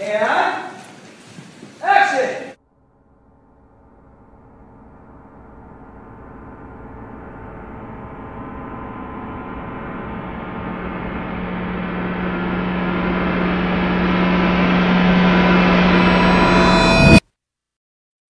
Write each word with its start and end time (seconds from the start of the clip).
Εάν. 0.00 0.70
Έξι. 1.96 2.56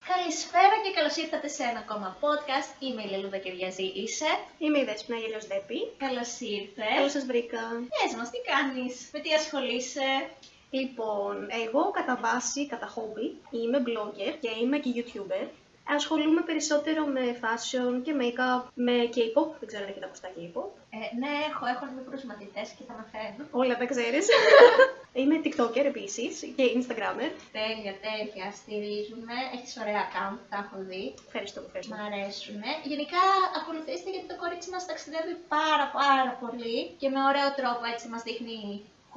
Καλησπέρα 0.07 0.75
και 0.85 0.93
καλώς 0.95 1.17
ήρθατε 1.17 1.49
σε 1.49 1.63
ένα 1.63 1.79
ακόμα 1.79 2.17
podcast. 2.21 2.83
Είμαι 2.83 3.03
η 3.03 3.09
Λελούδα 3.11 3.39
Κυριαζή, 3.39 3.83
είσαι. 3.83 4.39
Είμαι 4.59 4.79
η 4.79 4.85
Δέσποινα 4.85 5.19
Γελιός 5.19 5.47
Δέπη. 5.47 5.93
Καλώς 5.97 6.41
ήρθες. 6.41 6.95
Καλώς 6.95 7.13
σας 7.13 7.25
βρήκα. 7.25 7.61
Πες 8.03 8.15
μας, 8.17 8.31
τι 8.31 8.39
κάνεις, 8.51 9.11
με 9.13 9.21
τι 9.21 9.33
ασχολείσαι; 9.35 10.29
Λοιπόν, 10.71 11.35
εγώ 11.65 11.91
κατά 11.91 12.19
βάση, 12.23 12.67
κατά 12.67 12.87
χόμπι, 12.87 13.37
είμαι 13.51 13.83
blogger 13.87 14.33
και 14.41 14.51
είμαι 14.63 14.79
και 14.79 14.91
YouTuber. 14.97 15.47
Ασχολούμαι 15.97 16.43
περισσότερο 16.43 17.03
με 17.07 17.25
fashion 17.43 17.93
και 18.05 18.13
make-up, 18.21 18.63
με 18.75 18.93
K-pop, 19.15 19.49
δεν 19.61 19.67
ξέρω 19.71 19.83
αν 19.85 19.91
έχετε 19.91 20.07
ακουστά 20.09 20.29
K-pop. 20.37 20.69
Ε, 20.97 20.99
ναι, 21.21 21.33
έχω, 21.51 21.65
έχω 21.75 21.85
μικρούς 21.99 22.23
μαθητές 22.31 22.69
και 22.77 22.85
θα 22.89 22.95
μαθαίνω. 22.99 23.43
Όλα 23.61 23.75
τα 23.81 23.87
ξέρεις. 23.93 24.27
είμαι 25.19 25.37
TikToker 25.45 25.85
επίσης 25.93 26.33
και 26.57 26.65
Instagrammer. 26.77 27.31
Τέλεια, 27.59 27.95
τέλεια, 28.07 28.47
στηρίζουμε. 28.61 29.35
Έχεις 29.55 29.73
ωραία 29.83 30.03
account, 30.09 30.39
τα 30.51 30.57
έχω 30.65 30.77
δει. 30.91 31.05
Ευχαριστώ, 31.27 31.59
Μ' 31.61 31.67
ευχαριστώ. 31.67 31.95
αρέσουν. 32.07 32.61
Γενικά 32.93 33.23
ακολουθήστε 33.59 34.09
γιατί 34.15 34.27
το 34.33 34.37
κορίτσι 34.43 34.69
μας 34.75 34.83
ταξιδεύει 34.91 35.35
πάρα 35.57 35.87
πάρα 36.01 36.33
πολύ 36.43 36.79
και 37.01 37.09
με 37.15 37.21
ωραίο 37.31 37.49
τρόπο 37.61 37.83
έτσι 37.93 38.07
μας 38.13 38.23
δείχνει 38.29 38.59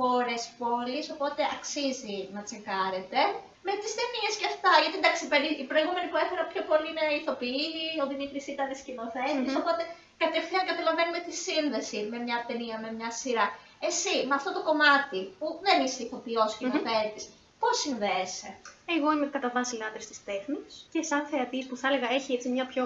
χώρες, 0.01 0.41
πόλεις, 0.61 1.05
οπότε 1.15 1.41
αξίζει 1.55 2.17
να 2.35 2.41
τσεκάρετε. 2.47 3.19
Με 3.67 3.73
τις 3.81 3.91
ταινίες 3.99 4.33
και 4.39 4.47
αυτά, 4.53 4.71
γιατί 4.83 4.97
εντάξει, 5.01 5.23
περι- 5.31 5.59
η 5.63 5.65
προηγούμενη 5.71 6.07
που 6.11 6.19
έφερα 6.23 6.43
πιο 6.51 6.61
πολύ 6.69 6.87
είναι 6.91 7.05
ηθοποιή, 7.19 7.71
ο 8.03 8.05
Δημήτρης 8.11 8.45
ήταν 8.55 8.69
σκηνοθέτης, 8.81 9.51
Μμμ. 9.53 9.59
οπότε 9.61 9.83
κατευθείαν 10.23 10.63
καταλαβαίνουμε 10.71 11.19
τη 11.27 11.33
σύνδεση 11.45 11.97
με 12.11 12.17
μια 12.25 12.37
ταινία, 12.49 12.75
με 12.83 12.89
μια 12.97 13.11
σειρά. 13.21 13.47
Εσύ, 13.89 14.15
με 14.29 14.35
αυτό 14.39 14.49
το 14.57 14.61
κομμάτι 14.69 15.19
που 15.39 15.47
δεν 15.65 15.77
είσαι 15.83 16.03
ηθοποιός 16.05 16.51
σκηνοθέτης, 16.55 17.23
πώς 17.61 17.75
συνδέεσαι; 17.83 18.49
Εγώ 18.95 19.07
είμαι 19.13 19.27
κατά 19.35 19.49
βάση 19.55 19.75
λάτρης 19.81 20.07
της 20.07 20.19
τέχνης 20.27 20.71
και 20.93 21.01
σαν 21.09 21.21
θεατής 21.31 21.65
που 21.67 21.77
θα 21.81 21.87
έλεγα 21.89 22.09
έχει 22.17 22.31
έτσι 22.33 22.47
μια 22.55 22.65
πιο 22.73 22.85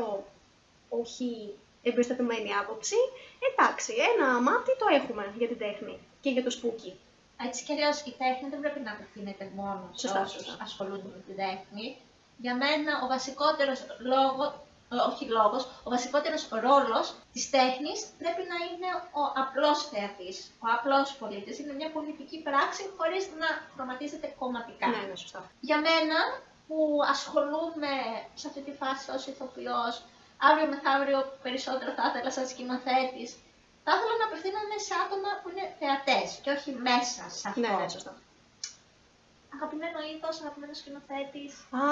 όχι 0.90 1.30
εμπεριστατωμένη 1.90 2.50
άποψη, 2.62 2.98
εντάξει, 3.50 3.92
ένα 4.12 4.28
μάτι 4.48 4.72
το 4.82 4.86
έχουμε 5.00 5.24
για 5.40 5.48
την 5.52 5.58
τέχνη 5.64 5.96
και 6.22 6.30
για 6.36 6.44
το 6.44 6.52
σπούκι. 6.58 6.92
Έτσι 7.48 7.60
κι 7.66 7.72
αλλιώς 7.76 7.98
η 8.10 8.12
τέχνη 8.22 8.48
δεν 8.54 8.60
πρέπει 8.64 8.80
να 8.88 8.92
απευθύνεται 8.96 9.46
μόνο 9.60 9.84
σε 9.94 10.08
Σωστά, 10.08 10.22
όσους 10.22 10.44
σωστά. 10.46 10.64
ασχολούνται 10.68 11.10
με 11.16 11.20
την 11.28 11.36
τέχνη. 11.44 11.86
Για 12.44 12.56
μένα 12.64 12.92
ο 13.04 13.08
βασικότερος 13.16 13.80
λόγος, 14.14 14.50
ε, 14.94 14.96
όχι 15.10 15.26
λόγος, 15.38 15.64
ο 15.88 15.90
βασικότερος 15.96 16.42
ρόλος 16.68 17.06
της 17.34 17.44
τέχνης 17.56 18.00
πρέπει 18.22 18.44
να 18.52 18.58
είναι 18.68 18.90
ο 19.20 19.22
απλός 19.44 19.78
θεατής, 19.92 20.38
ο 20.64 20.68
απλός 20.76 21.08
πολίτης. 21.20 21.56
Είναι 21.60 21.74
μια 21.80 21.92
πολιτική 21.98 22.38
πράξη 22.48 22.84
χωρίς 22.98 23.24
να 23.42 23.48
χρωματίζεται 23.74 24.28
κομματικά. 24.40 24.88
Ναι, 24.88 25.02
ναι, 25.10 25.16
σωστά. 25.24 25.42
Για 25.68 25.78
μένα 25.88 26.18
που 26.68 26.78
ασχολούμαι 27.14 27.94
σε 28.40 28.46
αυτή 28.50 28.62
τη 28.68 28.72
φάση 28.82 29.06
ως 29.16 29.24
ηθοποιός, 29.32 29.94
αύριο 30.50 30.68
μεθαύριο 30.74 31.20
περισσότερο 31.46 31.90
θα 31.98 32.04
ήθελα 32.10 32.32
σαν 32.38 32.46
σκηνοθέτης, 32.52 33.30
θα 33.86 33.92
ήθελα 33.96 34.14
να 34.22 34.26
απευθύνομαι 34.30 34.78
σε 34.88 34.94
άτομα 35.04 35.30
που 35.42 35.48
είναι 35.52 35.66
θεατές 35.80 36.28
και 36.44 36.50
όχι 36.56 36.70
μέσα 36.88 37.24
σε 37.38 37.44
αυτό. 37.48 37.60
Ναι, 37.64 37.72
ναι, 37.82 37.88
σωστά. 37.96 38.14
Αγαπημένο 39.58 39.98
είδος, 40.10 40.36
αγαπημένος 40.44 40.78
σκηνοθέτης. 40.82 41.52
Α, 41.82 41.84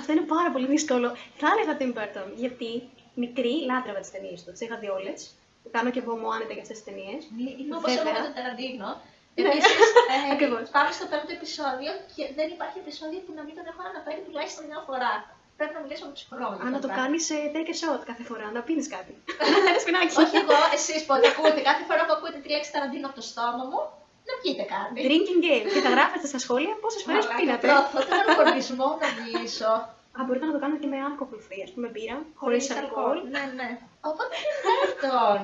αυτό 0.00 0.10
είναι 0.14 0.26
πάρα 0.36 0.50
πολύ 0.54 0.66
δύσκολο. 0.74 1.08
Θα 1.40 1.46
έλεγα 1.52 1.72
Tim 1.80 1.92
Burton, 1.96 2.28
γιατί 2.42 2.68
μικρή 3.24 3.54
λάτρευα 3.70 4.00
τις 4.04 4.10
ταινίες 4.14 4.38
του. 4.42 4.50
Τις 4.52 4.60
είχα 4.64 4.76
δει 4.82 4.88
όλες. 4.98 5.18
Κάνω 5.76 5.90
και 5.94 6.00
εγώ 6.04 6.12
μου 6.20 6.28
άνετα 6.34 6.52
για 6.56 6.62
αυτές 6.64 6.76
τις 6.78 6.86
ταινίες. 6.88 7.20
Είναι 7.60 7.74
όπως 7.78 7.88
εγώ 7.94 8.02
Βέβαια. 8.04 8.20
με 8.20 8.26
τον 8.26 8.34
Ταραντίνο. 8.36 8.88
Ναι, 9.34 9.48
Επίσης, 9.48 9.88
ε, 10.12 10.16
ακριβώς. 10.34 10.62
πάμε 10.76 10.90
στο 10.98 11.04
πέμπτο 11.10 11.32
επεισόδιο 11.38 11.92
και 12.14 12.24
δεν 12.38 12.46
υπάρχει 12.54 12.76
επεισόδιο 12.84 13.20
που 13.24 13.32
να 13.38 13.42
μην 13.46 13.54
τον 13.58 13.66
έχω 13.70 13.82
αναφέρει 13.90 14.20
τουλάχιστον 14.26 14.62
μια 14.70 14.80
φορά. 14.88 15.12
Πρέπει 15.58 15.74
να 15.78 15.80
μιλήσω 15.84 16.04
με 16.08 16.12
ψυχολόγο. 16.18 16.54
Α, 16.62 16.64
να 16.76 16.80
το 16.84 16.86
τώρα. 16.88 16.98
κάνεις 17.00 17.22
σε 17.28 17.36
take 17.54 17.70
a 17.74 17.76
shot 17.80 18.00
κάθε 18.10 18.24
φορά, 18.28 18.46
να 18.56 18.60
πίνεις 18.66 18.88
κάτι. 18.96 19.12
Ένα 19.68 19.78
σπινάκι. 19.82 20.12
Όχι 20.24 20.36
εγώ, 20.44 20.56
εσείς 20.76 21.00
πότε 21.08 21.24
ακούτε, 21.32 21.60
κάθε 21.70 21.82
φορά 21.88 22.02
που 22.06 22.12
ακούτε 22.16 22.38
τη 22.42 22.48
λέξη 22.54 22.68
Ταραντίνο 22.74 23.06
από 23.08 23.16
το 23.20 23.24
στόμα 23.30 23.62
μου, 23.70 23.80
να 24.28 24.34
πιείτε 24.40 24.64
κάτι. 24.74 24.96
Drinking 25.06 25.40
game. 25.46 25.66
Και 25.74 25.82
θα 25.86 25.90
γράφετε 25.96 26.26
στα 26.32 26.38
σχόλια 26.44 26.72
πόσες 26.82 27.02
φορές 27.06 27.24
Μαλάκα, 27.24 27.40
πίνατε. 27.40 27.66
πρώτο, 27.66 27.96
τον 28.08 28.18
αλκοολισμό 28.22 28.88
να 29.02 29.08
μιλήσω. 29.18 29.72
Α, 30.16 30.18
μπορείτε 30.24 30.46
να 30.48 30.54
το 30.54 30.60
κάνετε 30.62 30.80
και 30.82 30.90
με 30.92 30.98
alcohol 31.08 31.40
free, 31.46 31.62
ας 31.66 31.72
πούμε 31.74 31.86
μπύρα, 31.92 32.16
χωρίς 32.40 32.64
αλκοόλ. 32.80 33.18
Ναι, 33.34 33.42
ναι. 33.58 33.68
Οπότε 34.10 34.34
Μπέρτον. 34.64 35.40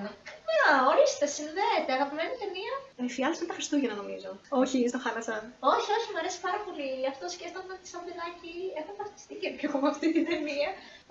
Να, 0.54 0.70
ορίστε, 0.90 1.26
συνδέεται. 1.36 1.90
Αγαπημένη 1.98 2.32
ταινία. 2.42 2.74
Εφιάλτης 3.08 3.38
με 3.42 3.48
τα 3.50 3.54
Χριστούγεννα 3.58 3.96
νομίζω. 4.02 4.30
Όχι, 4.62 4.78
στο 4.90 4.98
χάλασα. 5.04 5.34
Όχι, 5.74 5.88
όχι, 5.96 6.06
μου 6.12 6.20
αρέσει 6.22 6.38
πάρα 6.46 6.60
πολύ. 6.66 6.90
Αυτός 7.12 7.28
σκέφτομαι 7.36 7.72
ότι 7.76 7.86
σαν 7.92 8.00
παιδάκι 8.06 8.54
έχω 8.80 8.92
ταυτιστεί 8.98 9.34
και 9.40 9.66
εγώ 9.68 9.76
με 9.82 9.88
αυτή 9.92 10.06
την 10.14 10.24
ταινία. 10.30 10.70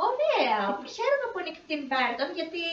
Ωραία. 0.10 0.60
Χαίρομαι 0.96 1.28
που 1.32 1.40
είναι 1.40 1.54
και 1.56 1.64
Tim 1.72 1.82
Burton 1.88 2.30
γιατί 2.40 2.64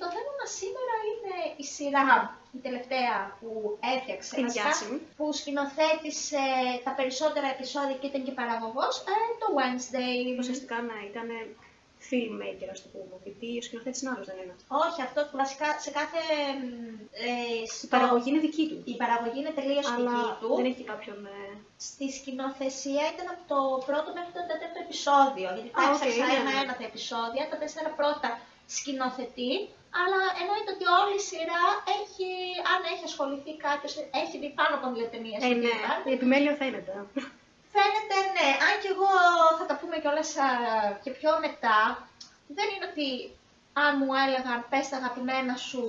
το 0.00 0.06
θέμα 0.14 0.32
μας 0.38 0.50
σήμερα 0.60 0.94
είναι 1.10 1.34
η 1.62 1.64
σειρά, 1.74 2.08
η 2.56 2.58
τελευταία 2.66 3.16
που 3.38 3.50
έφτιαξε. 3.94 4.30
Την 4.34 4.44
βασικά, 4.44 4.62
διάσημη. 4.64 4.98
Που 5.18 5.26
σκηνοθέτησε 5.40 6.44
τα 6.86 6.92
περισσότερα 6.98 7.48
επεισόδια 7.54 7.96
και 8.00 8.08
ήταν 8.10 8.22
και 8.26 8.34
παραγωγός, 8.40 8.94
ε, 9.12 9.16
το 9.42 9.46
Wednesday. 9.58 10.18
Ουσιαστικά 10.40 10.76
να 10.90 10.96
ήταν 11.10 11.28
filmmaker, 12.08 12.68
ας 12.74 12.78
το 12.84 12.88
πούμε. 12.94 13.14
Γιατί 13.24 13.46
ο 13.60 13.62
σκηνοθέτης 13.66 14.00
είναι 14.02 14.10
άλλος, 14.14 14.26
δεν 14.30 14.38
είναι. 14.42 14.54
Όχι, 14.84 14.98
αυτό 15.08 15.20
βασικά 15.42 15.68
σε 15.84 15.90
κάθε. 15.98 16.20
μ, 16.60 16.64
Ε, 17.28 17.62
Η 17.64 17.66
στο- 17.76 17.88
παραγωγή 17.94 18.28
είναι 18.30 18.42
δική 18.48 18.64
του. 18.70 18.76
η 18.92 18.94
παραγωγή 19.02 19.38
είναι 19.42 19.54
τελείως 19.58 19.86
δική 19.90 20.00
Αλλά 20.00 20.18
του. 20.40 20.50
δεν 20.58 20.66
έχει 20.72 20.84
κάποιον. 20.92 21.18
ε, 21.36 21.38
Στη 21.88 22.06
σκηνοθεσία 22.18 23.04
ήταν 23.14 23.26
από 23.34 23.42
το 23.52 23.58
πρώτο 23.88 24.08
μέχρι 24.18 24.32
το 24.38 24.42
τέταρτο 24.50 24.78
επεισόδιο. 24.86 25.48
Γιατί 25.56 25.70
τα 25.76 25.80
Α, 25.82 25.84
οκ, 25.88 25.94
έψαξα 25.94 26.24
ναι, 26.26 26.32
ναι. 26.32 26.40
ένα-ένα 26.42 26.72
τα 26.80 26.84
επεισόδια. 26.90 27.42
Τα 27.50 27.56
τέσσερα 27.62 27.90
πρώτα 28.00 28.28
σκηνοθετεί. 28.76 29.52
Αλλά 30.02 30.20
εννοείται 30.40 30.70
ότι 30.76 30.86
όλη 31.00 31.14
η 31.22 31.24
σειρά 31.30 31.64
έχει, 31.98 32.30
αν 32.72 32.80
έχει 32.92 33.04
ασχοληθεί 33.10 33.52
κάποιος, 33.66 33.92
έχει 34.22 34.36
δει 34.42 34.48
πάνω 34.60 34.72
από 34.78 34.86
δύο 34.96 35.06
ταινίες. 35.12 35.36
Ε, 35.48 35.48
ναι, 35.64 35.74
η 36.10 36.12
επιμέλεια 36.18 36.52
φαίνεται. 36.60 36.92
Φαίνεται 37.74 38.16
ναι, 38.36 38.48
αν 38.66 38.74
και 38.82 38.90
εγώ 38.94 39.10
θα 39.58 39.64
τα 39.68 39.74
πούμε 39.80 39.96
κιόλας 40.02 40.30
και 41.02 41.10
πιο 41.18 41.30
μετά, 41.46 41.78
δεν 42.56 42.66
είναι 42.72 42.86
ότι 42.92 43.08
αν 43.84 43.92
μου 43.98 44.10
έλεγαν 44.26 44.58
πες 44.70 44.88
τα 44.88 44.96
αγαπημένα 45.00 45.54
σου, 45.68 45.84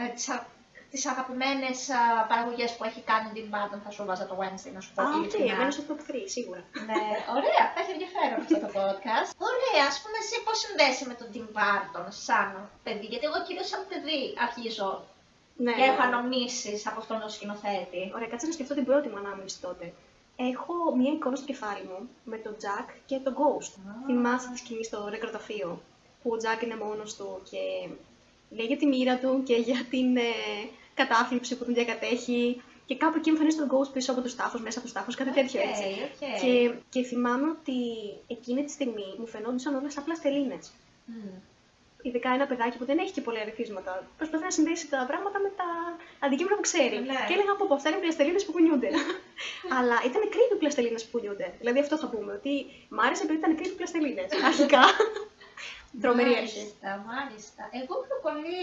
ε, 0.00 0.04
τις, 0.14 0.28
α- 0.34 0.46
τις 0.90 1.06
αγαπημένες 1.12 1.78
α, 1.90 2.00
παραγωγές 2.30 2.70
που 2.76 2.84
έχει 2.88 3.00
κάνει 3.10 3.28
Tim 3.36 3.46
Burton, 3.52 3.80
θα 3.84 3.90
σου 3.94 4.04
'βαζα 4.08 4.26
το 4.30 4.34
Wednesday 4.40 4.72
να 4.76 4.80
σου 4.84 4.92
πω 4.94 5.02
Α, 5.02 5.06
οκ, 5.08 5.14
ειλικρινά. 5.16 5.52
εμένα 5.54 5.70
στο 5.76 5.82
top 5.88 6.00
3, 6.10 6.14
σίγουρα. 6.36 6.62
Ναι, 6.88 7.02
ωραία, 7.38 7.64
θα 7.72 7.78
έχει 7.82 7.92
ενδιαφέρον 7.96 8.36
αυτό 8.42 8.56
το 8.64 8.68
podcast. 8.78 9.28
Ωραία, 9.50 9.82
ας 9.92 9.96
πούμε 10.02 10.16
εσύ 10.22 10.36
πώς 10.46 10.56
συνδέεσαι 10.64 11.04
με 11.10 11.14
τον 11.20 11.28
Tim 11.34 11.46
Burton 11.56 12.06
σαν 12.26 12.48
παιδί, 12.84 13.06
γιατί 13.12 13.24
εγώ 13.28 13.38
κυρίως 13.46 13.68
σαν 13.72 13.82
παιδί 13.88 14.20
αρχίζω 14.46 14.90
Ναι, 15.64 15.72
και 15.76 15.80
ναι. 15.84 15.86
έχω 15.90 16.02
αναμνήσεις 16.08 16.80
από 16.90 16.98
αυτόν 17.02 17.16
τον 17.22 17.30
σκηνοθέτη. 17.36 18.02
Ωραία, 18.16 18.28
κάτσε 18.32 18.46
να 18.46 18.52
σκεφτώ 18.56 18.74
την 18.78 18.84
πρώτη 18.88 19.06
μου 19.10 19.18
ανάμνηση 19.22 19.58
τότε. 19.66 19.84
Έχω 20.36 20.96
μία 20.96 21.12
εικόνα 21.12 21.36
στο 21.36 21.46
κεφάλι 21.46 21.84
μου 21.84 22.08
με 22.24 22.36
τον 22.36 22.56
Jack 22.60 22.88
και 23.06 23.18
τον 23.18 23.34
Ghost. 23.34 23.72
Θυμάσαι 24.06 24.50
τη 24.52 24.58
σκηνή 24.58 24.84
στο 24.84 25.08
νεκροταφείο 25.10 25.80
που 26.22 26.30
ο 26.30 26.36
Jack 26.42 26.62
είναι 26.64 26.76
μόνος 26.76 27.16
του 27.16 27.40
και 27.50 27.88
λέει 28.50 28.66
για 28.66 28.76
τη 28.76 28.86
μοίρα 28.86 29.18
του 29.18 29.42
και 29.42 29.54
για 29.54 29.86
την 29.90 30.16
ε, 30.16 30.22
κατάθλιψη 30.94 31.56
που 31.56 31.64
τον 31.64 31.74
διακατέχει 31.74 32.62
και 32.86 32.96
κάπου 32.96 33.16
εκεί 33.16 33.28
εμφανίζεται 33.28 33.66
τον 33.66 33.78
Ghost 33.78 33.92
πίσω 33.92 34.12
από 34.12 34.20
τους 34.20 34.34
τάφους, 34.34 34.60
μέσα 34.60 34.78
από 34.78 34.86
τους 34.86 34.96
τάφους, 34.96 35.14
κάτι 35.14 35.30
τέτοιο 35.30 35.60
Οκ, 35.60 35.66
έτσι. 35.66 35.84
οκ. 35.84 36.40
Και, 36.40 36.74
και 36.90 37.02
θυμάμαι 37.06 37.50
ότι 37.50 37.72
εκείνη 38.26 38.64
τη 38.64 38.70
στιγμή 38.70 39.14
μου 39.18 39.26
φαινόντουσαν 39.26 39.74
όλες 39.74 39.98
απλά 39.98 40.14
στελίνες. 40.14 40.72
Μμ. 41.06 41.53
Ειδικά 42.06 42.28
ένα 42.38 42.46
παιδάκι 42.50 42.76
που 42.78 42.84
δεν 42.90 42.98
έχει 43.02 43.12
και 43.16 43.20
πολλά 43.26 43.40
ερεθίσματα. 43.44 43.92
Προσπαθεί 44.20 44.44
να 44.44 44.50
συνδέσει 44.50 44.84
τα 44.94 45.04
πράγματα 45.10 45.38
με 45.44 45.50
τα 45.60 45.68
αντικείμενα 46.24 46.56
που 46.58 46.62
ξέρει. 46.70 46.96
Ναι. 46.98 47.18
Και 47.28 47.34
έλεγα 47.36 47.52
από 47.56 47.74
αυτά 47.74 47.88
είναι 47.90 47.98
πλαστελίνες 48.04 48.44
που 48.44 48.52
κουνιούνται. 48.52 48.90
Αλλά 49.78 49.96
ήταν 50.08 50.22
creepy 50.32 50.56
πλαστελίνες 50.62 51.02
που 51.04 51.10
κουνιούνται. 51.14 51.46
Δηλαδή 51.60 51.78
αυτό 51.84 51.94
θα 52.02 52.06
πούμε. 52.12 52.30
Ότι 52.38 52.52
μ' 52.94 53.00
άρεσε 53.06 53.22
επειδή 53.24 53.38
ήταν 53.42 53.52
creepy 53.58 53.74
πλαστελίνες. 53.80 54.28
Αρχικά. 54.50 54.82
Τρομερή 56.02 56.34
αρχή. 56.42 56.64
Μάλιστα, 56.64 56.90
μάλιστα. 57.12 57.62
Εγώ 57.80 57.94
πιο 58.06 58.16
πολύ, 58.26 58.58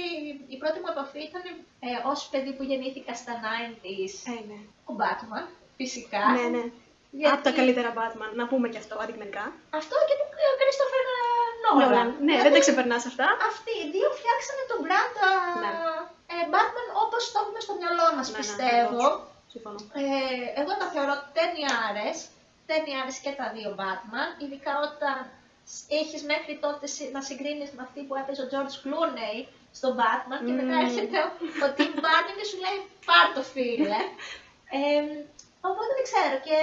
η 0.53 0.57
πρώτη 0.61 0.77
μου 0.81 0.89
επαφή 0.93 1.21
ήταν 1.29 1.43
ε, 1.87 1.89
ως 2.11 2.19
παιδί 2.31 2.51
που 2.55 2.63
γεννήθηκα 2.69 3.13
στα 3.21 3.33
90s, 3.45 4.13
Ε, 4.33 4.39
ναι. 4.49 4.59
ο 4.89 4.93
Batman, 5.01 5.45
φυσικά. 5.79 6.21
ναι, 6.37 6.45
ναι. 6.57 6.63
Γιατί- 7.19 7.33
Από 7.35 7.43
τα 7.47 7.51
καλύτερα 7.59 7.89
Batman, 7.99 8.31
να 8.39 8.45
πούμε 8.51 8.67
και 8.71 8.77
αυτό 8.83 8.93
αντικειμενικά. 9.03 9.45
Αυτό 9.79 9.95
και 10.07 10.15
του 10.19 10.27
Christopher 10.59 11.01
Nolan. 11.63 11.91
Nolan. 11.93 12.09
Ναι, 12.27 12.35
δεν 12.45 12.51
τα 12.55 12.59
ξεπερνάς 12.65 13.03
αυτά. 13.11 13.27
Αυτοί 13.51 13.71
οι 13.81 13.87
δύο 13.95 14.09
φτιάξανε 14.17 14.63
τον 14.71 14.79
brand 14.85 15.15
Ναι. 15.63 15.71
ε, 16.33 16.37
Batman 16.53 16.87
όπως 17.03 17.21
το 17.31 17.37
έχουμε 17.43 17.59
στο 17.65 17.73
μυαλό 17.79 18.05
μας, 18.17 18.27
Ναι, 18.27 18.33
ναι, 18.33 18.39
πιστεύω. 18.41 19.01
ακριβώς. 19.05 19.29
Συμφωνώ. 19.53 19.79
Ε, 20.03 20.05
εγώ 20.61 20.71
τα 20.81 20.87
θεωρώ 20.93 21.15
ταινιάρες, 21.37 22.17
ταινιάρες 22.69 23.17
και 23.23 23.31
τα 23.39 23.45
δύο 23.55 23.69
Batman, 23.81 24.29
ειδικά 24.43 24.73
όταν 24.89 25.15
σ- 25.73 25.85
έχεις 26.01 26.21
μέχρι 26.31 26.53
τότε 26.65 26.85
συ- 26.95 27.11
να 27.17 27.21
συγκρίνεις 27.29 27.69
με 27.75 27.81
αυτή 27.87 27.99
που 28.07 28.15
έπαιζε 28.21 28.41
ο 28.45 28.47
George 28.51 28.75
Clooney 28.83 29.37
στο 29.79 29.89
Batman 29.99 30.39
και 30.47 30.53
μετά 30.59 30.75
Μμμ. 30.77 30.85
έρχεται 30.87 31.17
ο, 31.25 31.27
ο 31.65 31.67
Tim 31.77 31.91
Burton 32.03 32.31
και 32.37 32.45
σου 32.49 32.57
λέει 32.65 32.77
πάρ 33.09 33.25
το 33.35 33.41
φίλε. 33.53 34.01
Ε, 34.79 35.01
οπότε 35.69 35.91
δεν 35.97 36.05
ξέρω 36.09 36.35
και 36.47 36.57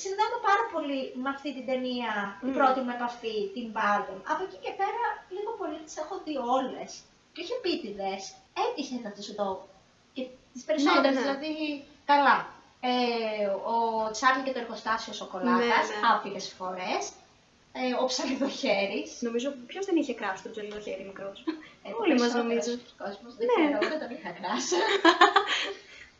συνδέομαι 0.00 0.40
πάρα 0.48 0.64
πολύ 0.72 1.00
με 1.22 1.28
αυτή 1.34 1.48
την 1.56 1.64
ταινία, 1.70 2.12
την 2.40 2.48
Μμ. 2.52 2.56
πρώτη 2.58 2.80
μου 2.84 2.92
επαφή, 2.98 3.36
την 3.54 3.66
Burton. 3.76 4.18
Από 4.32 4.42
εκεί 4.46 4.58
και 4.64 4.72
πέρα 4.80 5.04
λίγο 5.36 5.50
πολύ 5.60 5.78
τις 5.86 5.96
έχω 6.02 6.14
δει 6.24 6.36
όλες. 6.58 6.90
Και 7.32 7.40
όχι 7.44 7.54
επίτηδες, 7.60 8.20
έτυχε 8.64 8.96
να 9.04 9.10
τις 9.16 9.26
δω. 9.38 9.50
Και 10.14 10.22
τις 10.52 10.62
περισσότερες, 10.68 11.14
ναι. 11.14 11.20
δηλαδή 11.24 11.52
καλά. 12.12 12.36
Ε, 12.80 12.90
ο 13.72 13.76
Τσάρλι 14.14 14.42
και 14.46 14.52
το 14.54 14.58
εργοστάσιο 14.64 15.12
σοκολάτας, 15.20 15.58
Ναι, 15.58 15.64
ναι. 15.66 16.08
άπειρες 16.12 16.46
φορές. 16.58 17.02
Ε, 17.80 18.02
ο 18.02 18.04
ψαλιδοχέρης. 18.10 19.10
Νομίζω 19.26 19.48
ποιος 19.66 19.84
δεν 19.86 19.96
είχε 19.96 20.14
κράσει 20.14 20.42
τον 20.42 20.52
τζελίδο 20.52 20.80
χέρι 20.80 21.04
μικρός; 21.10 21.38
Ε, 21.86 21.88
Όλοι 22.00 22.12
μας 22.12 22.20
περισσότερος 22.20 22.42
νομίζω. 22.42 22.70
Κόσμος, 23.02 23.32
δεν 23.38 23.46
Ναι. 23.46 23.54
ξέρω, 23.56 23.78
εγώ 23.80 23.88
δεν 23.92 24.00
τον 24.02 24.10
είχα 24.16 24.30
κράσει. 24.38 24.76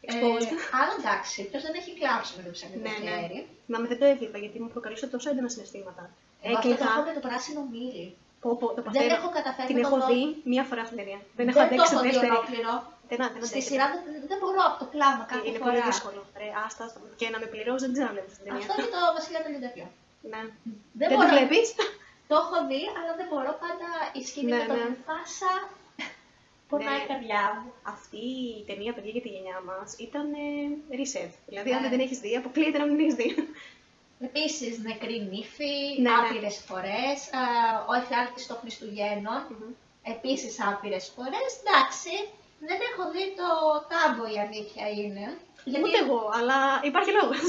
Ε, 0.00 0.09
Exposed. 0.12 0.53
αλλά 0.79 0.93
εντάξει, 1.00 1.39
ποιος 1.50 1.62
δεν 1.67 1.75
έχει 1.81 1.91
κλάψει 1.99 2.31
με 2.37 2.43
το 2.47 2.50
Ναι, 2.50 2.55
ναι. 2.55 2.56
ψαλιδοχέρι. 2.56 3.39
Θυμάμαι 3.67 3.87
δεν 3.93 3.99
το 4.00 4.06
έβλεπα 4.12 4.39
γιατί 4.45 4.56
μου 4.62 4.71
προκαλούσε 4.75 5.06
τόσο 5.15 5.27
έντονα 5.33 5.49
συναισθήματα. 5.55 6.03
Εγώ 6.47 6.56
αυτό 6.59 6.69
το 6.69 6.75
Έκλαιγα. 6.75 6.93
έχω 6.93 7.03
με 7.09 7.12
το 7.19 7.23
πράσινο 7.29 7.61
μήλι. 7.73 8.06
Πω, 8.43 8.49
πω, 8.61 8.67
το 8.67 8.75
Δεν 8.75 8.85
παθαίνω. 8.87 9.15
έχω 9.21 9.29
καταφέρει 9.39 9.69
Την 9.71 9.77
να 9.79 9.83
το 9.85 9.89
έχω 9.91 9.99
δω. 10.03 10.09
δει 10.11 10.21
μία 10.53 10.65
φορά 10.71 10.83
στην 10.89 10.97
ταινία. 11.00 11.21
Δεν 11.39 11.45
έχω 11.50 11.59
Δεν 11.61 11.69
το 11.69 11.75
αντέξει 11.75 11.93
έχω 11.95 12.03
τη 12.03 12.06
δει 12.09 12.12
δεύτερη. 12.15 12.33
ολόκληρο. 12.37 12.73
Δεν, 13.11 13.19
δεν 13.35 13.45
Στη 13.50 13.59
αντέχω. 13.59 13.69
σειρά 13.71 13.85
δεν, 13.93 14.00
δεν 14.31 14.39
μπορώ 14.43 14.61
από 14.69 14.77
το 14.83 14.87
κλάμα 14.95 15.23
κάθε 15.33 15.47
Είναι 15.49 15.59
φορά. 15.62 15.71
πολύ 15.71 15.81
δύσκολο. 15.91 16.21
Ρε, 16.41 16.49
άστα, 16.65 16.83
άστα. 16.87 16.99
Και 17.21 17.27
να 17.35 17.39
με 17.43 17.47
πληρώσει 17.53 17.83
δεν 17.87 17.93
ξέρω 17.94 18.06
να 18.11 18.15
βλέπω 18.17 18.29
στην 18.35 18.43
ταινία. 18.44 18.61
Αυτό 18.62 18.73
και 18.83 18.91
το 18.97 19.01
Βασιλιά 19.17 19.41
των 19.44 19.51
Λιντεπιό. 19.55 19.87
Ναι. 20.33 20.41
Δεν, 20.43 20.75
Δεν 21.01 21.06
το 21.11 21.15
μπορώ. 21.17 21.29
βλέπεις; 21.35 21.67
Το 22.31 22.35
έχω 22.43 22.56
δει, 22.71 22.83
αλλά 22.99 23.12
δεν 23.21 23.27
μπορώ 23.31 23.53
πάντα 23.65 23.89
η 24.19 24.21
σκηνή 24.29 24.51
Ναι, 24.53 24.59
με 24.61 24.67
τον 24.73 24.81
ναι. 24.93 24.99
Φάσα. 25.09 25.53
Πονάει 26.69 26.97
Ναι. 26.99 27.03
η 27.05 27.06
καρδιά 27.12 27.43
μου. 27.62 27.73
Αυτή 27.94 28.23
η 28.61 28.65
ταινία, 28.69 28.93
παιδιά, 28.94 29.11
για 29.17 29.25
τη 29.26 29.29
γενιά 29.29 29.59
μας 29.69 29.88
ήταν 30.06 30.26
ε, 30.32 30.97
reset. 30.99 31.32
Δηλαδή, 31.49 31.69
αν 31.73 31.81
Ναι. 31.81 31.88
δεν 31.88 31.91
την 31.94 32.00
έχεις 32.06 32.19
δει, 32.25 32.37
αποκλείεται 32.37 32.79
να 32.79 32.85
μην 32.87 32.97
την 32.97 33.05
έχεις 33.05 33.15
δει. 33.20 33.29
Επίσης, 34.29 34.73
νεκρή 34.88 35.17
νύφη, 35.32 35.75
Ναι, 36.00 36.11
ναι. 36.11 36.17
άπειρες 36.19 36.56
φορές. 36.69 37.19
Ο 37.91 37.93
εφιάλτη 38.00 38.47
των 38.47 38.56
Χριστουγέννων, 38.62 39.43
επίσης 40.15 40.53
άπειρες 40.69 41.05
φορές. 41.17 41.50
Εντάξει, 41.62 42.15
δεν 42.69 42.79
έχω 42.91 43.03
δει 43.15 43.25
το 43.41 43.49
τάμπο 43.93 44.23
η 44.35 44.37
αλήθεια 44.44 44.85
είναι. 45.03 45.26
Γιατί 45.70 45.85
Ούτε 45.87 45.99
εγώ, 46.05 46.20
αλλά 46.38 46.59
υπάρχει 46.91 47.12
λόγος. 47.19 47.44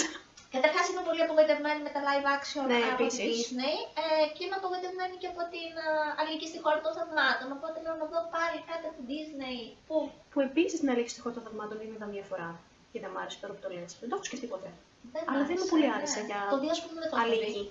Καταρχάς 0.56 0.86
είμαι 0.90 1.04
πολύ 1.10 1.22
απογοητευμένη 1.26 1.80
με 1.88 1.92
τα 1.96 2.02
live 2.08 2.28
action 2.38 2.64
Ναι, 2.72 2.80
από 2.92 3.04
επίσης. 3.04 3.18
τη 3.20 3.28
Disney 3.36 3.76
ε, 4.04 4.26
και 4.36 4.42
είμαι 4.46 4.58
απογοητευμένη 4.62 5.16
και 5.22 5.30
από 5.34 5.42
την 5.54 5.72
uh, 5.88 6.20
Αλίκη 6.20 6.46
στη 6.52 6.60
χώρα 6.64 6.80
των 6.86 6.92
θαυμάτων. 6.98 7.48
Οπότε 7.58 7.76
λέω 7.84 7.96
να 8.02 8.06
δω 8.14 8.20
πάλι 8.36 8.58
κάτι 8.70 8.84
από 8.90 8.96
την 9.00 9.06
Disney 9.14 9.58
που 9.88 9.96
που 10.32 10.40
επίσης 10.50 10.78
την 10.82 10.90
αλήθεια 10.94 11.12
στη 11.16 11.22
χώρα 11.24 11.34
των 11.38 11.44
θαυμάτων 11.48 11.76
την 11.82 11.90
είδα 11.96 12.08
μία 12.14 12.26
φορά. 12.32 12.50
Και 12.92 13.00
δεν 13.04 13.10
μ' 13.14 13.20
άρεσε 13.22 13.38
τώρα 13.42 13.54
που 13.56 13.62
το 13.66 13.70
λες. 13.76 13.90
Δεν 14.02 14.08
το 14.10 14.16
έχω 14.18 14.26
σκεφτεί 14.30 14.48
ποτέ. 14.54 14.70
δεν 15.14 15.24
Αλλά 15.30 15.42
μ' 15.44 15.48
δεν 15.50 15.58
μου 15.60 15.64
άρεσε, 15.64 15.74
πολύ 15.74 15.88
ναι. 15.90 15.96
άρεσε 15.98 16.20
για 16.30 16.40
Το 16.54 16.58
δύο, 16.64 16.72
ας 16.76 16.80
πούμε, 16.84 16.94
δεν 17.04 17.10
το 17.12 17.16
έχω 17.18 17.26
δει. 17.26 17.38
Αλήθεια. 17.38 17.64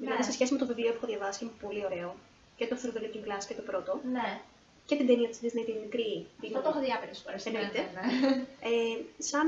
Δηλαδή, 0.00 0.18
Ναι. 0.20 0.26
σε 0.28 0.32
σχέση 0.36 0.50
με 0.54 0.58
το 0.62 0.66
βιβλίο 0.70 0.90
που 0.92 0.98
έχω 1.00 1.08
διαβάσει 1.12 1.36
και 1.38 1.44
είναι 1.46 1.56
πολύ 1.64 1.80
ωραίο. 1.88 2.08
Και 2.58 2.64
το 2.70 2.74
Through 2.80 2.94
the 2.96 3.00
Looking 3.04 3.24
Glass 3.26 3.42
και 3.48 3.56
το 3.60 3.64
πρώτο. 3.70 3.92
Ναι, 4.16 4.28
Και 4.88 4.94
την 4.98 5.06
ταινία 5.10 5.28
της 5.32 5.38
Disney 5.44 5.64
την 5.68 5.76
μικρή. 5.84 6.10
την- 6.40 6.48
αυτό 6.56 6.60
το 6.64 6.68
έχω 6.72 6.80
δει 6.84 6.90
άπειρε 6.96 7.14
φορές. 7.24 7.40
Εννοείται. 7.48 7.80
Ε, 8.70 8.94
σαν 9.30 9.46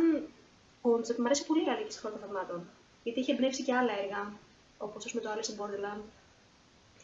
concept, 0.84 1.16
μου 1.20 1.24
αρέσει 1.24 1.46
πολύ 1.46 1.64
η 1.64 1.70
Αλίκη 1.70 1.92
στη 1.92 2.00
χώρας 2.00 2.20
των 2.20 2.28
θαυμάτων. 2.28 2.68
Γιατί 3.02 3.20
έχει 3.20 3.30
εμπνεύσει 3.30 3.62
και 3.62 3.74
άλλα 3.74 3.92
έργα, 4.02 4.32
όπως 4.78 5.12
το 5.12 5.30
Alice 5.34 5.50
in 5.52 5.56
Borderland. 5.60 6.02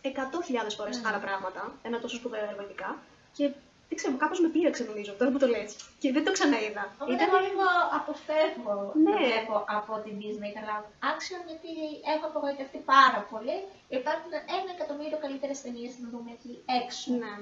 Εκατό 0.03 0.43
χιλιάδες 0.43 0.75
φορές 0.75 1.01
Ναι. 1.01 1.09
άλλα 1.09 1.19
πράγματα, 1.19 1.73
ένα 1.83 2.01
τόσο 2.01 2.17
σπουδαίο 2.17 2.45
έργο 2.45 2.63
ειδικά. 2.63 2.99
Και 3.33 3.51
δεν 3.91 3.97
ξέρω, 4.01 4.15
κάπως 4.25 4.39
με 4.45 4.49
πείραξε 4.55 4.83
νομίζω 4.91 5.13
τώρα 5.19 5.31
που 5.33 5.41
το 5.43 5.49
λες. 5.55 5.71
Και 6.03 6.09
δεν 6.17 6.23
το 6.27 6.31
ξαναείδα. 6.37 6.83
Οπότε 7.03 7.13
Ήταν 7.17 7.27
εγώ 7.29 7.39
λίγο 7.47 7.65
αποφεύγω 7.99 8.77
να 9.05 9.11
Ναι. 9.11 9.17
βλέπω 9.25 9.55
από 9.79 9.93
την 10.05 10.15
Disney 10.23 10.51
τα 10.57 10.63
live 10.69 10.89
action 11.13 11.41
γιατί 11.51 11.71
έχω 12.15 12.25
απογοητευτεί 12.31 12.79
πάρα 12.95 13.21
πολύ. 13.31 13.57
Υπάρχουν 14.01 14.33
ένα 14.59 14.69
εκατομμύριο 14.77 15.19
καλύτερες 15.25 15.59
ταινίες 15.65 15.93
να 16.03 16.07
δούμε 16.13 16.31
εκεί 16.37 16.53
έξω. 16.81 17.07
Ναι, 17.23 17.33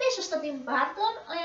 Πίσω 0.00 0.20
στο 0.28 0.36
Tim 0.42 0.58
Burton, 0.68 1.14
ε, 1.38 1.40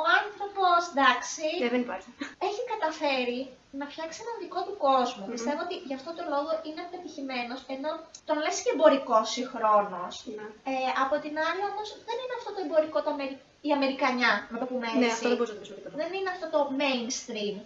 ο 0.00 0.02
άνθρωπος, 0.18 0.80
εντάξει, 0.92 1.44
ναι, 1.62 1.68
δεν 1.74 1.82
υπάρχει. 1.86 2.08
έχει 2.48 2.62
καταφέρει 2.72 3.40
να 3.80 3.84
φτιάξει 3.92 4.18
έναν 4.24 4.36
δικό 4.44 4.60
του 4.66 4.76
κόσμο. 4.88 5.22
Μμμ. 5.24 5.32
Πιστεύω 5.34 5.60
ότι 5.66 5.76
γι' 5.88 5.96
αυτό 6.00 6.10
το 6.18 6.22
λόγο 6.34 6.50
είναι 6.68 6.82
πετυχημένος, 6.92 7.60
ενώ 7.74 7.90
τον 8.28 8.36
λες 8.44 8.56
και 8.62 8.70
εμπορικός 8.74 9.26
συγχρόνως. 9.36 10.14
Ναι. 10.36 10.46
Ε, 10.72 10.74
από 11.04 11.14
την 11.24 11.34
άλλη 11.48 11.62
όμως 11.70 11.88
δεν 12.08 12.16
είναι 12.22 12.34
αυτό 12.38 12.50
το 12.54 12.60
εμπορικό 12.66 12.98
το 13.04 13.10
Αμερι... 13.16 13.34
η 13.68 13.70
Αμερικανιά, 13.78 14.32
να 14.52 14.58
το 14.60 14.66
πούμε 14.70 14.86
έτσι. 14.86 14.98
Ναι, 14.98 15.06
αυτό 15.16 15.28
δεν 15.30 15.36
μπορεί 15.38 15.50
να 15.50 15.54
το 15.56 15.60
πεις 15.62 15.68
τίποτα. 15.74 15.96
Δεν 16.02 16.10
είναι 16.16 16.30
αυτό 16.34 16.46
το 16.54 16.60
mainstream 16.80 17.56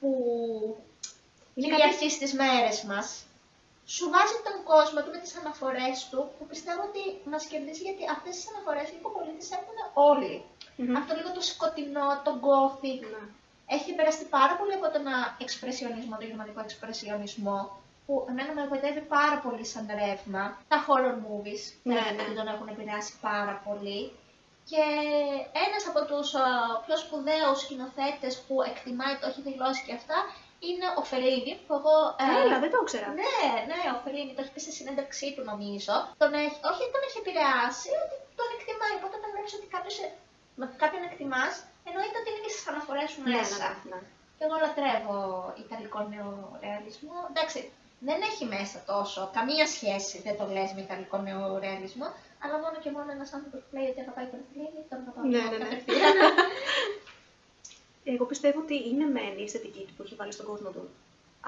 που 0.00 0.10
Είναι 1.54 1.66
κυριαρχεί 1.68 2.08
στις 2.18 2.32
μέρες 2.42 2.76
μας. 2.90 3.06
Σου 3.94 4.04
βάζει 4.14 4.36
τον 4.48 4.56
κόσμο 4.72 4.98
του 5.02 5.10
με 5.14 5.18
τις 5.24 5.32
αναφορές 5.40 5.96
του, 6.10 6.20
που 6.36 6.44
πιστεύω 6.52 6.82
ότι 6.90 7.02
μας 7.32 7.42
κερδίζει 7.50 7.82
γιατί 7.88 8.02
αυτές 8.14 8.32
τις 8.36 8.46
αναφορές 8.52 8.86
λίγο 8.94 9.08
πολύ 9.16 9.32
τις 9.38 9.50
έχουν 9.58 9.76
όλοι. 10.10 10.34
Μμμ. 10.76 10.96
Αυτό 11.00 11.10
λίγο 11.18 11.30
το 11.38 11.42
σκοτεινό, 11.52 12.08
το 12.26 12.32
gothic, 12.46 13.00
Ναι. 13.14 13.22
έχει 13.76 13.90
περαστεί 13.98 14.24
πάρα 14.36 14.54
πολύ 14.58 14.74
από 14.78 14.86
τον 14.94 15.04
α, 15.14 15.16
εξπρεσιονισμό, 15.44 16.14
τον 16.20 16.26
γερμανικό 16.30 16.60
εξπρεσιονισμό, 16.68 17.58
που 18.06 18.12
εμένα 18.30 18.50
με 18.56 18.62
εγωιτεύει 18.64 19.02
πάρα 19.16 19.36
πολύ 19.44 19.64
σαν 19.72 19.84
ρεύμα. 20.00 20.44
Τα 20.72 20.78
horror 20.86 21.16
movies, 21.26 21.62
Ναι, 21.88 21.94
φαίνεται 21.96 22.22
ναι. 22.22 22.28
ότι 22.28 22.34
τον 22.40 22.48
έχουν 22.52 22.68
επηρεάσει 22.74 23.12
πάρα 23.28 23.54
πολύ. 23.66 24.00
Και 24.70 24.82
ένας 25.66 25.82
από 25.90 26.00
τους 26.10 26.28
α, 26.34 26.44
πιο 26.84 26.96
σπουδαίους 27.02 27.58
σκηνοθέτες 27.64 28.34
που 28.46 28.54
εκτιμάει, 28.70 29.14
το 29.20 29.26
έχει 29.30 29.40
δηλώσει 29.50 29.80
και 29.86 29.94
αυτά, 30.00 30.18
είναι 30.68 30.86
ο 31.00 31.02
Φελίνη, 31.10 31.52
που 31.66 31.72
εγώ... 31.78 31.96
ε, 32.22 32.24
Έλα, 32.42 32.56
δεν 32.62 32.70
το 32.72 32.78
ήξερα. 32.84 33.08
ναι, 33.20 33.36
ναι, 33.70 33.80
ο 33.96 33.98
Φελίνη 34.04 34.32
το 34.36 34.40
έχει 34.42 34.52
πει 34.54 34.60
στη 34.66 34.72
συνέντευξή 34.78 35.28
του 35.34 35.42
νομίζω. 35.50 35.94
Τον 36.22 36.30
έχει, 36.44 36.58
όχι 36.70 36.82
τον 36.94 37.02
έχει 37.06 37.18
επηρεάσει, 37.22 37.90
ότι 38.02 38.16
τον 38.38 38.48
εκτιμάει. 38.56 38.94
Οπότε 38.98 39.14
όταν 39.20 39.28
βλέπει 39.34 39.50
ότι 39.58 39.68
κάποιος, 39.76 39.96
ε, 40.04 40.06
με 40.60 40.64
κάποιον 40.82 41.02
εκτιμάς, 41.08 41.54
εννοείται 41.88 42.16
ότι 42.20 42.28
είναι 42.30 42.42
και 42.44 42.52
στις 42.54 42.64
αναφορές 42.72 43.08
σου 43.12 43.20
Ναι, 43.22 43.30
μέσα. 43.36 43.66
ναι, 43.68 43.70
ναι. 43.90 43.98
Και 44.36 44.44
εγώ 44.46 44.56
λατρεύω 44.64 45.18
ιταλικό 45.64 46.00
νεορεαλισμό. 46.12 47.16
Εντάξει, 47.32 47.60
δεν 48.08 48.18
έχει 48.30 48.44
μέσα 48.56 48.76
τόσο, 48.92 49.20
καμία 49.36 49.66
σχέση 49.74 50.14
δεν 50.26 50.34
το 50.40 50.44
λες 50.54 50.70
με 50.76 50.80
ιταλικό 50.86 51.16
νεορεαλισμό, 51.26 52.06
αλλά 52.42 52.56
μόνο 52.64 52.76
και 52.82 52.90
μόνο 52.96 53.08
ένας 53.16 53.30
άνθρωπος 53.36 53.60
που 53.66 53.72
λέει 53.76 53.88
ότι 53.92 54.00
αγαπάει 54.04 54.26
τον 54.32 54.40
Φελίνη, 54.48 54.80
τον 54.90 54.98
αγαπάω 55.02 55.24
Ναι, 55.32 55.38
εγώ 55.38 55.50
ναι, 55.50 55.56
ναι. 55.58 55.64
κατευθείαν. 55.64 56.16
Εγώ 58.12 58.24
πιστεύω 58.32 58.58
ότι 58.64 58.76
είναι 58.88 59.06
μεν 59.14 59.34
η 59.38 59.42
αισθητική 59.46 59.82
του 59.86 59.92
που 59.96 60.02
έχει 60.06 60.14
βάλει 60.20 60.32
στον 60.38 60.46
κόσμο 60.50 60.70
του. 60.76 60.84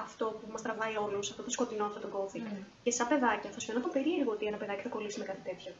Αυτό 0.05 0.25
που 0.39 0.47
μας 0.53 0.61
τραβάει 0.65 0.95
όλους, 1.05 1.29
αυτό 1.31 1.41
το 1.47 1.51
σκοτεινό, 1.55 1.85
αυτό 1.85 1.99
το 2.05 2.09
gothic. 2.15 2.39
Μμμ. 2.51 2.63
Και 2.83 2.91
σαν 2.97 3.07
παιδάκια 3.07 3.49
θα 3.53 3.59
σου 3.59 3.65
φαινόταν 3.69 3.91
περίεργο 3.91 4.31
ότι 4.31 4.45
ένα 4.45 4.57
παιδάκι 4.61 4.81
θα 4.81 4.89
κολλήσει 4.95 5.17
με 5.19 5.25
κάτι 5.29 5.41
τέτοιο. 5.49 5.71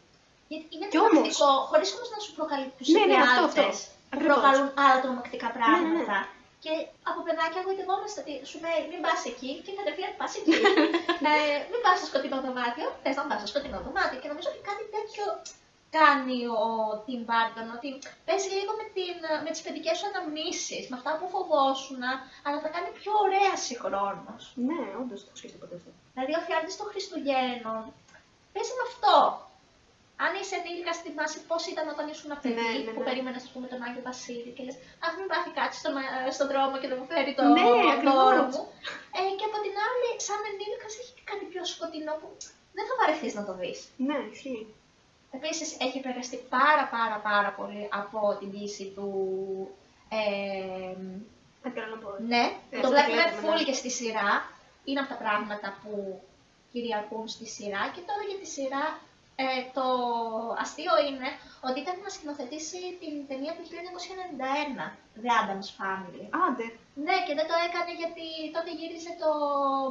Γιατί 0.51 0.65
είναι 0.75 0.87
Κι 0.87 0.97
όμως- 0.97 1.11
τρομακτικό, 1.11 1.51
χωρίς 1.69 1.89
όμως 1.95 2.09
να 2.15 2.19
σου 2.23 2.31
προκαλεί 2.37 2.67
τους 2.77 2.87
Ναι, 2.95 3.03
ναι, 3.05 3.15
αυτό, 3.25 3.43
αυτό. 3.45 3.47
εφιάλτες 3.49 3.79
που 3.85 4.15
Ακριβώς. 4.15 4.35
προκαλούν 4.35 4.67
άλλα 4.83 4.95
τρομακτικά 5.03 5.47
πράγματα. 5.57 6.17
Ναι, 6.19 6.27
Και 6.65 6.75
από 7.09 7.19
παιδάκια 7.25 7.61
εγωιτευόμαστε 7.61 8.17
ότι 8.23 8.33
σου 8.49 8.57
λέει 8.65 8.79
μην 8.91 9.01
πας 9.05 9.21
εκεί 9.31 9.51
και 9.65 9.73
κατευθείαν 9.79 10.13
πας 10.19 10.33
εκεί. 10.39 10.55
ε, 11.31 11.57
μην 11.71 11.79
πας 11.83 11.95
στο 11.99 12.07
σκοτεινό 12.11 12.37
δωμάτιο, 12.45 12.87
θες 13.03 13.15
να 13.19 13.23
πας 13.29 13.39
στο 13.41 13.49
σκοτεινό 13.51 13.79
δωμάτιο. 13.85 14.17
Και 14.21 14.29
νομίζω 14.31 14.47
ότι 14.53 14.61
κάτι 14.69 14.85
τέτοιο 14.95 15.25
κάνει 15.97 16.37
ο 16.63 16.63
Tim 17.05 17.21
Burton, 17.29 17.67
ότι 17.77 17.89
παίζει 18.27 18.49
λίγο 18.59 18.71
με, 18.79 18.85
την, 18.95 19.17
με 19.45 19.49
τις 19.53 19.61
παιδικές 19.65 19.95
σου 19.97 20.07
αναμνήσεις, 20.09 20.83
με 20.89 20.95
αυτά 20.99 21.11
που 21.17 21.25
φοβόσουν, 21.35 22.01
αλλά 22.45 22.57
τα 22.63 22.69
κάνει 22.75 22.89
πιο 22.99 23.11
ωραία 23.25 23.53
συγχρόνως. 23.67 24.43
Ναι, 24.67 24.81
όντως 25.01 25.19
το 25.21 25.27
έχω 25.29 25.37
σκεφτεί 25.41 25.57
ποτέ 25.63 25.75
αυτό. 25.79 25.91
Δηλαδή 26.13 26.33
ο 26.39 26.41
φιάλτης 26.47 26.75
των 26.79 26.87
Χριστουγέννων 26.91 27.81
παίζει 28.53 28.73
με 28.79 28.83
αυτό. 28.89 29.15
Αν 30.23 30.31
είσαι 30.39 30.55
ενήλικα, 30.59 30.91
θυμάσαι 31.05 31.39
πώς 31.49 31.61
ήταν 31.73 31.85
όταν 31.93 32.05
ήσουν 32.13 32.31
παιδί, 32.43 32.55
Ναι, 32.57 32.67
ναι, 32.85 32.91
που 32.95 33.01
ναι. 33.03 33.07
περίμενες 33.09 33.43
πούμε, 33.51 33.65
τον 33.71 33.79
Άγιο 33.85 34.03
Βασίλη 34.09 34.51
και 34.55 34.63
λες: 34.67 34.77
Αχ, 35.05 35.11
μην 35.19 35.27
πάθει 35.31 35.51
κάτι 35.59 35.75
στον, 35.81 35.93
ε, 36.03 36.31
στον 36.35 36.47
δρόμο 36.51 36.75
και 36.81 36.87
δεν 36.91 36.97
μου 36.99 37.07
φέρει 37.11 37.31
το 37.37 37.43
Ναι, 37.55 37.63
ακριβώς. 37.95 38.15
δώρο 38.17 38.43
μου. 38.51 38.61
Ε, 39.17 39.21
και 39.39 39.45
από 39.49 39.57
την 39.65 39.73
άλλη, 39.87 40.07
σαν 40.27 40.39
ενήλικας, 40.49 40.93
έχει 41.01 41.11
και 41.17 41.25
κάτι 41.31 41.43
πιο 41.51 41.61
σκοτεινό 41.73 42.13
που 42.21 42.27
δεν 42.77 42.85
θα 42.89 42.93
βαρεθείς 42.99 43.33
να 43.39 43.43
το 43.47 43.53
δεις. 43.61 43.79
Ναι, 44.07 44.17
ισχύει. 44.33 44.63
Επίσης, 45.37 45.69
έχει 45.85 45.97
επηρεαστεί 46.01 46.37
πάρα 46.57 46.85
πάρα 46.95 47.17
πάρα 47.29 47.49
πολύ 47.57 47.83
από 48.01 48.19
την 48.39 48.47
πίεση 48.53 48.85
του. 48.95 49.07
Ε, 50.17 50.95
Edgar 51.65 51.83
Allan 51.85 52.01
Poe. 52.03 52.17
ναι, 52.33 52.43
Ε, 52.71 52.79
το 52.81 52.87
αυτό 52.87 52.89
βλέπουμε 52.89 53.21
βλέπουμε, 53.21 53.41
full 53.43 53.57
ναι. 53.59 53.63
και 53.67 53.73
στη 53.81 53.89
σειρά. 53.99 54.29
Είναι 54.87 54.99
από 55.03 55.09
τα 55.13 55.19
πράγματα 55.23 55.67
που 55.81 56.21
κυριαρχούν 56.71 57.27
στη 57.35 57.45
σειρά 57.55 57.81
και 57.95 58.01
τώρα 58.09 58.21
για 58.29 58.37
τη 58.41 58.47
σειρά 58.55 58.83
Ε, 59.43 59.47
το 59.77 59.85
αστείο 60.63 60.95
είναι 61.07 61.29
ότι 61.67 61.77
ήταν 61.83 61.95
να 62.05 62.09
σκηνοθετήσει 62.15 62.79
την 63.01 63.13
ταινία 63.29 63.53
του 63.55 63.63
1991, 63.69 64.85
The 65.23 65.29
Addams 65.39 65.69
Family. 65.79 66.23
Άντε. 66.45 66.65
Ναι, 67.05 67.17
και 67.25 67.33
δεν 67.39 67.47
το 67.51 67.55
έκανε 67.67 67.91
γιατί 68.01 68.25
τότε 68.55 68.69
γύρισε 68.79 69.11
το 69.23 69.31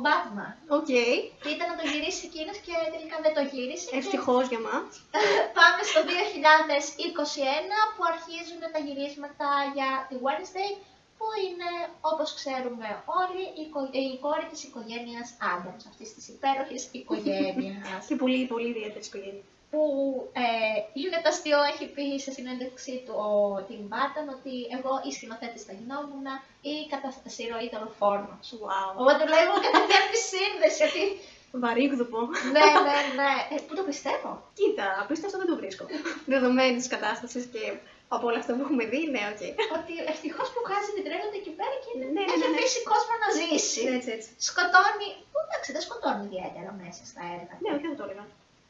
Batman. 0.06 0.52
OK. 0.78 0.92
Και 1.42 1.50
ήταν 1.56 1.66
να 1.72 1.76
το 1.80 1.84
γυρίσει 1.92 2.22
εκείνος 2.30 2.56
και 2.66 2.74
τελικά 2.94 3.16
δεν 3.24 3.32
το 3.36 3.42
γύρισε. 3.52 3.88
και 3.90 4.00
Ευτυχώς 4.02 4.44
για 4.52 4.62
μας. 4.68 4.90
Πάμε 5.58 5.82
στο 5.90 6.00
2021 6.10 7.78
που 7.94 8.02
αρχίζουν 8.12 8.60
τα 8.74 8.80
γυρίσματα 8.86 9.48
για 9.76 9.90
τη 10.08 10.16
Wednesday 10.26 10.70
που 11.18 11.26
είναι, 11.46 11.70
όπως 12.00 12.28
ξέρουμε 12.38 12.88
όλοι, 13.22 13.44
η, 13.62 13.64
κο- 13.74 13.92
η 14.04 14.18
κόρη 14.24 14.46
της 14.52 14.60
οικογένειας 14.68 15.28
Addams, 15.54 15.82
αυτής 15.90 16.14
της 16.14 16.24
υπέροχης 16.34 16.82
οικογένειας. 16.98 18.02
Και 18.08 18.16
πολύ, 18.22 18.46
πολύ 18.52 18.68
ιδιαίτερη 18.74 19.04
οικογένεια. 19.10 19.42
που 19.70 19.82
ε, 20.32 20.46
είναι 21.00 21.18
το 21.22 21.28
αστείο, 21.32 21.58
έχει 21.72 21.84
πει 21.94 22.06
σε 22.24 22.30
συνέντευξή 22.38 22.94
του 23.04 23.14
ο 23.28 23.30
Tim 23.68 23.82
Burton 23.92 24.26
ότι 24.36 24.54
εγώ 24.76 24.92
ή 25.08 25.10
σκηνοθέτης 25.16 25.58
θα 25.66 25.72
γινόμουν 25.78 26.26
ή 26.72 26.74
κατά 26.92 27.08
συρροή 27.34 27.68
δολοφόνος. 27.74 28.46
Wow. 28.62 28.90
Οπότε 29.02 29.22
βλέπω 29.30 29.52
κατευθείαν 29.66 30.04
τη 30.12 30.18
σύνδεση 30.32 30.82
ότι 30.90 31.04
Βαρύγδουπο. 31.64 32.18
ναι, 32.56 32.66
ναι, 32.88 32.98
ναι. 33.20 33.32
Ε, 33.54 33.60
πού 33.66 33.72
το 33.78 33.82
πιστεύω; 33.90 34.30
Κοίτα, 34.58 34.86
απίστευτο 35.02 35.36
δεν 35.38 35.46
το 35.50 35.56
βρίσκω. 35.60 35.84
Δεδομένης 36.34 36.78
της 36.82 36.88
κατάστασης 36.94 37.44
και 37.52 37.62
από 38.14 38.24
όλα 38.28 38.38
αυτά 38.42 38.50
που 38.56 38.62
έχουμε 38.66 38.84
δει, 38.92 39.00
ναι, 39.14 39.22
οκ. 39.32 39.42
Ότι 39.78 39.94
ευτυχώς 40.12 40.48
που 40.52 40.60
βγάζει 40.66 40.90
την 40.96 41.04
τρέλα 41.06 41.26
του 41.30 41.38
εκεί 41.40 41.52
πέρα 41.58 41.74
και 41.82 41.90
Ναι, 42.00 42.06
ναι, 42.14 42.22
έχει 42.26 42.38
ναι, 42.42 42.48
ναι. 42.52 42.58
αφήσει 42.58 42.80
κόσμο 42.92 43.14
να 43.24 43.28
ζήσει. 43.38 43.80
Έτσι, 43.96 44.10
έτσι. 44.16 44.28
Σκοτώνει. 44.48 45.08
που, 45.30 45.38
Εντάξει, 45.46 45.68
δεν 45.74 45.82
σκοτώνει 45.86 46.22
ιδιαίτερα 46.28 46.70
μέσα 46.82 47.02
στα 47.10 47.22
έργα. 47.36 47.54
Ναι, 47.62 47.68
όχι, 47.74 47.84
δεν 47.90 47.96
το 47.98 48.04
έλεγα. 48.06 48.24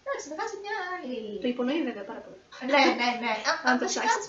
Εντάξει, 0.05 0.25
βγάζει 0.35 0.57
μια 0.65 0.77
άλλη. 0.93 1.19
Το 1.43 1.49
υπονοεί 1.55 1.81
βέβαια 1.89 2.07
πάρα 2.11 2.23
πολύ. 2.25 2.41
Ναι, 2.73 2.83
ναι, 3.01 3.09
ναι. 3.25 3.33
Α, 3.51 3.53
Αν 3.69 3.75
το 3.81 3.85
βασικά, 3.85 4.05
ψάξεις. 4.07 4.27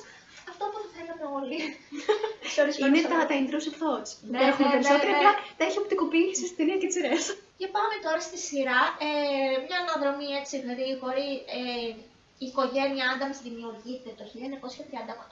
Αυτό 0.52 0.64
που 0.72 0.78
θα 0.84 0.88
θέλαμε 0.96 1.26
όλοι. 1.40 1.58
Sorry, 2.56 2.72
sorry, 2.78 2.88
Είναι 2.88 3.02
sorry. 3.04 3.12
τα, 3.12 3.18
τα 3.30 3.36
intrusive 3.42 3.78
thoughts. 3.82 4.12
Ναι, 4.32 4.38
που 4.40 4.46
έχουμε 4.52 4.68
ναι, 4.68 4.74
ναι, 4.74 4.78
περισσότερα, 4.78 5.12
ναι. 5.14 5.20
απλά 5.22 5.32
τα 5.58 5.64
έχει 5.68 5.78
οπτικοποιήσει 5.84 6.44
στη 6.50 6.56
ταινία 6.60 6.78
και 6.82 6.88
τις 6.90 6.96
σειρές. 6.98 7.24
Και 7.60 7.68
πάμε 7.76 7.96
τώρα 8.06 8.20
στη 8.28 8.38
σειρά. 8.48 8.82
Ε, 9.08 9.10
μια 9.66 9.78
αναδρομή 9.84 10.30
έτσι 10.42 10.56
γρήγορη. 10.70 11.30
Ε, 11.60 11.90
η 12.38 12.46
οικογένεια 12.46 13.06
Adams 13.14 13.40
δημιουργείται 13.44 14.12
το 14.18 14.24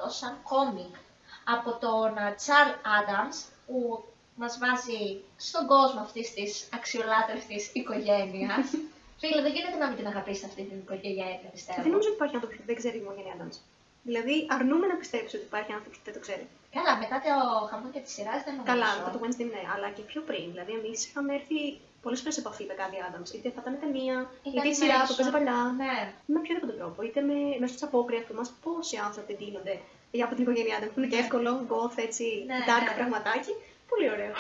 1938 0.08 0.12
σαν 0.20 0.34
κόμικ 0.44 0.96
από 1.44 1.72
τον 1.84 2.12
Τσάρλ 2.36 2.72
Adams 3.00 3.38
που 3.68 4.04
μας 4.36 4.58
βάζει 4.58 5.22
στον 5.38 5.68
κόσμο 5.68 6.00
αυτής 6.02 6.34
της 6.34 6.70
αξιολάτρευτης 6.74 7.72
οικογένειας. 7.74 8.66
Φίλε, 9.20 9.42
δεν 9.42 9.54
γίνεται 9.54 9.78
να 9.78 9.88
μην 9.88 9.98
την 9.98 10.08
αγαπήσεις 10.08 10.44
αυτή 10.44 10.64
την 10.64 10.78
οικογένεια, 10.78 11.50
πιστεύω. 11.52 11.82
Δεν 11.82 11.92
νομίζω 11.92 12.08
ότι 12.08 12.18
υπάρχει 12.18 12.36
άνθρωπος 12.36 12.58
που 12.60 12.66
δεν 12.66 12.76
ξέρει 12.76 12.98
η 12.98 13.02
οικογένεια 13.02 13.34
Adams. 13.38 13.58
Δηλαδή, 14.04 14.36
αρνούμε 14.50 14.88
να 14.88 14.96
πιστέψει 14.96 15.36
ότι 15.36 15.46
υπάρχει 15.46 15.72
άνθρωπος 15.72 15.98
που 15.98 16.04
δεν 16.06 16.14
το 16.14 16.20
ξέρει. 16.20 16.48
Καλά, 16.76 16.92
μετά 17.04 17.18
το 17.26 17.34
χαμό 17.70 17.88
και 17.94 18.02
τη 18.06 18.10
σειρά 18.16 18.34
δεν 18.46 18.54
νομίζω. 18.58 18.70
Καλά, 18.72 18.90
μετά 18.98 19.10
το 19.16 19.20
Wednesday 19.24 19.48
ναι, 19.56 19.64
αλλά 19.74 19.88
και 19.96 20.04
πιο 20.12 20.22
πριν. 20.30 20.46
Δηλαδή, 20.54 20.72
εμείς 20.80 20.98
είχαμε 21.08 21.32
έρθει 21.40 21.60
πολλές 22.04 22.20
φορές 22.22 22.34
σε 22.38 22.42
επαφή 22.44 22.64
με 22.72 22.76
κάτι 22.82 22.96
Adams. 23.08 23.30
Είτε 23.36 23.48
θα 23.56 23.60
ήταν 23.64 23.74
ταινία, 23.84 24.18
Ήταν 24.50 24.64
είτε 24.66 24.70
η 24.74 24.76
σειρά 24.82 24.98
που 25.00 25.06
μέσω. 25.08 25.16
παίζει 25.18 25.32
παλιά. 25.38 25.60
Ναι. 25.82 25.96
Με 26.32 26.38
οποιοδήποτε 26.42 26.74
τρόπο. 26.80 27.00
Είτε 27.08 27.20
με, 27.30 27.38
μέσω 27.62 27.74
τη 27.78 27.82
απόκριαση 27.90 28.32
μας, 28.40 28.48
πόσοι 28.64 28.96
άνθρωποι 29.08 29.32
ντύνονται 29.38 29.76
για 30.18 30.24
από 30.28 30.34
την 30.36 30.44
οικογένειά 30.46 30.76
Adams. 30.80 30.92
Που 30.94 31.00
είναι 31.00 31.10
και 31.14 31.20
Ναι. 31.20 31.24
εύκολο, 31.26 31.52
goth, 31.72 31.98
έτσι, 32.08 32.26
Ναι, 32.50 32.58
dark 32.70 32.86
ναι. 32.90 32.96
πραγματάκι. 33.00 33.52
Πολύ 33.92 34.08
ωραίο. 34.16 34.34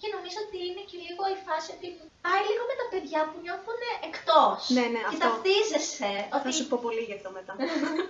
Και 0.00 0.08
νομίζω 0.16 0.38
ότι 0.46 0.58
είναι 0.68 0.82
και 0.90 0.98
λίγο 1.06 1.22
η 1.34 1.38
φάση 1.46 1.68
ότι 1.76 1.86
πάει 2.26 2.42
λίγο 2.50 2.62
με 2.70 2.76
τα 2.80 2.86
παιδιά 2.92 3.20
που 3.30 3.36
νιώθουν 3.44 3.80
εκτός. 4.08 4.58
Ναι, 4.76 4.84
ναι, 4.94 5.02
και 5.04 5.10
αυτό. 5.12 5.22
ταυτίζεσαι. 5.26 6.12
Ότι... 6.34 6.44
Θα 6.46 6.52
σου 6.56 6.64
πω 6.70 6.76
πολύ 6.86 7.02
γι' 7.08 7.16
αυτό 7.18 7.28
μετά. 7.38 7.52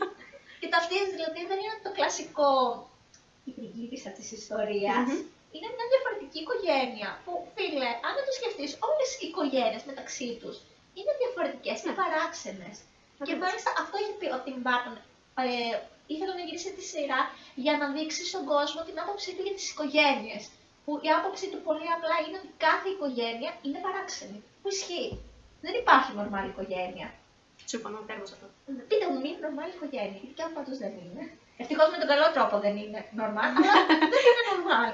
Και 0.61 0.69
ταυτίζεσαι, 0.75 1.15
δηλαδή 1.19 1.41
δεν 1.51 1.59
είναι 1.63 1.79
το 1.87 1.91
κλασικό 1.97 2.49
η 3.49 3.51
πριγκίπισσα 3.57 4.11
της 4.19 4.29
ιστορίας. 4.41 5.07
Μμμ. 5.09 5.21
Είναι 5.55 5.69
μια 5.77 5.87
διαφορετική 5.93 6.39
οικογένεια 6.45 7.11
που, 7.25 7.33
φίλε, 7.55 7.91
αν 8.07 8.13
δεν 8.17 8.25
το 8.29 8.33
σκεφτείς, 8.39 8.71
όλες 8.89 9.11
οι 9.21 9.25
οικογένειες 9.31 9.83
μεταξύ 9.91 10.29
τους 10.41 10.57
είναι 10.99 11.13
διαφορετικές 11.23 11.77
και 11.85 11.91
Ναι. 11.93 11.99
παράξενες. 12.01 12.77
Και 13.17 13.23
Ακριβώς. 13.25 13.43
μάλιστα 13.45 13.71
αυτό 13.83 13.95
έχει 14.03 14.15
πει 14.21 14.27
ο 14.37 14.39
Tim 14.45 14.59
Burton. 14.67 14.97
Ε, 15.45 15.77
ήθελε 16.13 16.33
να 16.39 16.45
γυρίσει 16.47 16.71
τη 16.77 16.83
σειρά 16.93 17.21
για 17.65 17.75
να 17.81 17.87
δείξει 17.97 18.23
στον 18.31 18.45
κόσμο 18.53 18.81
την 18.89 18.97
άποψή 19.03 19.31
του 19.35 19.43
για 19.47 19.55
τις 19.59 19.67
οικογένειες. 19.73 20.43
Που 20.85 20.91
η 21.07 21.09
άποψή 21.19 21.47
του 21.53 21.61
πολύ 21.67 21.89
απλά 21.97 22.17
είναι 22.25 22.37
ότι 22.41 22.51
κάθε 22.67 22.89
οικογένεια 22.95 23.51
είναι 23.67 23.79
παράξενη. 23.87 24.39
Που 24.63 24.69
ισχύει. 24.75 25.11
Δεν 25.65 25.75
υπάρχει 25.83 26.11
νορμάλη 26.19 26.49
οικογένεια. 26.55 27.09
Συμφωνώ, 27.73 27.99
τέρμα 28.09 28.27
σε 28.29 28.35
αυτό. 28.37 28.47
Πείτε 28.91 29.05
μου, 29.11 29.19
είναι 29.27 29.39
νορμάλη 29.47 29.73
οικογένεια. 29.77 30.19
Γιατί 30.25 30.41
αν 30.47 30.51
πάντως 30.57 30.77
δεν 30.83 30.93
είναι. 31.03 31.23
Ευτυχώ 31.63 31.85
με 31.93 31.99
τον 32.03 32.09
καλό 32.13 32.27
τρόπο 32.37 32.55
δεν 32.65 32.75
είναι 32.83 33.01
νορμάλ, 33.21 33.51
αλλά 33.57 33.73
δεν 34.15 34.23
είναι 34.29 34.45
νορμάλ. 34.53 34.93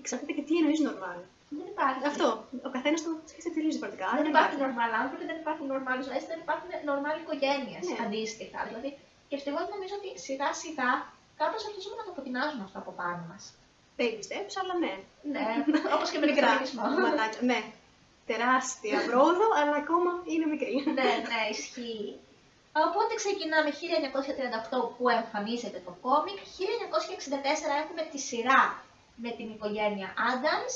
Εξαρτάται 0.00 0.32
και 0.36 0.44
τι 0.48 0.54
εννοείς 0.60 0.80
normal. 0.88 1.18
Δεν 1.58 1.66
υπάρχει. 1.74 2.00
Αυτό. 2.12 2.28
Ο 2.68 2.70
καθένας 2.76 2.98
το 3.04 3.10
σκέφτεται 3.30 3.54
τελείως 3.56 3.74
διαφορετικά. 3.76 4.06
άρα 4.10 4.16
Δεν 4.18 4.24
δεν 4.26 4.34
υπάρχουν 4.36 4.58
νορμάλ 4.66 4.90
άνθρωποι, 5.02 5.24
δεν 5.30 5.38
υπάρχουν 5.42 5.64
νορμάλ 5.72 5.98
ζωές, 6.08 6.22
δεν 6.30 6.38
υπάρχουν 6.44 6.68
νορμάλ 6.90 7.14
οικογένειες 7.22 7.84
Ναι. 7.88 7.96
αντίστοιχα. 8.04 8.58
Δηλαδή, 8.68 8.90
και 9.28 9.34
ευτυχώ 9.38 9.60
νομίζω 9.74 9.94
ότι 10.00 10.10
σιγά 10.26 10.48
σιγά 10.62 10.90
κάπως 11.40 11.62
αρχίζουμε 11.68 11.96
να 12.00 12.04
το 12.06 12.10
αποτινάζουμε 12.14 12.62
αυτό 12.68 12.78
από 12.82 12.92
πάνω 13.00 13.22
μας. 13.30 13.42
Baby 13.98 14.20
steps, 14.28 14.54
αλλά 14.62 14.74
ναι. 14.84 14.94
Ναι, 15.34 15.44
όπως 15.96 16.08
και 16.12 16.18
με 16.22 16.24
τον 16.26 16.34
Μικρά 16.34 16.48
φεμινισμό. 16.52 16.82
βηματάκια. 16.96 17.42
Ναι. 17.50 17.60
Τεράστια 18.30 18.96
πρόοδο, 19.08 19.46
αλλά 19.58 19.74
ακόμα 19.84 20.10
είναι 20.32 20.46
μικρή. 20.54 20.74
ναι, 20.98 21.10
ναι, 21.30 21.40
ισχύει. 21.54 22.06
Οπότε 22.86 23.12
ξεκινάμε 23.22 23.70
1938 23.70 24.96
που 24.96 25.04
εμφανίζεται 25.08 25.80
το 25.86 25.92
κόμικ, 26.06 26.38
1964 26.38 27.82
έχουμε 27.82 28.02
τη 28.12 28.18
σειρά 28.28 28.62
με 29.24 29.30
την 29.38 29.46
οικογένεια 29.54 30.08
Adams, 30.30 30.74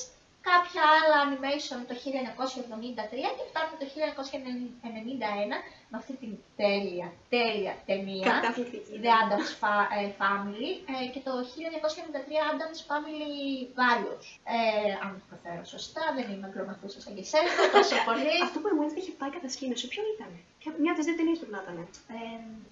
κάποια 0.50 0.83
άλλα 0.97 1.17
animation 1.26 1.79
το 1.88 1.95
1973 1.95 3.29
και 3.37 3.45
φτάνουμε 3.50 3.76
το 3.81 3.87
1991 3.93 5.59
με 5.91 5.97
αυτή 6.03 6.15
την 6.23 6.33
τέλεια, 6.62 7.09
τέλεια 7.37 7.75
ταινία. 7.88 8.26
Καταπληκτική. 8.33 8.93
The 9.05 9.11
Adams 9.23 9.50
Fa- 9.61 9.88
ε, 9.99 10.09
Family 10.21 10.71
ε, 10.95 11.07
και 11.12 11.21
το 11.26 11.33
1993 11.41 12.53
Adams 12.53 12.81
Family 12.91 13.35
Values. 13.81 14.26
Ε, 14.57 14.91
αν 15.05 15.11
το 15.21 15.25
προφέρω 15.31 15.65
σωστά, 15.75 16.05
δεν 16.17 16.26
είμαι 16.33 16.47
αγγλομαθούσα 16.49 16.99
σαν 17.05 17.12
και 17.17 17.25
εσένα, 17.26 17.50
τόσο 17.76 17.97
πολύ. 18.09 18.33
Αυτό 18.47 18.57
που 18.61 18.69
η 18.73 18.75
Wednesday 18.79 19.00
είχε 19.03 19.15
πάει 19.21 19.33
κατασκήνωση, 19.38 19.85
ποιο 19.93 20.03
ήταν; 20.15 20.31
Ποια- 20.67 20.81
Μια 20.85 20.93
από 20.93 20.99
τις 21.01 21.07
δύο 21.09 21.17
ταινίες 21.21 21.39
πρέπει 21.41 21.55
να 21.57 21.63
ήταν. 21.65 21.77
Ε, 22.17 22.19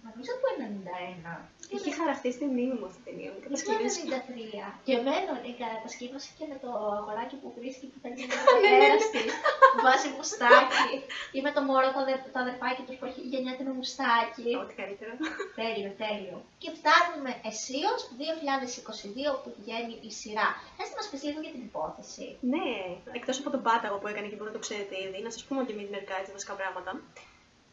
νομίζω 0.06 0.32
το 0.42 0.46
91. 0.56 1.34
Είχε 1.74 1.90
χαραχτεί 1.98 2.28
στη 2.36 2.44
μνήμη 2.52 2.74
μου 2.78 2.86
αυτή 2.90 3.00
η 3.02 3.06
ταινία. 3.08 3.28
με 3.34 3.38
Το 3.40 3.44
Κατασκήνωση. 3.46 4.00
93. 4.10 4.66
Και 4.86 4.94
μένω 5.06 5.32
η 5.50 5.52
κατασκήνωση 5.62 6.28
και 6.38 6.44
με 6.50 6.56
το 6.62 6.68
αγοράκι 7.00 7.36
που 7.42 7.48
βρίσκει 7.58 7.84
που 7.92 7.98
παίζει 8.04 8.22
με 8.28 8.34
Ναι, 8.34 8.40
το 8.46 8.52
πατέρα 8.52 8.96
τη. 9.14 9.22
Που 9.72 9.78
βάζει 9.86 10.08
μουστάκι. 10.16 10.94
Ή 11.36 11.38
με 11.46 11.50
το 11.56 11.60
μωρό 11.68 11.88
το, 11.94 12.00
αδε, 12.04 12.14
το 12.34 12.38
αδερφάκι 12.44 12.82
του 12.86 12.92
που 12.98 13.04
έχει 13.10 13.20
γεννιέται 13.32 13.62
με 13.68 13.72
μουστάκι. 13.78 14.46
Ό,τι 14.62 14.72
καλύτερο. 14.80 15.12
τέλειο, 15.60 15.90
τέλειο. 16.04 16.36
Και 16.62 16.70
φτάνουμε 16.78 17.30
αισίω 17.48 17.90
2022 18.18 19.30
που 19.42 19.48
βγαίνει 19.60 19.94
η 20.08 20.10
σειρά. 20.20 20.48
Θες 20.76 20.88
να 20.92 20.96
μας 20.98 21.06
πεις 21.10 21.22
λίγο 21.26 21.38
για 21.44 21.52
την 21.56 21.62
υπόθεση. 21.70 22.26
Ναι, 22.54 22.68
εκτός 23.18 23.36
από 23.40 23.48
τον 23.54 23.62
πάταγο 23.66 23.96
που 24.00 24.08
έκανε 24.12 24.26
και 24.30 24.36
μπορεί 24.36 24.50
να 24.52 24.56
το 24.58 24.62
ξέρετε 24.66 24.94
ήδη, 25.04 25.18
να 25.26 25.30
σας 25.34 25.42
πούμε 25.46 25.60
και 25.66 25.72
εμεί 25.76 25.84
μερικά 25.94 26.14
έτσι 26.20 26.30
βασικά 26.36 26.54
πράγματα. 26.60 26.90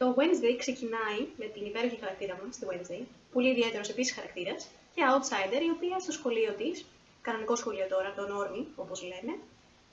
Το 0.01 0.07
Wednesday 0.17 0.55
ξεκινάει 0.63 1.21
με 1.41 1.45
την 1.53 1.63
υπέροχη 1.69 1.97
χαρακτήρα 2.03 2.35
μας, 2.39 2.57
τη 2.57 2.65
Wednesday, 2.69 3.03
πολύ 3.33 3.49
ιδιαίτερος 3.49 3.89
επίσης 3.89 4.13
χαρακτήρας, 4.17 4.61
και 4.95 5.01
outsider, 5.11 5.61
η 5.69 5.71
οποία 5.75 5.99
στο 5.99 6.11
σχολείο 6.11 6.51
της, 6.59 6.85
κανονικό 7.21 7.55
σχολείο 7.55 7.87
τώρα, 7.93 8.09
το 8.17 8.23
Normie, 8.31 8.65
όπως 8.83 8.99
λέμε, 9.09 9.33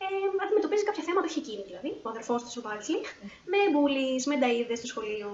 ε, 0.04 0.06
αντιμετωπίζει 0.44 0.84
κάποια 0.88 1.02
θέματα, 1.08 1.26
όχι 1.30 1.38
εκείνη 1.38 1.62
δηλαδή, 1.68 1.90
ο 2.02 2.08
αδερφός 2.08 2.40
της 2.44 2.56
ο 2.56 2.62
Barkley, 2.66 3.00
με 3.52 3.60
bullies, 3.74 4.22
με 4.30 4.36
νταίδε 4.36 4.74
στο 4.74 4.86
σχολείο. 4.92 5.28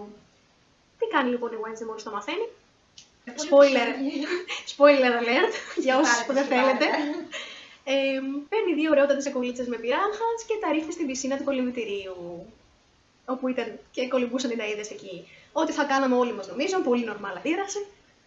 Τι 0.99 1.07
κάνει 1.14 1.31
λοιπόν 1.31 1.50
η 1.57 1.59
Wednesday 1.62 1.87
μόλις 1.88 2.02
το 2.02 2.11
μαθαίνει; 2.11 2.47
Spoiler. 3.45 3.88
Spoiler 4.73 5.12
alert, 5.21 5.54
για 5.85 5.99
όσους 5.99 6.25
που 6.26 6.33
δεν 6.33 6.47
θέλετε. 6.52 6.87
Ε, 7.85 8.21
παίρνει 8.50 8.73
δύο 8.81 8.90
ωραιότατες 8.90 9.33
κολλίτσες 9.33 9.66
με 9.73 9.76
πυράγχα 9.76 10.28
και 10.49 10.57
τα 10.61 10.69
ρίχνει 10.73 10.93
στην 10.93 11.07
πισίνα 11.07 11.37
του 11.37 11.45
κολυμβητηρίου. 11.45 12.47
Όπου 13.26 13.49
ήταν 13.49 13.78
και 13.90 14.09
κολυμπούσαν 14.09 14.50
οι 14.50 14.57
ταΐδες 14.59 14.90
εκεί. 14.90 15.28
Ό,τι 15.52 15.73
θα 15.73 15.85
κάναμε 15.85 16.16
όλοι 16.16 16.33
μας 16.33 16.47
νομίζω, 16.49 16.81
πολύ 16.81 17.04
νορμάλ 17.04 17.37
αντίδραση. 17.37 17.87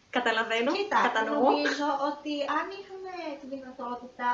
Καταλαβαίνω, 0.09 0.71
Κοίτα, 0.71 0.99
κατανοώ. 1.01 1.39
νομίζω 1.41 1.87
ότι 2.11 2.33
αν 2.57 2.65
είχαμε 2.79 3.13
τη 3.41 3.45
δυνατότητα, 3.55 4.29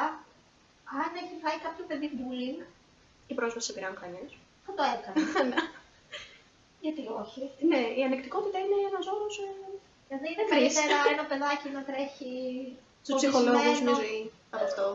αν 1.01 1.09
έχει 1.21 1.35
φάει 1.43 1.57
κάποιο 1.65 1.83
παιδί 1.87 2.07
bullying, 2.17 2.59
Η 3.27 3.33
πρόσβαση 3.33 3.65
σε 3.67 3.73
πυράγχα 3.73 4.05
είναι. 4.07 4.21
θα 4.65 4.71
το 4.77 4.83
έκανε. 4.95 5.15
Ναι. 5.51 5.61
Γιατί 6.85 7.03
όχι; 7.21 7.41
ναι, 7.71 7.81
η 7.99 8.01
ανεκτικότητα 8.07 8.57
είναι 8.63 8.77
ένα 8.89 8.99
όρο 9.13 9.27
Δηλαδή 10.07 10.27
είναι 10.31 10.43
Κρίση. 10.49 10.75
καλύτερα 10.75 10.97
ένα 11.15 11.25
παιδάκι 11.31 11.67
να 11.77 11.81
τρέχει 11.89 12.31
στους 13.03 13.15
ψυχολόγους 13.15 13.53
μια 13.61 13.63
φοβισμένο. 13.63 13.95
ζωή 14.01 14.31
από 14.55 14.63
αυτό. 14.69 14.85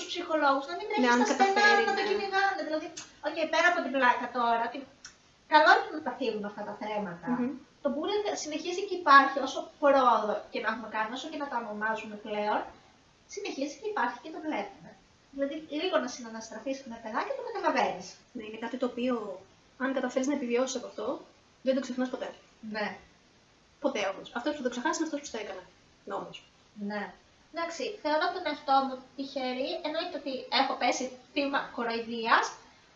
Μακάρι 0.00 0.18
να 0.18 0.48
τρέχει 0.48 0.48
στους 0.48 0.48
ψυχολόγους, 0.50 0.64
να 0.70 0.74
μην 0.78 0.86
τρέχεις 0.88 1.02
Ναι, 1.04 1.10
αν 1.14 1.18
στα 1.20 1.34
στενά 1.36 1.50
καταφέρει, 1.50 1.82
να 1.88 1.94
το 1.98 2.02
ναι. 2.02 2.08
κυνηγάνε. 2.08 2.60
Δηλαδή, 2.66 2.86
οκ, 3.28 3.38
πέρα 3.54 3.66
από 3.72 3.80
την 3.84 3.92
πλάκα 3.96 4.26
τώρα, 4.38 4.62
ότι 4.68 4.78
καλό 5.54 5.70
είναι 5.76 5.92
να 5.98 6.02
τα 6.06 6.12
θίγουμε 6.18 6.48
αυτά 6.50 6.62
τα 6.68 6.74
θέματα. 6.82 7.28
Μμμ. 7.34 7.52
Το 7.84 7.88
bullying 7.94 8.26
συνεχίζει 8.44 8.82
και 8.88 8.96
υπάρχει 9.02 9.38
όσο 9.46 9.60
πρόοδο 9.82 10.34
και 10.52 10.58
να 10.64 10.68
έχουμε 10.72 10.88
κάνει, 10.96 11.10
όσο 11.18 11.26
και 11.32 11.40
να 11.42 11.48
τα 11.50 11.56
ονομάζουμε 11.62 12.16
πλέον, 12.26 12.60
συνεχίζει 13.34 13.74
και 13.80 13.88
υπάρχει 13.92 14.18
και 14.24 14.30
το 14.34 14.40
βλέπουμε. 14.46 14.90
Δηλαδή, 15.34 15.56
λίγο 15.80 15.96
να 16.04 16.08
συναναστραφείς 16.16 16.78
με 16.90 16.96
παιδάκια 17.02 17.34
το 17.38 17.42
καταλαβαίνεις. 17.48 18.06
Ναι, 18.34 18.42
είναι 18.48 18.60
κάτι 18.64 18.76
το 18.82 18.86
οποίο, 18.92 19.14
αν 19.82 19.88
καταφέρεις 19.98 20.28
να 20.30 20.34
επιβιώσεις 20.38 20.76
από 20.78 20.86
αυτό, 20.92 21.06
δεν 21.66 21.74
το 21.76 21.80
ξεχνάς 21.80 22.08
ποτέ. 22.14 22.28
Ναι. 22.74 22.86
Ποτέ 23.84 24.02
όμως. 24.12 24.26
Αυτός 24.38 24.50
που 24.52 24.58
θα 24.62 24.64
το 24.66 24.72
ξεχάσεις 24.74 24.98
είναι 24.98 25.08
αυτός 25.08 25.20
που 25.24 25.30
το 25.36 25.42
έκανε. 25.44 25.64
Νόμο. 26.04 26.30
Ναι. 26.90 27.02
Εντάξει, 27.52 27.84
θεωρώ 28.02 28.26
τον 28.34 28.46
εαυτό 28.50 28.76
μου 28.86 28.96
τυχερή. 29.16 29.70
Εννοείται 29.86 30.16
ότι 30.22 30.32
έχω 30.60 30.72
πέσει 30.82 31.04
θύμα 31.32 31.60
κοροϊδίας, 31.76 32.46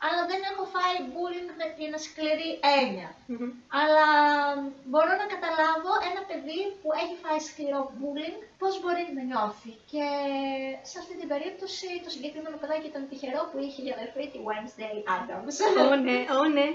αλλά 0.05 0.23
δεν 0.31 0.41
έχω 0.51 0.65
φάει 0.75 0.97
bullying 1.15 1.51
με 1.61 1.67
την 1.79 1.91
σκληρή 2.05 2.51
έννοια. 2.79 3.11
Αλλά 3.81 4.07
μπορώ 4.91 5.13
να 5.23 5.27
καταλάβω 5.35 5.93
ένα 6.11 6.23
παιδί 6.29 6.61
που 6.81 6.89
έχει 7.03 7.15
φάει 7.23 7.41
σκληρό 7.49 7.81
bullying 7.99 8.39
πώς 8.61 8.73
μπορεί 8.81 9.05
να 9.17 9.23
νιώθει. 9.31 9.73
Και 9.93 10.07
σε 10.91 10.97
αυτή 11.03 11.15
την 11.21 11.29
περίπτωση 11.33 11.89
το 12.05 12.11
συγκεκριμένο 12.15 12.57
παιδάκι 12.61 12.87
ήταν 12.93 13.09
τυχερό 13.11 13.43
που 13.51 13.59
είχε 13.65 13.81
για 13.87 13.95
αδερφή 13.97 14.25
τη 14.33 14.39
Wednesday 14.49 14.97
Adams. 15.17 15.57
Ω 15.91 15.95
ναι, 16.07 16.19
ω 16.39 16.43
ναι. 16.57 16.67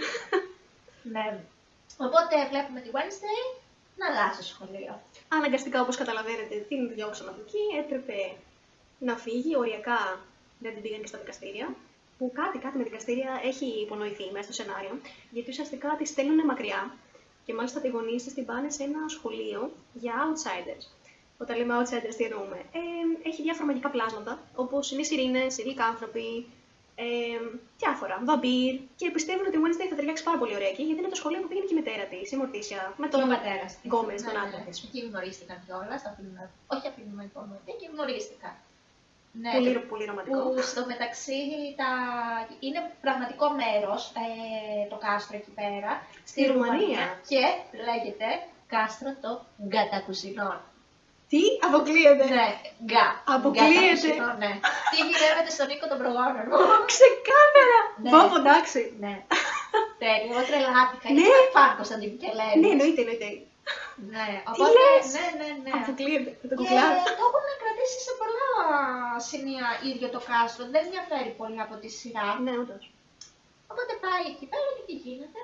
ναι. 1.13 1.27
Οπότε 2.05 2.35
βλέπουμε 2.51 2.79
τη 2.85 2.89
Wednesday 2.97 3.41
να 3.99 4.05
αλλάξει 4.09 4.43
σχολείο. 4.43 4.93
Αναγκαστικά, 5.27 5.81
όπως 5.81 5.95
καταλαβαίνετε, 6.01 6.55
την 6.69 6.81
διώξαν 6.93 7.27
από 7.27 7.41
εκεί. 7.45 7.63
Έπρεπε 7.81 8.17
να 8.99 9.15
φύγει. 9.15 9.55
Οριακά 9.55 9.99
δεν 10.59 10.73
την 10.73 10.81
πήγαν 10.81 11.01
και 11.01 11.07
στα 11.07 11.17
δικαστήρια. 11.17 11.75
Που 12.17 12.31
κάτι, 12.33 12.57
κάτι 12.57 12.77
με 12.77 12.83
δικαστήρια 12.83 13.41
έχει 13.43 13.65
υπονοηθεί 13.65 14.25
μέσα 14.31 14.43
στο 14.43 14.53
σενάριο. 14.63 14.93
Γιατί 15.31 15.49
ουσιαστικά 15.49 15.95
τη 15.97 16.05
στέλνουν 16.05 16.45
μακριά. 16.45 16.81
Και 17.45 17.53
μάλιστα 17.53 17.79
τη 17.79 17.87
γονείς 17.87 18.23
της 18.23 18.33
την 18.33 18.45
πάνε 18.45 18.69
σε 18.69 18.83
ένα 18.83 19.07
σχολείο 19.07 19.71
για 19.93 20.13
outsiders. 20.27 20.85
Όταν 21.37 21.57
λέμε 21.57 21.73
outsiders, 21.79 22.15
τι 22.17 22.23
εννοούμε; 22.23 22.59
Ε, 22.71 23.29
έχει 23.29 23.41
διάφορα 23.41 23.65
μαγικά 23.65 23.89
πλάσματα, 23.89 24.39
όπως 24.55 24.91
είναι 24.91 25.01
οι 25.01 25.03
σιρήνες, 25.03 25.57
οι 25.57 25.61
γλυκάνθρωποι, 25.61 26.45
ε, 27.03 27.37
διάφορα, 27.81 28.15
βαμπύρ. 28.27 28.73
Και 28.99 29.05
πιστεύουν 29.17 29.45
ότι 29.49 29.57
η 29.59 29.61
Wednesday 29.63 29.87
θα 29.91 29.95
ταιριάξει 29.97 30.23
πάρα 30.27 30.37
πολύ 30.41 30.53
ωραία 30.57 30.71
εκεί, 30.73 30.83
γιατί 30.87 30.99
είναι 31.01 31.13
το 31.15 31.19
σχολείο 31.21 31.39
που 31.41 31.47
πήγαινε 31.49 31.67
και 31.69 31.75
η 31.77 31.79
μητέρα 31.81 32.05
της, 32.11 32.25
η 32.33 32.35
Μορτίσια, 32.41 32.79
με 33.01 33.07
τον 33.11 33.19
Και 33.19 33.25
ο 33.27 33.29
πατέρας 33.35 33.69
της. 33.77 33.85
Γκόμες, 33.89 34.19
τον 34.27 34.37
άντρα 34.43 34.59
της. 34.65 34.75
Εκεί 34.85 34.99
γνωρίστηκαν 35.09 35.57
κιόλας. 35.65 36.01
Όχι 36.73 36.85
από 36.89 36.97
την 37.01 37.07
μορφή, 37.49 37.69
εκεί 37.73 37.85
γνωρίστηκαν. 37.93 38.53
Ναι, 39.41 39.51
Πολύ, 39.55 39.79
πολύ 39.91 40.05
ρομαντικό. 40.09 40.37
που 40.41 40.61
στο 40.71 40.81
μεταξύ 40.93 41.39
τα... 41.79 41.89
είναι 42.65 42.81
πραγματικό 43.05 43.45
μέρος 43.61 44.01
ε, 44.23 44.87
το 44.91 44.97
κάστρο 45.05 45.37
εκεί 45.41 45.51
πέρα, 45.59 45.91
Στη 46.29 46.39
Ρουμανία. 46.51 47.03
και 47.31 47.41
λέγεται 47.87 48.27
κάστρο 48.67 49.09
το 49.23 49.31
Γκατακουσινών. 49.67 50.57
Τι 51.31 51.41
αποκλείεται. 51.67 52.25
Ναι, 52.37 52.47
γκά. 52.87 53.07
Αποκλείεται. 53.35 53.73
Γκατακουσινών, 53.73 54.35
ναι. 54.43 54.51
Τι 54.91 54.97
γυρεύεται 55.07 55.51
στον 55.55 55.67
οίκο 55.73 55.85
των 55.91 55.97
προγόνων 56.01 56.43
μου. 56.47 56.57
Ξεκάθαρα! 56.91 57.79
Ναι. 58.01 58.09
Πω, 58.13 58.19
πω, 58.31 58.37
εντάξει. 58.43 58.81
ναι. 59.03 59.13
Τέλειο, 60.01 60.31
εγώ 60.33 60.41
τρελάθηκα. 60.49 61.07
Ναι. 61.07 61.21
Είναι 61.21 61.39
φαν 61.53 61.71
Κωνσταντίνου 61.79 62.17
Κελένης. 62.21 62.59
Ναι, 62.61 62.69
εννοείται, 62.75 63.01
εννοείται. 63.03 63.29
Ναι, 64.13 64.27
οπότε, 64.49 64.77
λες; 64.77 65.05
ναι, 65.15 65.25
ναι, 65.39 65.49
ναι. 65.63 65.71
Αποκλείεται. 65.79 66.31
Θα 66.41 66.45
το 66.49 66.55
Και 66.55 66.59
κουκλάρω. 66.59 66.97
το 67.19 67.23
έχουν 67.27 67.45
κρατήσει 67.61 67.99
σε 68.07 68.13
πολλά 68.21 68.47
σημεία 69.29 69.67
ίδιο 69.89 70.07
το 70.15 70.19
κάστρο. 70.29 70.63
Δεν 70.75 70.83
διαφέρει 70.91 71.31
πολύ 71.41 71.59
από 71.65 71.75
τη 71.81 71.89
σειρά. 71.97 72.27
Ναι, 72.45 72.53
όντως. 72.61 72.83
Οπότε 73.71 73.93
πάει 74.03 74.23
εκεί 74.33 74.45
πέρα 74.51 74.69
και 74.75 74.83
τι 74.87 74.95
γίνεται. 75.05 75.41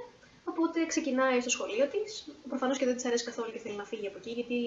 Οπότε 0.52 0.78
ξεκινάει 0.92 1.38
στο 1.44 1.52
σχολείο 1.56 1.86
της. 1.94 2.10
Προφανώς 2.52 2.78
και 2.78 2.88
δεν 2.90 2.96
της 2.98 3.06
αρέσει 3.10 3.26
καθόλου 3.30 3.52
και 3.54 3.62
θέλει 3.64 3.78
να 3.82 3.88
φύγει 3.92 4.08
από 4.12 4.18
εκεί, 4.22 4.32
γιατί 4.40 4.60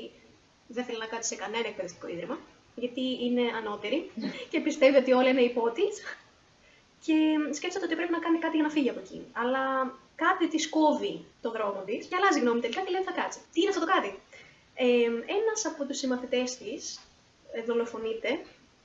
δεν 0.68 0.84
θέλει 0.84 0.98
να 0.98 1.06
κάτσει 1.06 1.28
σε 1.28 1.36
κανένα 1.42 1.68
εκπαιδευτικό 1.68 2.08
ίδρυμα. 2.08 2.38
Γιατί 2.74 3.24
είναι 3.24 3.42
ανώτερη 3.58 4.10
και 4.50 4.60
πιστεύει 4.60 4.96
ότι 4.96 5.12
όλα 5.12 5.28
είναι 5.28 5.40
υπό 5.40 5.70
της. 5.70 5.94
Και 7.04 7.14
σκέφτεται 7.52 7.84
ότι 7.84 7.94
πρέπει 7.94 8.12
να 8.12 8.18
κάνει 8.18 8.38
κάτι 8.38 8.56
για 8.56 8.66
να 8.66 8.72
φύγει 8.72 8.90
από 8.90 9.00
εκεί. 9.00 9.26
Αλλά 9.32 9.62
κάτι 10.16 10.48
της 10.48 10.68
κόβει 10.68 11.24
το 11.42 11.50
δρόμο 11.50 11.82
της 11.86 12.06
και 12.06 12.16
αλλάζει 12.16 12.40
γνώμη 12.40 12.60
τελικά 12.60 12.80
και 12.80 12.90
λέει 12.90 13.02
θα 13.02 13.12
κάτσει. 13.12 13.38
Τι 13.52 13.60
είναι 13.60 13.70
αυτό 13.70 13.84
το 13.86 13.92
κάτι; 13.94 14.10
Ε, 14.74 14.86
Ένας 15.38 15.66
από 15.70 15.84
τους 15.84 15.98
συμμαθητές 15.98 16.56
της 16.56 17.00
δολοφονείται 17.66 18.30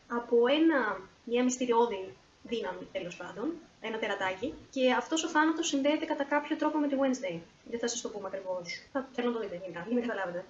από 0.07 0.37
ένα, 0.59 0.99
μια 1.23 1.43
μυστηριώδη 1.43 2.15
δύναμη 2.43 2.87
τέλος 2.91 3.15
πάντων, 3.15 3.53
ένα 3.81 3.97
τερατάκι, 3.99 4.53
και 4.69 4.91
αυτός 4.91 5.23
ο 5.23 5.27
θάνατος 5.27 5.67
συνδέεται 5.67 6.05
κατά 6.05 6.23
κάποιο 6.23 6.55
τρόπο 6.55 6.77
με 6.77 6.87
τη 6.87 6.95
Wednesday. 7.01 7.37
Δεν 7.69 7.79
θα 7.79 7.87
σας 7.87 8.01
το 8.01 8.09
πούμε 8.09 8.27
ακριβώς. 8.27 8.83
Θα 8.91 9.07
θέλω 9.13 9.27
να 9.27 9.33
το 9.33 9.39
δείτε 9.39 9.59
γενικά, 9.61 9.85
για 9.87 9.95
να 9.99 10.01
καταλάβετε. 10.07 10.45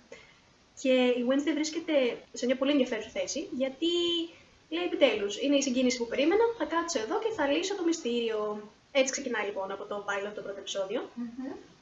Και 0.81 0.93
η 1.19 1.25
Wednesday 1.29 1.53
βρίσκεται 1.53 1.93
σε 2.33 2.45
μια 2.45 2.57
πολύ 2.57 2.71
ενδιαφέρουσα 2.71 3.09
θέση, 3.09 3.49
γιατί 3.51 3.91
λέει 4.69 4.85
επιτέλου, 4.85 5.27
είναι 5.43 5.55
η 5.55 5.61
συγκίνηση 5.61 5.97
που 5.97 6.07
περίμενα, 6.07 6.43
θα 6.57 6.65
κάτσω 6.65 6.99
εδώ 6.99 7.19
και 7.19 7.31
θα 7.37 7.47
λύσω 7.47 7.75
το 7.75 7.83
μυστήριο. 7.83 8.69
Έτσι 8.91 9.11
ξεκινάει 9.11 9.45
λοιπόν 9.45 9.71
από 9.71 9.83
το 9.85 10.05
pilot 10.07 10.31
το 10.35 10.41
πρώτο 10.41 10.59
επεισόδιο 10.59 11.09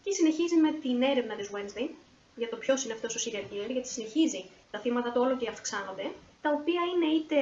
και 0.04 0.12
συνεχίζει 0.12 0.56
με 0.56 0.72
την 0.72 1.02
έρευνα 1.02 1.36
της 1.36 1.50
Wednesday 1.54 1.90
για 2.36 2.50
το 2.50 2.58
ποιο 2.58 2.76
είναι 2.84 2.94
αυτός 2.94 3.16
ο 3.16 3.20
serial 3.24 3.46
killer, 3.50 3.72
γιατί 3.72 3.88
συνεχίζει 3.88 4.46
τα 4.72 4.80
θύματα 4.80 5.12
του 5.12 5.22
όλο 5.22 5.38
και 5.38 5.50
αυξάνονται, 5.50 6.12
τα 6.42 6.50
οποία 6.60 6.82
είναι 6.92 7.06
είτε. 7.16 7.38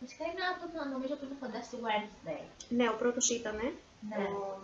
Φυσικά 0.00 0.24
είναι 0.30 0.42
άτομα 0.52 0.84
νομίζω 0.94 1.14
που 1.14 1.24
είναι 1.24 1.36
κοντά 1.40 1.62
στη 1.62 1.76
Wednesday. 1.84 2.42
Ναι, 2.68 2.88
ο 2.88 2.96
πρώτο 2.98 3.20
ήταν. 3.38 3.56
Ναι. 4.08 4.16
Ο... 4.16 4.58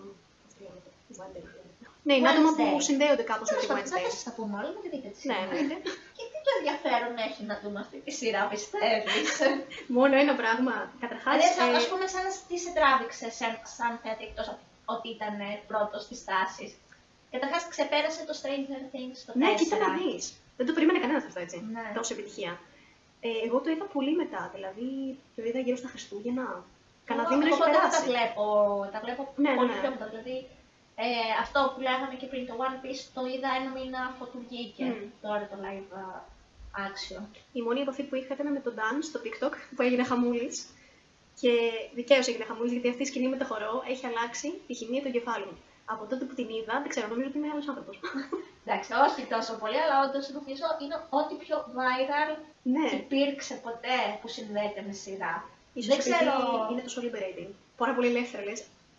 πώς 2.05 2.13
το 2.13 2.13
λένε, 2.13 2.13
Wednesday. 2.13 2.13
Ναι, 2.13 2.15
είναι 2.19 2.29
άτομα 2.33 2.51
που 2.59 2.65
Wednesday. 2.67 2.87
συνδέονται 2.89 3.25
κάπως 3.31 3.47
με 3.49 3.53
Τέλος 3.53 3.65
τη 3.65 3.69
πάντων, 3.73 3.85
Wednesday. 3.85 4.05
θα 4.07 4.11
σας 4.17 4.23
τα 4.29 4.33
πούμε 4.37 4.55
όλα 4.61 4.71
με 4.77 4.81
τη 4.85 4.89
δείτε 4.93 5.09
της 5.15 5.23
Ναι, 5.29 5.37
σειρά. 5.37 5.45
εννοείται. 5.45 5.77
Και 6.17 6.25
τι 6.31 6.39
το 6.47 6.51
ενδιαφέρον 6.59 7.13
έχει 7.29 7.43
να 7.51 7.55
δούμε 7.63 7.79
αυτή 7.85 7.97
τη 8.05 8.11
σειρά, 8.21 8.43
πιστεύεις; 8.53 9.31
Μόνο 9.99 10.15
ένα 10.25 10.35
πράγμα. 10.43 10.75
Καταρχάς. 11.05 11.35
Δηλαδή, 11.55 11.77
ας 11.83 11.87
πούμε, 11.91 12.05
σαν 12.15 12.25
τι 12.49 12.57
σε 12.65 12.71
τράβηξε 12.79 13.27
σαν, 13.39 13.53
σαν 13.77 13.91
θέατη, 14.03 14.23
εκτός 14.29 14.47
από 14.53 14.61
ότι 14.95 15.09
ήταν 15.17 15.35
πρώτος 15.71 16.01
στις 16.07 16.21
τάσεις. 16.31 16.71
Καταρχάς, 17.35 17.63
ξεπέρασε 17.75 18.21
το 18.29 18.35
Stranger 18.41 18.83
Things 18.93 19.17
στο 19.23 19.31
4. 19.33 19.37
Ναι, 19.41 19.49
κοίτα 19.61 19.77
να 19.85 19.89
δεις. 19.99 20.25
Δεν 20.59 20.67
το 20.69 20.73
περίμενε 20.77 20.99
κανένας 21.05 21.25
αυτό 21.29 21.41
έτσι. 21.47 21.57
Ναι. 21.77 21.85
Τόση 21.99 22.13
επιτυχία. 22.17 22.53
Ε, 23.27 23.29
εγώ 23.47 23.57
το 23.65 23.69
είδα 23.73 23.85
πολύ 23.97 24.13
μετά, 24.23 24.43
δηλαδή 24.55 24.89
το 25.37 25.41
είδα 25.49 25.61
γύρω 25.67 25.77
στα 25.83 25.89
Χριστούγεννα. 25.93 26.47
Κανένα 27.09 27.27
Εγώ- 27.27 27.31
δίμηνο 27.33 27.55
εγώ 27.55 27.65
έχει 27.65 27.73
δεν 27.73 27.81
τα 27.83 27.89
περάσει. 27.89 28.09
βλέπω, 28.11 28.45
τα 28.93 28.99
βλέπω 29.05 29.23
Ναι, 29.37 29.51
ναι, 29.51 29.57
πολύ 29.59 29.73
ναι. 29.73 29.81
πιο 29.81 29.91
μετά. 29.95 30.07
Δηλαδή, 30.13 30.37
ε, 30.97 31.07
αυτό 31.45 31.73
που 31.75 31.81
λέγαμε 31.81 32.15
και 32.21 32.27
πριν, 32.27 32.47
το 32.47 32.55
One 32.67 32.79
Piece, 32.83 33.03
το 33.17 33.23
είδα 33.33 33.49
ένα 33.61 33.71
μήνα 33.77 34.01
αφού 34.11 34.25
του 34.31 34.41
βγήκε. 34.47 34.85
Μμ. 34.85 35.05
Τώρα 35.25 35.45
το 35.51 35.57
live 35.67 35.91
uh, 36.03 36.21
action. 36.87 37.23
Η 37.53 37.61
μόνη 37.63 37.81
επαφή 37.81 38.03
που 38.03 38.15
είχα 38.15 38.35
ήταν 38.35 38.53
με 38.53 38.61
τον 38.61 38.75
Dan 38.79 38.97
στο 39.09 39.19
TikTok 39.25 39.55
που 39.77 39.83
έγινε 39.83 40.05
χαμούλης. 40.05 40.57
Και 41.41 41.53
δικαίως 41.95 42.27
έγινε 42.29 42.45
χαμούλης 42.45 42.73
γιατί 42.73 42.89
αυτή 42.89 43.03
η 43.03 43.07
σκηνή 43.07 43.29
με 43.29 43.37
το 43.37 43.45
χορό 43.45 43.83
έχει 43.93 44.07
αλλάξει 44.07 44.49
τη 44.67 44.75
χημεία 44.75 45.01
του 45.03 45.09
εγκεφάλου 45.09 45.47
μου. 45.51 45.59
Από 45.85 46.05
τότε 46.11 46.25
που 46.25 46.35
την 46.35 46.49
είδα, 46.57 46.75
δεν 46.83 46.89
ξέρω, 46.93 47.07
νομίζω 47.09 47.29
ότι 47.29 47.39
είμαι 47.39 47.51
άλλος 47.53 47.69
άνθρωπος. 47.69 48.01
Εντάξει, 48.65 48.91
όχι 49.07 49.23
τόσο 49.35 49.53
πολύ, 49.63 49.79
αλλά 49.85 49.97
όντως 50.05 50.25
νομίζω 50.39 50.67
είναι 50.83 50.97
ό,τι 51.19 51.35
πιο 51.45 51.57
viral 51.77 52.31
ναι, 52.63 52.87
υπήρξε 53.01 53.55
ποτέ 53.67 53.99
που 54.21 54.29
συνδέεται 54.29 54.81
με 54.87 54.93
σειρά. 54.93 55.35
ίσω 55.73 55.89
δεν 55.93 55.99
ξέρω. 55.99 56.33
είναι 56.71 56.83
τόσο 56.87 57.01
liberating. 57.05 57.51
Πάρα 57.77 57.93
πολύ 57.95 58.09
ελεύθερα 58.09 58.43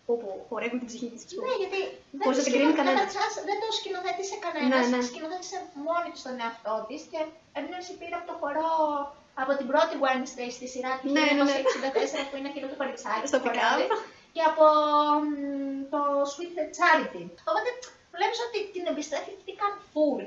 λε. 0.08 0.14
Όπου 0.14 0.28
χορεύουν 0.50 0.78
την 0.82 0.88
ψυχή 0.92 1.08
της. 1.14 1.22
Ναι, 1.46 1.54
γιατί 1.62 1.80
δεν, 2.18 2.26
Πώς 2.28 2.34
το 2.36 2.38
δεν 2.38 2.44
την 2.46 2.52
κρίνει 2.54 2.72
σκηνο- 2.72 2.80
κανένας. 2.80 3.00
καταρχάς, 3.02 3.32
δεν 3.50 3.58
το 3.64 3.68
σκηνοθέτησε 3.80 4.36
κανένας. 4.46 4.70
Ναι, 4.74 4.82
ναι. 4.94 5.00
Σκηνοθέτησε 5.10 5.58
μόνη 5.88 6.10
της 6.14 6.22
τον 6.26 6.36
εαυτό 6.44 6.74
της 6.88 7.02
και 7.12 7.20
έμπνευση 7.60 7.92
πήρε 8.00 8.16
από 8.20 8.28
το 8.32 8.36
χορό 8.42 8.74
από 9.42 9.52
την 9.60 9.66
πρώτη 9.72 9.94
Wednesday 10.06 10.50
στη 10.58 10.66
σειρά 10.74 10.92
του 11.00 11.06
Ναι, 11.16 11.24
ναι, 11.38 11.44
ναι. 11.48 11.56
1964 12.22 12.28
που 12.30 12.36
είναι 12.40 12.50
εκείνο 12.52 12.66
το 12.72 12.78
κοριτσάκι. 12.82 13.26
Στο 13.32 13.38
που 13.42 13.48
χορεύει, 13.48 13.86
pick-up. 13.90 14.02
Και 14.36 14.44
από 14.52 14.64
μ, 15.24 15.30
το 15.94 16.00
Sweet 16.34 16.54
the 16.58 16.66
Charity. 16.78 17.24
Οπότε 17.50 17.70
βλέπεις 18.16 18.40
ότι 18.48 18.60
την 18.74 18.84
εμπιστεύτηκαν 18.92 19.72
full. 19.94 20.24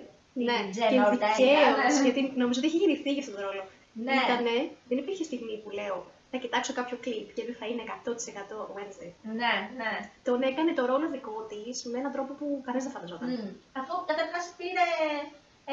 Ναι, 0.47 0.57
την 0.65 0.73
και 0.73 0.83
Jenna 0.91 1.07
Ortega. 1.11 1.31
δικαίω. 1.37 2.03
Γιατί 2.07 2.21
νομίζω 2.43 2.59
ότι 2.61 2.69
είχε 2.71 2.79
γεννηθεί 2.83 3.11
για 3.17 3.23
αυτόν 3.25 3.35
τον 3.39 3.45
ρόλο. 3.49 3.63
Ναι. 4.07 4.17
Ήτανε, 4.25 4.55
δεν 4.89 4.97
υπήρχε 5.03 5.25
στιγμή 5.31 5.55
που 5.63 5.71
λέω 5.79 5.97
θα 6.31 6.37
κοιτάξω 6.45 6.73
κάποιο 6.79 6.97
κλιπ 7.05 7.27
και 7.37 7.45
δεν 7.49 7.57
θα 7.61 7.67
είναι 7.71 7.83
100% 7.87 8.77
Wednesday. 8.77 9.11
Ναι, 9.41 9.55
ναι. 9.81 9.93
Τον 10.29 10.39
έκανε 10.51 10.73
το 10.79 10.83
ρόλο 10.91 11.07
δικό 11.15 11.37
της 11.51 11.77
με 11.91 11.97
έναν 12.03 12.13
τρόπο 12.17 12.33
που 12.39 12.47
κανένας 12.65 12.85
δεν 12.87 12.95
φανταζόταν. 12.97 13.29
Μμ. 13.31 13.49
Αφού 13.81 13.95
καταρχάς 14.11 14.45
πήρε 14.59 14.87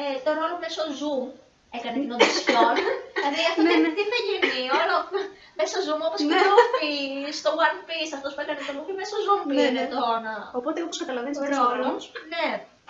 ε, 0.00 0.02
το 0.24 0.30
ρόλο 0.40 0.54
μέσω 0.64 0.82
Zoom, 1.00 1.26
έκανε 1.76 1.96
την 2.02 2.12
οντισιόν. 2.16 2.74
δηλαδή 3.24 3.44
αυτό 3.50 3.60
Ναι, 3.64 3.72
δεν 3.74 3.80
ναι. 3.84 3.90
τι 3.96 4.02
θα 4.12 4.18
γίνει, 4.28 4.60
όλο 4.80 4.96
μέσω 5.60 5.76
Zoom, 5.86 6.00
όπως 6.08 6.18
και 6.20 6.28
Ναι. 6.32 6.40
το 6.44 6.48
Luffy 6.58 6.94
στο 7.40 7.50
One 7.64 7.78
Piece, 7.88 8.12
αυτός 8.18 8.30
που 8.34 8.40
έκανε 8.44 8.60
το 8.68 8.72
Luffy 8.76 8.92
μέσω 9.00 9.16
Zoom 9.26 9.40
Ναι, 9.46 9.50
πήρε 9.50 9.70
ναι. 9.76 9.84
τον 9.94 10.22
Οπότε 10.58 10.78
όπως 10.86 10.96
καταλαβαίνεις 11.02 11.36
το 11.38 11.42
αυτός 11.44 11.58
ο 11.58 11.68
ρόλος. 11.70 11.84
ρόλος, 11.86 12.04
Ναι, 12.34 12.46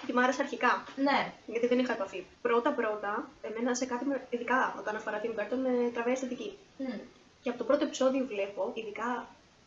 και 0.06 0.12
μ' 0.16 0.20
άρεσε 0.24 0.40
αρχικά. 0.46 0.72
ναι. 1.06 1.18
Γιατί 1.52 1.66
δεν 1.72 1.78
είχα 1.82 1.92
επαφή. 1.98 2.20
Πρώτα-πρώτα, 2.46 3.12
εμένα 3.48 3.70
σε 3.80 3.84
κάτι, 3.92 4.04
με- 4.10 4.22
ειδικά 4.34 4.58
όταν 4.80 4.94
αφορά 5.00 5.18
την 5.22 5.30
Burton, 5.36 5.58
με 5.66 5.72
τραβάει 5.94 6.14
αισθητική. 6.16 6.50
Μμ. 6.84 6.98
Και 7.46 7.52
από 7.54 7.60
το 7.62 7.68
πρώτο 7.70 7.84
επεισόδιο 7.88 8.22
βλέπω, 8.32 8.62
ειδικά 8.78 9.08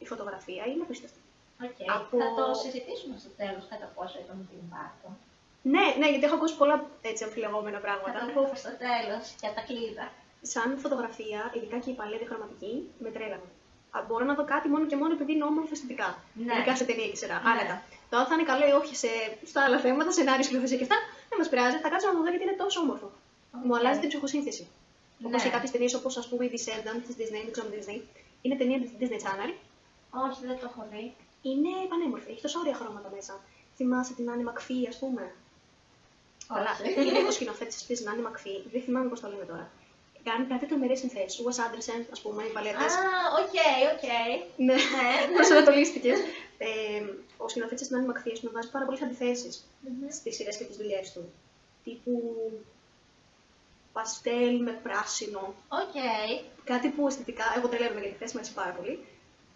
η 0.04 0.06
φωτογραφία 0.12 0.64
είναι 0.70 0.84
απίστευτη. 0.86 1.20
Οκ. 1.68 1.80
Από- 1.98 2.18
Θα 2.24 2.30
το 2.40 2.46
συζητήσουμε 2.64 3.16
στο 3.24 3.32
τέλος 3.42 3.64
κατά 3.72 3.88
πόσο 3.96 4.16
ήταν 4.24 4.36
ο 4.42 4.46
Tim 4.50 4.64
Burton. 4.74 5.14
Ναι, 5.74 5.86
ναι, 6.00 6.08
γιατί 6.14 6.26
έχω 6.28 6.36
ακούσει 6.40 6.56
πολλά 6.62 6.76
έτσι 7.12 7.22
αμφιλεγόμενα 7.28 7.78
Θα 7.80 7.86
πράγματα. 7.88 8.18
το 8.26 8.32
πούμε 8.36 8.56
στο 8.64 8.72
τέλος 8.86 9.24
για 9.44 9.52
τα 9.56 9.62
κλείδα. 9.68 10.06
Σαν 10.54 10.70
φωτογραφία, 10.84 11.40
ειδικά 11.56 11.78
και 11.84 11.90
η 11.94 11.96
παλέτη 12.02 12.26
χρωματική, 12.30 12.74
με 13.04 13.10
τρέλανε. 13.16 13.50
Α, 13.96 13.98
Μπορώ 14.08 14.24
να 14.30 14.34
δω 14.40 14.44
κάτι 14.54 14.68
μόνο 14.74 14.84
και 14.90 14.98
μόνο 15.02 15.12
επειδή 15.18 15.32
είναι 15.36 15.48
όμορφο 15.52 15.70
αισθητικά. 15.76 16.10
Ναι. 16.46 16.54
Ειδικά 16.56 16.74
σε 16.80 16.86
ταινία 16.90 17.08
και 17.12 17.20
σειρά. 17.22 17.38
Ναι. 17.44 17.50
Άνετα. 17.52 17.76
Το 18.10 18.16
αν 18.22 18.26
θα 18.30 18.34
είναι 18.36 18.48
καλό 18.52 18.66
ή 18.72 18.74
όχι 18.82 18.94
σε, 19.04 19.12
στα 19.52 19.60
άλλα 19.66 19.78
θέματα, 19.86 20.10
σενάριο, 20.18 20.44
σκηνοθεσία 20.48 20.78
και 20.80 20.86
αυτά, 20.88 20.98
δεν 21.30 21.38
μας 21.42 21.48
πειράζει. 21.52 21.78
Θα 21.86 21.90
κάτσω 21.94 22.08
να 22.10 22.14
το 22.16 22.22
δω 22.24 22.30
γιατί 22.34 22.44
είναι 22.48 22.58
τόσο 22.64 22.78
όμορφο. 22.86 23.08
Μου 23.68 23.74
Οκ. 23.74 23.80
αλλάζει 23.80 24.00
την 24.04 24.10
ψυχοσύνθεση. 24.12 24.64
Όπως 25.26 25.32
Ναι. 25.42 25.44
και 25.44 25.54
κάποιες 25.56 25.72
ταινίες 25.72 25.94
όπως 25.94 26.18
ας 26.18 26.28
πούμε 26.28 26.46
η 26.46 26.50
Descendants 26.54 27.02
της 27.08 27.14
Disney, 27.18 27.42
δεν 27.44 27.52
ξέρω 27.52 27.68
αν 27.68 27.74
Disney. 27.78 28.00
Είναι 28.42 28.56
ταινία 28.56 28.80
της 28.80 28.90
Disney 29.00 29.20
Channel. 29.26 29.52
Όχι, 30.26 30.46
δεν 30.46 30.58
το 30.60 30.66
έχω 30.70 30.86
δει. 30.92 31.14
Είναι 31.42 31.70
πανέμορφη, 31.90 32.32
έχει 32.32 32.42
τόσο 32.42 32.60
ωραία 32.60 32.76
χρώματα 32.76 33.10
μέσα. 33.16 33.34
Θυμάσαι 33.76 34.14
τη 34.14 34.30
Νάνι 34.32 34.44
Μακφί, 34.44 34.88
ας 34.88 34.98
πούμε; 35.00 35.32
Καλά, 36.48 36.72
Όχι. 36.82 37.08
είναι 37.08 37.28
ο 37.28 37.32
σκηνοθέτης 37.32 37.86
της 37.86 38.02
Νάνι 38.04 38.22
Μακφί, 38.22 38.56
δεν 38.72 38.82
θυμάμαι 38.82 39.10
πώς 39.10 39.20
το 39.20 39.28
λέμε 39.30 39.46
τώρα. 39.46 39.72
Κάνει 40.24 40.46
κάτι 40.46 40.66
τρομερές 40.66 41.00
συνθέσεις. 41.00 41.40
Ο 41.40 41.44
Wes 41.48 41.58
Anderson, 41.66 42.02
ας 42.12 42.22
πούμε, 42.22 42.44
οι 42.44 42.48
Α, 42.50 42.52
παλέτες. 42.52 42.78
οκ, 43.42 43.56
οκ. 43.94 44.04
Ναι, 44.58 44.74
Ναι. 44.74 44.80
προσανατολίστηκες. 45.36 46.20
ε, 46.58 46.68
ο 47.38 47.48
σκηνοθέτης 47.50 47.82
της 47.82 47.90
Νάνι 47.90 48.06
Μακφί 48.06 48.32
μου 48.42 48.50
βάζει 48.54 48.70
πάρα 48.72 48.86
πολλές 48.86 49.02
αντιθέσεις 49.02 49.68
Μμμ. 49.82 50.10
στις 50.10 50.36
σειρές 50.36 50.58
και 50.58 50.64
τις 50.64 50.78
δουλειές 50.78 51.12
του. 51.14 51.32
Τύπου 51.84 52.14
παστέλ 53.94 54.54
με 54.68 54.72
πράσινο. 54.86 55.44
Οκ. 55.82 55.96
Κάτι 56.72 56.88
που 56.90 57.08
αισθητικά, 57.08 57.46
εγώ 57.58 57.68
τρελαίνομαι 57.68 58.00
για 58.04 58.10
τη 58.14 58.18
θέση 58.22 58.34
μου 58.36 58.40
έτσι 58.44 58.54
πάρα 58.60 58.72
πολύ. 58.78 58.94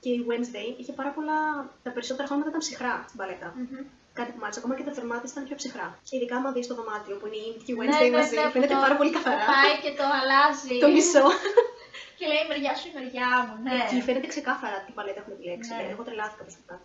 Και 0.04 0.10
η 0.18 0.20
Wednesday 0.30 0.68
είχε 0.80 0.92
πάρα 1.00 1.10
πολλά. 1.18 1.40
Τα 1.86 1.92
περισσότερα 1.96 2.26
χρώματα 2.28 2.50
ήταν 2.50 2.62
ψυχρά 2.66 2.94
στην 3.08 3.18
παλέτα. 3.22 3.48
Μμμ. 3.56 3.84
Κάτι 4.20 4.32
που 4.32 4.40
μ' 4.42 4.44
άρεσε. 4.46 4.60
Ακόμα 4.62 4.74
και 4.78 4.86
τα 4.90 4.94
θερμά 4.98 5.20
τα 5.20 5.28
ήταν 5.34 5.44
πιο 5.48 5.56
ψυχρά. 5.62 5.88
Ειδικά 6.16 6.36
άμα 6.40 6.50
δεις 6.56 6.68
το 6.72 6.76
δωμάτιο 6.80 7.16
που 7.20 7.26
είναι 7.28 7.40
η 7.44 7.46
Enid 7.52 7.60
και 7.66 7.72
η 7.74 7.76
Ναι, 7.76 7.82
Wednesday 7.82 8.10
ναι, 8.12 8.18
μαζί, 8.18 8.36
ναι, 8.36 8.44
που 8.46 8.52
φαίνεται 8.56 8.74
το- 8.78 8.84
πάρα 8.86 8.96
πολύ 9.00 9.10
που 9.12 9.18
καθαρά. 9.20 9.46
Πάει 9.56 9.76
και 9.86 9.92
το 10.00 10.06
αλλάζει. 10.20 10.76
Το 10.86 10.90
μισό. 10.96 11.26
Και 12.18 12.26
λέει 12.32 12.42
η 12.46 12.48
μεριά 12.52 12.74
σου 12.80 12.86
η 12.92 12.94
μεριά 13.00 13.30
μου. 13.46 13.54
Ναι. 13.68 13.78
Εκεί 13.86 13.98
φαίνεται 14.08 14.28
ξεκάθαρα 14.34 14.78
τι 14.86 14.92
παλέτα 14.98 15.20
έχουμε 15.22 15.36
επιλέξει. 15.38 15.72
Ναι. 15.74 15.84
Εγώ 15.94 16.02
τρελάθηκα 16.08 16.44
προσωπικά. 16.48 16.76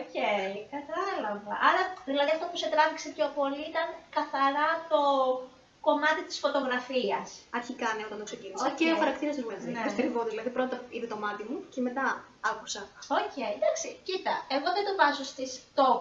Οκ, 0.00 0.14
κατάλαβα. 0.76 1.52
Άρα, 1.68 1.82
δηλαδή 2.10 2.30
αυτό 2.36 2.44
που 2.50 2.56
σε 2.62 2.68
τράβηξε 2.74 3.08
πιο 3.16 3.26
πολύ 3.38 3.62
ήταν 3.72 3.86
καθαρά 4.16 4.68
το 4.92 5.00
κομμάτι 5.80 6.22
της 6.28 6.38
φωτογραφίας. 6.38 7.26
Αρχικά 7.58 7.88
ναι, 7.96 8.04
όταν 8.06 8.18
το 8.18 8.24
ξεκίνησα. 8.24 8.66
Οκ. 8.66 8.74
Και 8.78 8.92
ο 8.92 8.96
χαρακτήρας 9.02 9.36
της 9.36 9.42
Wednesday. 9.48 9.72
Ναι. 9.72 9.82
Δευτερεύον, 9.88 10.22
δηλαδή 10.30 10.50
πρώτα 10.50 10.76
είδε 10.90 11.06
το 11.06 11.16
μάτι 11.16 11.42
μου 11.48 11.58
και 11.72 11.80
μετά 11.80 12.24
άκουσα. 12.50 12.82
Οκ, 13.20 13.36
εντάξει, 13.56 13.88
κοίτα, 14.06 14.34
εγώ 14.56 14.68
δεν 14.76 14.84
το 14.88 14.92
βάζω 15.00 15.24
στις 15.32 15.50
top 15.78 16.00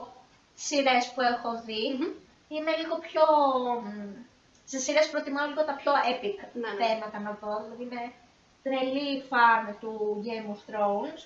σειρές 0.65 1.03
που 1.13 1.21
έχω 1.21 1.49
δει. 1.65 1.83
Μμμ. 1.99 2.11
Είμαι 2.53 2.73
λίγο 2.81 2.95
πιο... 3.07 3.23
μ, 3.83 3.89
Σε 4.71 4.77
σειρές 4.79 5.09
προτιμάω 5.09 5.47
λίγο 5.47 5.63
τα 5.65 5.75
πιο 5.81 5.91
epic 6.13 6.37
Ναι, 6.61 6.69
ναι. 6.69 6.85
θέματα 6.85 7.19
να 7.19 7.31
δω. 7.41 7.53
Δηλαδή 7.63 7.83
είμαι 7.83 8.03
τρελή 8.63 9.23
fan 9.29 9.63
του 9.81 10.23
Game 10.25 10.47
of 10.53 10.59
Thrones. 10.69 11.19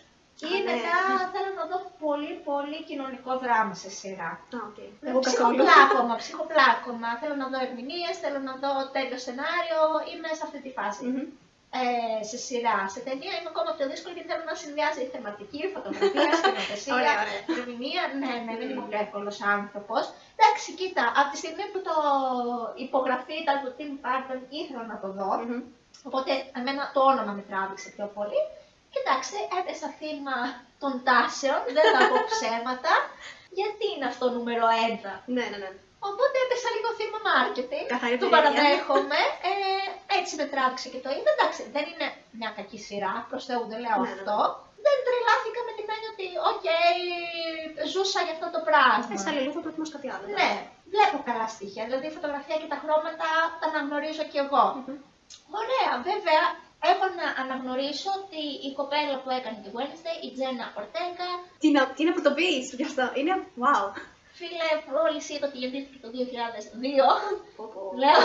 Ή 0.50 0.54
Α, 0.58 0.60
ναι. 0.64 0.72
μετά 0.72 0.96
θέλω 1.34 1.52
να 1.60 1.66
δω 1.72 1.78
πολύ 2.06 2.34
πολύ 2.50 2.80
κοινωνικό 2.90 3.32
δράμα 3.44 3.74
σε 3.84 3.90
σειρά. 4.00 4.32
Α, 4.56 4.58
οκ. 4.70 4.78
Εγώ 5.10 5.20
καθόλου. 5.20 5.22
Ψυχοπλάκωμα, 5.26 6.16
ψυχοπλάκωμα. 6.24 7.10
Θέλω 7.22 7.36
να 7.44 7.48
δω 7.52 7.58
ερμηνείες, 7.68 8.16
θέλω 8.24 8.40
να 8.50 8.54
δω 8.62 8.72
τέλειο 8.96 9.20
σενάριο. 9.28 9.82
Είμαι 10.12 10.30
σε 10.38 10.44
αυτή 10.48 10.60
τη 10.66 10.72
φάση. 10.78 11.04
Μμμ. 11.10 11.24
Ε, 11.82 12.24
σε 12.32 12.38
σειρά. 12.46 12.78
Σε 12.94 13.00
ταινία 13.08 13.34
είμαι 13.38 13.52
ακόμα 13.54 13.72
πιο 13.78 13.86
δύσκολη 13.92 14.14
γιατί 14.18 14.30
θέλω 14.32 14.46
να 14.52 14.56
συνδυάζει 14.62 15.02
θεματική, 15.14 15.62
φωτογραφία, 15.76 16.32
σκηνοθεσία, 16.40 16.94
Ωραία, 17.00 17.16
ωραία. 17.24 17.40
ερμηνεία. 17.60 18.04
Ναι, 18.22 18.32
ναι, 18.46 18.54
δεν 18.60 18.68
είμαι 18.70 18.82
Μμμ. 18.84 18.90
πιο 18.92 18.98
εύκολος 19.06 19.38
άνθρωπος. 19.58 20.04
Εντάξει, 20.36 20.68
κοίτα, 20.80 21.04
από 21.20 21.28
τη 21.32 21.38
στιγμή 21.44 21.66
που 21.72 21.80
το 21.88 21.96
υπογραφή 22.86 23.36
ήταν 23.44 23.56
το 23.64 23.70
Tim 23.78 23.92
Burton 24.04 24.40
ήθελα 24.60 24.84
να 24.92 24.98
το 25.04 25.08
δω. 25.18 25.32
Μμμ. 25.46 25.62
Οπότε 26.10 26.32
εμένα 26.60 26.82
το 26.96 27.02
όνομα 27.12 27.32
με 27.38 27.44
τράβηξε 27.50 27.88
πιο 27.96 28.06
πολύ. 28.18 28.40
Κοίταξε, 28.96 29.38
έπεσα 29.60 29.88
θύμα 30.00 30.38
των 30.84 30.94
τάσεων, 31.08 31.60
δεν 31.76 31.86
θα 31.94 32.00
πω 32.10 32.18
ψέματα. 32.34 32.94
Γιατί 33.60 33.86
είναι 33.94 34.08
αυτό 34.12 34.26
νούμερο 34.36 34.66
1. 34.68 35.36
Ναι, 35.36 35.46
ναι, 35.52 35.58
ναι. 35.64 35.72
Οπότε 36.10 36.36
έπεσα 36.46 36.70
λίγο 36.76 36.90
θύμα 37.00 37.20
marketing. 37.32 37.86
Καθαρή 37.96 38.16
Το 38.18 38.26
εταιρεία. 38.28 38.36
παραδέχομαι. 38.36 39.22
Ε, 39.52 39.54
έτσι 40.20 40.34
με 40.40 40.46
τράβηξε 40.52 40.88
και 40.94 41.02
το 41.06 41.10
είδα. 41.16 41.30
Εντάξει, 41.36 41.62
δεν 41.76 41.86
είναι 41.92 42.08
μια 42.40 42.52
κακή 42.58 42.80
σειρά, 42.88 43.14
προς 43.30 43.44
Θεού 43.48 43.64
δεν 43.72 43.80
λέω 43.86 43.98
Ναι, 44.02 44.10
ναι, 44.10 44.16
αυτό. 44.18 44.38
Δεν 44.86 44.98
τρελάθηκα 45.06 45.62
με 45.68 45.74
την 45.78 45.86
έννοια 45.94 46.10
ότι, 46.14 46.26
οκ, 46.52 46.66
ζούσα 47.94 48.20
για 48.26 48.34
αυτό 48.38 48.48
το 48.56 48.60
πράγμα. 48.70 49.14
Ε, 49.16 49.18
σε 49.24 49.28
αλληνού 49.32 49.52
θα 49.56 49.62
προτιμούσα 49.66 49.94
κάτι 49.96 50.08
άλλο. 50.14 50.26
Ναι, 50.40 50.52
βλέπω 50.94 51.18
καλά 51.30 51.46
στοιχεία. 51.56 51.84
Δηλαδή 51.88 52.06
η 52.12 52.14
φωτογραφία 52.18 52.58
και 52.62 52.70
τα 52.74 52.78
χρώματα 52.84 53.28
τα 53.60 53.66
αναγνωρίζω 53.70 54.24
κι 54.32 54.40
εγώ. 54.46 54.64
Μμμ. 54.78 55.00
Ωραία, 55.62 55.92
βέβαια. 56.10 56.44
Έχω 56.90 57.06
να 57.20 57.28
αναγνωρίσω 57.42 58.10
ότι 58.22 58.42
η 58.68 58.70
κοπέλα 58.80 59.16
που 59.22 59.30
έκανε 59.38 59.58
τη 59.64 59.70
Wednesday, 59.78 60.18
η 60.28 60.30
Τζένα 60.36 60.66
Ορτέγκα, 60.80 61.30
Τι 61.62 61.68
να, 61.76 61.82
τι 61.96 62.02
να 62.08 62.12
πρωτοπείς 62.16 62.66
γι' 62.78 62.88
αυτό; 62.90 63.04
Είναι 63.20 63.34
wow. 63.64 63.86
φίλε, 64.40 64.70
όλο 65.06 65.20
είπα 65.32 65.46
ότι 65.50 65.58
γεννήθηκε 65.62 65.98
το 66.04 66.10
2002. 66.16 66.18
Πω, 67.58 67.64
πω. 67.74 67.82
Λέω, 68.04 68.22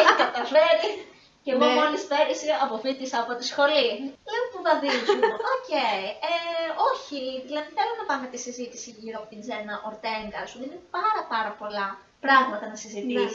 έχει 0.00 0.14
καταφέρει. 0.24 0.90
Και 1.44 1.50
εγώ 1.54 1.66
Ναι. 1.66 1.76
μόλις 1.78 2.02
πέρυσι 2.10 2.48
αποφοίτησα 2.64 3.16
από 3.22 3.32
τη 3.38 3.44
σχολή. 3.50 3.88
Λέω 4.30 4.44
πού 4.52 4.60
βαδίζουμε. 4.66 5.26
Οκ. 5.54 5.70
Ε, 6.32 6.36
όχι, 6.90 7.20
δηλαδή 7.48 7.68
θέλω 7.76 7.92
να 8.00 8.06
πάμε 8.10 8.26
τη 8.32 8.38
συζήτηση 8.46 8.88
γύρω 9.02 9.16
από 9.20 9.28
την 9.32 9.40
Τζένα 9.42 9.74
Ορτέγκα. 9.88 10.40
Σου 10.48 10.58
δίνει 10.62 10.78
πάρα 10.96 11.22
πάρα 11.32 11.50
πολλά 11.60 11.86
πράγματα 12.24 12.64
να 12.70 12.76
Ναι, 13.16 13.26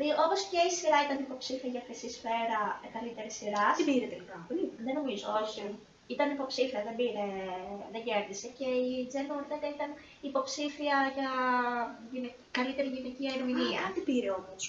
συζητήσεις. 0.00 0.12
ναι, 0.12 0.18
απίστευτο. 0.18 0.18
Δηλαδή, 0.18 0.20
όπως 0.24 0.40
και 0.50 0.60
η 0.70 0.72
σειρά 0.78 0.98
ήταν 1.06 1.16
υποψήφια 1.26 1.70
για 1.74 1.82
χρυσή 1.86 2.08
σφαίρα 2.16 2.60
ε, 2.84 2.86
καλύτερη 2.96 3.30
σειρά. 3.38 3.66
Τι 3.76 3.82
πήρε 3.88 4.06
τελικά, 4.14 4.36
δεν 4.48 4.56
είναι. 4.60 4.74
Δεν 4.86 4.94
νομίζω, 5.00 5.26
όχι. 5.42 5.62
Ήταν 6.14 6.28
υποψήφια, 6.36 6.80
δεν 6.86 6.94
πήρε, 7.00 7.26
δεν 7.94 8.02
κέρδισε. 8.08 8.48
Και 8.58 8.68
η 8.88 8.92
Τζένα 9.10 9.32
Ορτέγκα 9.40 9.68
ήταν 9.76 9.90
υποψήφια 10.30 10.96
για 11.16 11.30
γυναι... 12.12 12.30
καλύτερη 12.58 12.88
γυναικεία 12.96 13.30
ερμηνεία. 13.38 13.80
Α, 13.82 13.86
Κάτι 13.88 14.00
πήρε 14.08 14.30
όμως. 14.40 14.62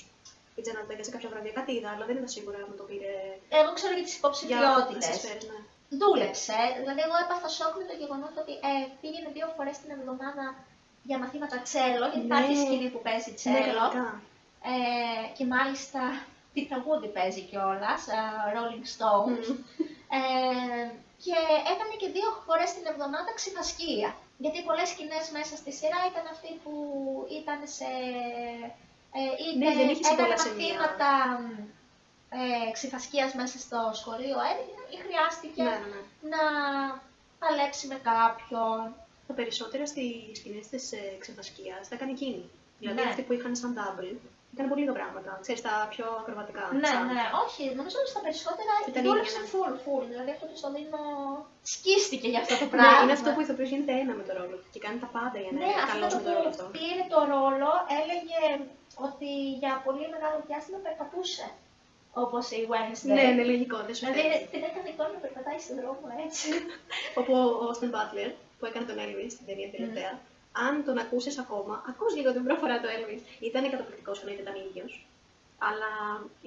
Η 0.57 0.61
Τζένα 0.63 0.79
Ορτέγκα 0.83 1.03
σε 1.07 1.11
κάποια 1.15 1.29
βραδιά, 1.33 1.51
κάτι 1.59 1.71
είδα, 1.77 1.89
αλλά 1.93 2.05
δεν 2.09 2.15
είμαι 2.17 2.31
σίγουρα 2.35 2.57
αν 2.65 2.71
το 2.79 2.85
πήρε. 2.89 3.13
Εγώ 3.59 3.69
ξέρω 3.77 3.93
για 3.97 4.05
τις 4.07 4.15
Για 4.17 4.21
υποψηφιότητες. 4.21 5.03
τις 5.07 5.15
σφαίρες, 5.19 5.45
ναι. 5.51 5.59
Δούλεψε. 5.99 6.59
Δηλαδή, 6.81 7.01
εγώ 7.07 7.15
έπαθα 7.25 7.47
σοκ 7.57 7.73
με 7.81 7.85
το 7.89 7.95
γεγονός 8.01 8.31
ότι 8.43 8.53
ε, 8.69 8.73
πήγαινε 9.01 9.29
δύο 9.37 9.47
φορές 9.55 9.75
την 9.81 9.89
εβδομάδα 9.97 10.45
για 11.09 11.17
μαθήματα 11.23 11.57
τσέλο, 11.67 12.05
γιατί 12.11 12.17
Ναι. 12.19 12.27
υπάρχει 12.29 12.53
σκηνή 12.63 12.87
που 12.93 13.01
παίζει 13.07 13.29
Ναι, 13.33 13.37
τσέλο. 13.39 13.83
κανονικά. 13.93 14.05
Ε, 14.71 15.37
και 15.37 15.45
μάλιστα 15.45 16.01
τι 16.53 16.65
τραγούδι 16.69 17.07
παίζει 17.07 17.41
κιόλας, 17.41 18.01
Rolling 18.55 18.85
Stones. 18.95 19.45
Μμμ. 19.47 19.57
Ε, 20.17 20.85
και 21.23 21.37
έκανε 21.73 21.93
και 22.01 22.09
δύο 22.15 22.29
φορές 22.45 22.69
την 22.73 22.85
εβδομάδα 22.91 23.31
ξυφασκία. 23.39 24.09
Γιατί 24.43 24.59
πολλές 24.63 24.89
σκηνές 24.89 25.25
μέσα 25.37 25.55
στη 25.61 25.71
σειρά 25.79 25.99
ήταν 26.11 26.25
αυτοί 26.33 26.51
που 26.63 26.73
ήταν 27.39 27.59
σε. 27.77 27.89
Ε, 29.19 29.21
είτε 29.43 29.65
Ναι, 29.65 29.75
δεν 29.79 29.89
είχες 29.89 30.05
σε 30.07 30.13
έκανε 30.13 30.21
πολλά 30.27 30.37
σημεία. 30.37 30.57
μαθήματα 30.57 31.09
ε, 32.39 32.71
ξυφασκίας 32.71 33.31
μέσα 33.41 33.57
στο 33.65 33.79
σχολείο 34.01 34.37
έδινε 34.51 34.83
ή 34.93 34.95
χρειάστηκε 35.03 35.63
Ναι, 35.63 35.69
ναι, 35.81 35.87
ναι. 35.93 36.01
να 36.33 36.41
παλέψει 37.41 37.87
με 37.91 37.97
κάποιον. 38.11 38.79
Τα 39.27 39.33
περισσότερα 39.39 39.85
στις 39.85 40.37
σκηνές 40.39 40.67
της 40.67 40.83
ξεφασκία 41.21 41.75
τα 41.89 41.95
έκανε 41.95 42.11
εκείνη. 42.11 42.43
Δηλαδή 42.79 43.01
Ναι. 43.01 43.09
αυτοί 43.09 43.21
που 43.21 43.33
είχαν 43.33 43.55
σαν 43.55 43.71
double 43.79 44.15
ήταν 44.53 44.65
πολύ 44.71 44.81
λίγα 44.83 44.95
πράγματα. 44.99 45.31
Ξέρεις 45.45 45.62
τα 45.67 45.73
πιο 45.93 46.05
ακροβατικά. 46.21 46.63
Ναι, 46.83 46.91
σαν. 46.93 47.05
ναι, 47.17 47.25
όχι, 47.45 47.63
νομίζω 47.79 47.95
ότι 48.01 48.09
στα 48.13 48.21
περισσότερα 48.25 48.71
Ήταν 48.91 49.03
δούλεψε 49.07 49.31
ίδια, 49.31 49.43
ναι. 49.45 49.51
full, 49.53 49.73
full. 49.85 50.03
Δηλαδή 50.13 50.29
αυτό 50.35 50.45
το 50.51 50.55
στο 50.62 50.69
δίνω 50.75 51.01
σκίστηκε 51.73 52.27
για 52.33 52.41
αυτό 52.43 52.55
το 52.62 52.65
Ναι, 52.67 52.73
πράγμα. 52.75 52.99
είναι 53.03 53.15
αυτό 53.19 53.27
που 53.33 53.39
ο 53.41 53.43
ηθοποιός 53.45 53.69
γίνεται 53.73 53.93
ένα 54.03 54.13
με 54.19 54.23
το 54.27 54.31
ρόλο 54.39 54.55
του 54.62 54.67
και 54.73 54.79
κάνει 54.85 54.97
τα 55.03 55.09
πάντα 55.15 55.38
για 55.43 55.51
να 55.53 55.57
Ναι, 55.62 55.65
είναι 55.69 55.81
αυτό 55.85 55.91
καλός 55.93 56.12
με 56.17 56.21
το 56.27 56.31
ρόλο 56.38 56.47
αυτό. 56.53 56.63
που 56.65 56.71
πήρε 56.77 57.03
το 57.13 57.19
ρόλο 57.35 57.69
έλεγε 58.01 58.39
ότι 59.07 59.29
για 59.62 59.71
πολύ 59.88 60.05
μεγάλο 60.13 60.38
διάστημα 60.47 60.77
περπατούσε. 60.85 61.47
Όπως 62.25 62.45
η 62.59 62.62
Wednesday. 62.71 63.12
Ναι, 63.17 63.25
ναι, 63.38 63.43
λογικό, 63.51 63.77
δεν 63.88 63.93
σου 63.95 64.03
Δηλαδή 64.05 64.21
φαίνεται. 64.21 64.47
την 64.53 64.62
έκανε 64.69 64.88
εικόνα 64.93 65.12
να 65.17 65.21
περπατάει 65.25 65.59
στον 65.65 65.75
δρόμο 65.81 66.05
έτσι. 66.25 66.47
Όπου 67.19 67.33
ο 67.62 67.63
Austin 67.69 67.89
Butler 67.95 68.29
που 68.57 68.65
έκανε 68.69 68.85
τον 68.89 68.97
Elvis 69.05 69.31
στην 69.35 69.45
ταινία 69.49 69.69
τελευταία, 69.75 70.12
αν 70.67 70.73
τον 70.87 70.97
ακούσεις 71.05 71.35
ακόμα, 71.43 71.73
ακούς 71.89 72.11
λίγο 72.17 72.29
την 72.35 72.43
πρώτη 72.45 72.59
φορά 72.63 72.75
το 72.83 72.87
Elvis. 72.95 73.21
Ήταν 73.49 73.61
καταπληκτικός 73.73 74.17
εννοείται 74.21 74.41
ήταν 74.45 74.55
ίδιος. 74.67 74.91
Αλλά 75.67 75.89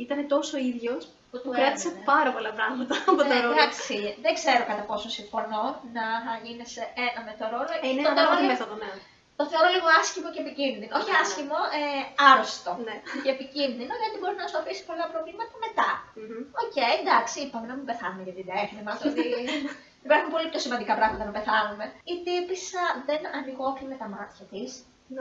ήταν 0.05 0.19
τόσο 0.35 0.55
ίδιος 0.71 1.03
Που 1.05 1.13
που 1.31 1.39
του 1.45 1.51
κράτησε 1.59 1.89
έμεινε. 1.89 2.05
πάρα 2.13 2.31
πολλά 2.37 2.53
πράγματα 2.59 2.95
από 3.11 3.23
Ναι, 3.23 3.29
τον 3.31 3.41
ρόλο. 3.45 3.53
εντάξει, 3.57 3.97
δεν 4.25 4.33
ξέρω 4.39 4.63
κατά 4.71 4.83
πόσο 4.91 5.09
συμφωνώ 5.19 5.63
να 5.97 6.05
γίνει 6.45 6.65
σε 6.75 6.83
ένα 7.09 7.21
με 7.29 7.33
το 7.41 7.45
ρόλο. 7.55 7.71
Ε, 7.85 7.89
είναι 7.91 8.03
το, 8.07 8.11
ανάλογα 8.13 8.35
τη 8.35 8.41
θεωρώ, 8.41 8.51
μέθοδο, 8.53 8.75
ναι. 8.83 8.91
το 9.39 9.45
θεωρώ 9.51 9.69
λίγο 9.77 9.89
άσχημο 10.01 10.29
και 10.35 10.41
επικίνδυνο. 10.45 10.93
Όχι 10.99 11.11
Ναι, 11.11 11.17
ναι. 11.19 11.23
άσχημο, 11.25 11.59
ε, 11.81 11.83
άρρωστο. 12.31 12.71
ναι. 12.89 12.97
Και 13.25 13.31
επικίνδυνο 13.37 13.93
γιατί 14.03 14.17
μπορεί 14.21 14.37
να 14.43 14.47
σου 14.51 14.59
αφήσει 14.63 14.83
πολλά 14.89 15.07
προβλήματα 15.13 15.55
μετά. 15.67 15.89
Μμμ. 16.21 16.43
Οκ, 16.63 16.77
εντάξει, 17.01 17.37
είπαμε 17.45 17.67
να 17.71 17.75
μην 17.79 17.85
πεθάνουμε 17.91 18.23
για 18.29 18.35
την 18.39 18.47
τέχνη 18.53 18.81
μας. 18.87 18.99
Ότι 19.09 19.25
Υπάρχουν 20.07 20.31
πολύ 20.35 20.47
πιο 20.53 20.61
σημαντικά 20.67 20.95
πράγματα 21.01 21.25
να 21.29 21.33
πεθάνουμε. 21.39 21.85
Η 22.13 22.15
τύπισσα 22.27 22.83
δεν 23.09 23.21
ανοιγόκλεινε 23.39 23.97
τα 24.03 24.09
μάτια 24.15 24.45
της. 24.53 24.71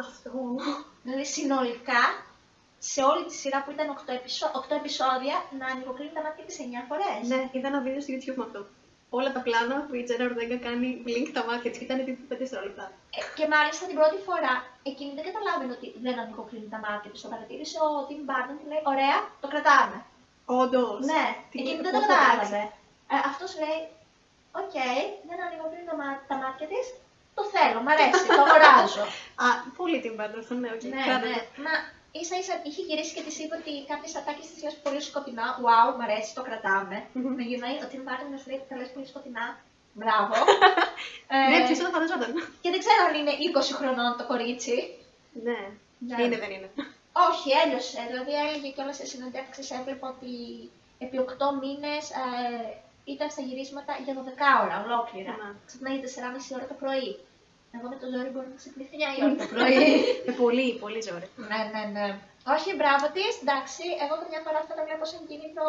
Αυτό. 0.05 0.31
Δηλαδή 1.03 1.25
συνολικά 1.37 2.01
σε 2.91 3.01
όλη 3.11 3.23
τη 3.29 3.33
σειρά 3.41 3.57
που 3.63 3.71
ήταν 3.75 3.87
8, 3.97 4.13
επεισο... 4.19 4.45
8 4.69 4.75
επεισόδια 4.81 5.35
να 5.59 5.65
ανοιγοκλείνει 5.73 6.13
τα 6.17 6.21
μάτια 6.25 6.43
της 6.47 6.55
9 6.59 6.63
φορές. 6.89 7.19
Ναι, 7.31 7.39
είδα 7.55 7.67
ένα 7.71 7.79
βίντεο 7.85 8.01
στο 8.03 8.11
YouTube 8.15 8.37
με 8.41 8.45
αυτό. 8.49 8.61
Όλα 9.17 9.29
τα 9.35 9.41
πλάνα 9.47 9.75
που 9.85 9.93
η 9.99 10.01
Τζένα 10.05 10.23
Ορτέγκα 10.29 10.57
κάνει 10.67 10.89
blink 11.05 11.27
τα 11.37 11.41
μάτια 11.49 11.69
της 11.71 11.77
και 11.79 11.85
ήταν 11.87 11.97
τύπου 12.07 12.23
5 12.31 12.37
δευτερόλεπτα. 12.41 12.85
Ε, 13.17 13.19
και 13.37 13.45
μάλιστα 13.53 13.83
την 13.89 13.95
πρώτη 13.99 14.17
φορά 14.27 14.53
εκείνη 14.91 15.11
δεν 15.17 15.25
καταλάβαινε 15.29 15.71
ότι 15.77 15.87
δεν 16.05 16.15
ανοιγοκλείνει 16.23 16.69
τα 16.75 16.79
μάτια 16.85 17.09
της. 17.11 17.19
Το 17.23 17.27
παρατήρησε 17.33 17.77
ο 17.85 17.87
Tim 18.07 18.21
Burton 18.29 18.55
και 18.59 18.67
λέει: 18.71 18.83
Ωραία, 18.93 19.17
το 19.41 19.47
κρατάμε. 19.53 19.97
Όντως. 20.61 20.99
Ναι, 21.11 21.25
Τι- 21.51 21.59
εκείνη 21.61 21.79
δεν 21.85 21.93
πώς 21.95 22.01
το 22.03 22.07
θα 22.11 22.17
κατάλαβε. 22.19 22.61
Ε, 23.13 23.15
Αυτός 23.31 23.49
λέει: 23.63 23.79
Οκ, 24.61 24.75
δεν 25.29 25.37
ανοιγοκλείνει 25.45 25.85
τα, 25.91 25.95
μά- 26.01 26.21
τα 26.29 26.35
μάτια 26.41 26.67
της. 26.71 26.85
Το 27.37 27.43
θέλω, 27.53 27.79
μ' 27.85 27.91
αρέσει, 27.93 28.23
το 28.37 28.41
αγοράζω. 28.45 29.03
Α, 29.45 29.47
πολύ 29.79 29.97
την 30.05 30.13
πάντα 30.19 30.37
αυτό, 30.43 30.53
ναι, 30.61 30.69
οκ. 30.75 30.83
ναι, 30.83 31.01
κράτα 31.07 31.27
ναι. 31.31 31.39
το. 31.55 31.61
Μα 31.65 31.73
ίσα 32.21 32.35
ίσα 32.41 32.53
είχε 32.67 32.81
γυρίσει 32.87 33.11
και 33.15 33.23
της 33.27 33.35
είπε 33.41 33.55
ότι 33.61 33.71
κάποιες 33.91 34.13
ατάκες 34.19 34.45
τις 34.51 34.59
λες 34.65 34.69
πολύ 34.85 35.01
σκοτεινά. 35.09 35.45
Wow, 35.65 35.87
μ' 35.97 36.03
αρέσει, 36.07 36.29
το 36.37 36.41
κρατάμε. 36.47 36.97
Μμμ. 37.17 37.33
Να 37.39 37.43
γυρνάει 37.49 37.75
ο 37.83 37.87
Tim 37.91 38.01
Burton 38.07 38.27
να 38.33 38.37
σου 38.39 38.47
λέει: 38.51 38.59
Τα 38.69 38.75
λες 38.79 38.89
πολύ 38.95 39.07
σκοτεινά. 39.11 39.45
Μπράβο. 39.99 40.33
ε, 41.33 41.37
Ναι, 41.51 41.57
ποιος 41.65 41.77
θα 41.79 41.85
το 41.87 41.91
φανταζόταν. 41.95 42.31
και 42.61 42.69
δεν 42.73 42.79
ξέρω 42.83 43.01
αν 43.09 43.13
είναι 43.19 43.33
20 43.55 43.79
χρονών 43.79 44.11
το 44.19 44.23
κορίτσι. 44.31 44.75
Ναι. 45.47 45.59
Ναι. 46.07 46.17
Είναι, 46.23 46.37
δεν 46.43 46.51
είναι. 46.55 46.69
Όχι, 47.27 47.47
έλειωσε. 47.61 47.99
Δηλαδή 48.09 48.33
έλεγε 48.43 48.69
κιόλας 48.75 48.95
σε 48.99 49.05
συνεντεύξει, 49.11 49.61
έβλεπα 49.79 50.05
ότι 50.15 50.33
επί 51.05 51.15
8 51.29 51.31
μήνες 51.61 52.03
ε, 52.09 52.23
ήταν 53.13 53.27
στα 53.35 53.41
γυρίσματα 53.47 53.91
για 54.05 54.13
12 54.19 54.63
ώρα 54.65 54.75
ολόκληρα. 54.85 55.31
Ναι. 55.41 55.49
Ξυπνάει 55.67 55.97
4,5 56.03 56.55
ώρα 56.57 56.65
το 56.71 56.75
πρωί. 56.81 57.09
Εγώ 57.75 57.85
με 57.91 57.97
το 58.01 58.05
ζόρι 58.13 58.29
μπορώ 58.33 58.47
να 58.53 58.57
ξυπνήσω 58.61 58.93
9 59.19 59.23
ώρα 59.25 59.35
το 59.43 59.47
πρωί. 59.53 59.83
Ε, 60.29 60.31
πολύ, 60.43 60.67
πολύ 60.83 60.99
ζόρι. 61.07 61.27
ναι, 61.49 61.59
ναι, 61.73 61.83
ναι. 61.95 62.07
Όχι, 62.55 62.69
μπράβο 62.79 63.05
της, 63.15 63.31
εντάξει. 63.43 63.83
Εγώ 64.03 64.13
καμιά 64.21 64.41
φορά 64.45 64.59
θα 64.67 64.73
τα 64.77 64.83
βλέπω 64.87 65.03
σαν 65.11 65.21
κίνητρο. 65.29 65.67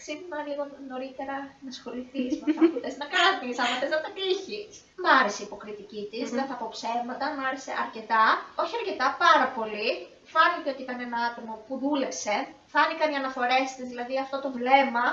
Ξύπνα 0.00 0.38
λίγο 0.48 0.62
νωρίτερα 0.90 1.36
να 1.64 1.68
ασχοληθείς 1.74 2.32
με 2.40 2.46
αυτά 2.52 2.62
που 2.70 2.78
θες 2.84 2.96
να 3.02 3.06
κάνεις, 3.16 3.54
άμα 3.62 3.74
θες 3.80 3.92
να 3.96 4.00
τα 4.04 4.10
τύχει. 4.18 4.60
Μ' 5.02 5.08
άρεσε 5.18 5.40
η 5.42 5.46
υποκριτική 5.48 6.02
της, 6.10 6.26
Μμμ. 6.28 6.36
δεν 6.38 6.46
θα 6.50 6.56
πω 6.60 6.66
ψέματα, 6.76 7.24
μ' 7.36 7.42
άρεσε 7.48 7.72
αρκετά. 7.84 8.24
Όχι 8.62 8.74
αρκετά, 8.80 9.06
πάρα 9.24 9.46
πολύ. 9.56 9.88
Φάνηκε 10.32 10.68
ότι 10.74 10.82
ήταν 10.86 10.98
ένα 11.08 11.18
άτομο 11.28 11.52
που 11.66 11.74
δούλεψε. 11.82 12.34
Φάνηκαν 12.74 13.08
οι 13.12 13.16
αναφορές 13.22 13.66
της, 13.76 13.86
δηλαδή 13.92 14.14
αυτό 14.24 14.36
το 14.44 14.48
βλέμμα. 14.58 15.06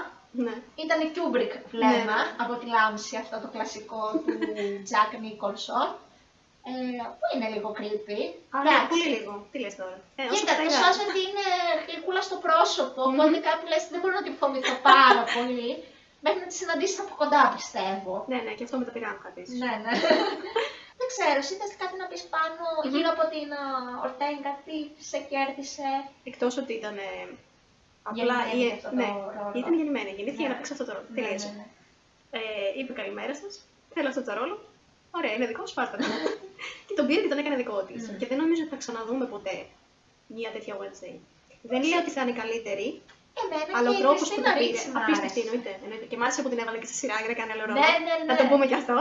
Ναι. 0.45 0.53
Ήταν 0.83 0.99
Kubrick 1.15 1.53
βλέμμα 1.71 1.97
Ναι, 1.97 2.03
ναι. 2.03 2.35
από 2.43 2.53
τη 2.59 2.65
λάμψη, 2.75 3.13
αυτό 3.23 3.35
το 3.43 3.47
κλασικό 3.53 4.01
του 4.25 4.37
Jack 4.91 5.11
Nicholson. 5.25 5.87
Ε, 6.71 7.03
που 7.17 7.25
είναι 7.33 7.47
λίγο 7.55 7.69
creepy. 7.79 8.21
Αλλά 8.55 8.69
Εντάξει. 8.71 8.89
πολύ 8.91 9.07
λίγο. 9.15 9.31
Τι 9.51 9.57
λες 9.63 9.75
τώρα; 9.81 9.97
Ε, 10.19 10.21
όσο 10.23 10.33
Κοίτα, 10.33 10.51
το 10.55 10.61
πετάει 10.61 10.77
σώζει 10.81 11.01
ότι 11.09 11.21
είναι 11.27 11.45
γλυκούλας 11.87 12.25
στο 12.29 12.37
πρόσωπο, 12.45 13.01
Μμμ. 13.07 13.13
οπότε 13.19 13.37
κάπου 13.47 13.65
λες 13.71 13.83
δεν 13.93 13.99
μπορώ 14.01 14.13
να 14.19 14.25
την 14.27 14.35
φοβηθώ 14.41 14.75
πάρα 14.91 15.23
πολύ. 15.35 15.69
Μέχρι 16.25 16.39
να 16.43 16.47
τη 16.51 16.55
συναντήσεις 16.61 16.99
από 17.03 17.13
κοντά, 17.21 17.41
πιστεύω. 17.57 18.13
Ναι, 18.31 18.39
ναι, 18.45 18.51
και 18.57 18.63
αυτό 18.67 18.75
με 18.79 18.85
τα 18.87 18.93
πηγάνα 18.95 19.29
της. 19.35 19.47
Ναι, 19.61 19.73
ναι. 19.83 19.93
δεν 20.99 21.07
ξέρω, 21.13 21.37
εσύ 21.43 21.53
θες 21.59 21.73
κάτι 21.81 21.95
να 22.01 22.05
πεις 22.11 22.23
πάνω 22.35 22.63
Μμμ. 22.83 22.89
γύρω 22.93 23.09
από 23.15 23.23
την 23.33 23.49
Ορτέγκα, 24.05 24.51
τι 24.65 24.75
σε 25.09 25.17
κέρδισε; 25.31 25.89
Εκτός 26.29 26.53
ότι 26.61 26.71
ήταν. 26.79 26.97
Ε, 28.05 28.09
Απλά 28.09 28.23
Γεννημένη 28.23 28.63
η- 28.63 28.65
για 28.67 28.75
αυτό 28.79 28.89
το 28.89 28.95
ναι, 29.01 29.09
ρόλο. 29.39 29.51
ήταν 29.61 29.73
γεννημένη. 29.79 30.09
Γεννήθηκε 30.17 30.41
για 30.45 30.49
Ναι. 30.49 30.53
να 30.53 30.57
παίξει 30.59 30.73
αυτό 30.75 30.85
το 30.87 30.91
ρόλο. 30.95 31.05
Ναι, 31.09 31.15
Τελείωσε. 31.17 31.49
ναι, 31.49 31.55
ναι. 31.59 32.39
Ε, 32.39 32.79
είπε 32.79 32.91
καλημέρα 32.99 33.33
σας. 33.41 33.53
Θέλω 33.93 34.07
αυτό 34.13 34.21
το 34.27 34.31
ρόλο. 34.39 34.55
Ωραία, 35.17 35.33
είναι 35.35 35.47
δικό 35.51 35.63
σου 35.67 35.75
πάρτα. 35.79 35.95
και 36.87 36.93
τον 36.99 37.05
πήρε 37.07 37.21
και 37.23 37.31
τον 37.33 37.39
έκανε 37.43 37.55
δικό 37.63 37.77
της. 37.87 38.01
Μμμ. 38.09 38.17
Και 38.19 38.27
δεν 38.31 38.37
νομίζω 38.43 38.61
ότι 38.65 38.71
θα 38.73 38.79
ξαναδούμε 38.83 39.25
ποτέ 39.35 39.55
μια 40.37 40.49
τέτοια 40.55 40.73
Wednesday. 40.79 41.15
Δεν 41.71 41.79
λέω 41.89 41.99
ότι 42.03 42.11
θα 42.15 42.21
είναι 42.23 42.35
καλύτερη, 42.41 42.87
Εμένα 43.41 43.71
αλλά 43.77 43.89
ο 43.89 43.93
και 43.93 43.99
η 43.99 44.03
τρόπο 44.03 44.17
που 44.21 44.25
Κριστίνα 44.25 44.49
το 44.53 44.59
πήρε. 44.59 44.69
Ρίτσι 44.71 44.87
μ' 44.93 44.97
Απίστευτη 45.01 45.39
άρεσε. 45.39 45.39
εννοείται, 45.47 45.71
εννοείται. 45.85 46.05
Και 46.11 46.17
μ' 46.19 46.23
άρεσε 46.25 46.39
που 46.43 46.49
την 46.53 46.59
έβαλε 46.63 46.77
και 46.81 46.89
στη 46.91 46.95
σειρά 47.01 47.15
για 47.23 47.29
να 47.33 47.37
κάνει 47.39 47.51
άλλο 47.55 47.63
ρόλο. 47.67 47.79
Ναι, 47.83 47.91
ναι, 48.07 48.13
Να 48.29 48.33
το 48.39 48.43
ναι. 48.45 48.49
πούμε 48.51 48.65
κι 48.71 48.77
αυτό. 48.81 48.97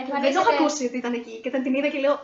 Εμφανίζεται- 0.00 0.24
Δεν 0.26 0.32
το 0.36 0.40
είχα 0.42 0.52
ακούσει 0.58 0.82
ότι 0.88 0.96
ήταν 1.02 1.12
εκεί 1.20 1.34
και 1.42 1.48
όταν 1.52 1.60
την 1.66 1.72
είδα 1.78 1.88
και 1.94 2.00
λέω. 2.04 2.16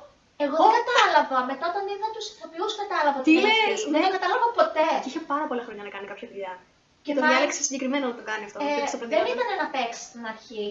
Εγώ 0.45 0.57
δεν 0.75 0.83
κατάλαβα. 0.83 1.39
Μετά 1.51 1.65
όταν 1.73 1.85
είδα 1.93 2.09
τους 2.15 2.27
ηθοποιούς, 2.33 2.73
κατάλαβα 2.83 3.19
Τι 3.19 3.23
ότι 3.23 3.31
είναι 3.37 3.53
λες, 3.61 3.79
αυτή. 3.79 3.91
ναι. 3.93 3.99
Δεν 4.03 4.07
το 4.09 4.13
κατάλαβα 4.17 4.47
ποτέ. 4.61 4.87
Και 5.03 5.09
είχε 5.11 5.23
πάρα 5.33 5.45
πολλά 5.49 5.63
χρόνια 5.67 5.85
να 5.89 5.93
κάνει 5.95 6.07
κάποια 6.13 6.27
δουλειά. 6.33 6.55
Και 7.03 7.07
Και 7.07 7.13
το 7.17 7.21
μα- 7.23 7.29
διάλεξε 7.31 7.61
συγκεκριμένο 7.67 8.05
να 8.13 8.17
το 8.21 8.25
κάνει 8.31 8.45
αυτό. 8.49 8.57
Ε, 8.59 8.63
το 8.65 8.71
έπαιξε 8.75 8.91
στο 8.93 8.99
δεν 8.99 9.09
προδιάγραφο. 9.09 9.37
ήταν 9.37 9.49
να 9.63 9.67
παίξει 9.75 10.03
στην 10.09 10.23
αρχή. 10.33 10.67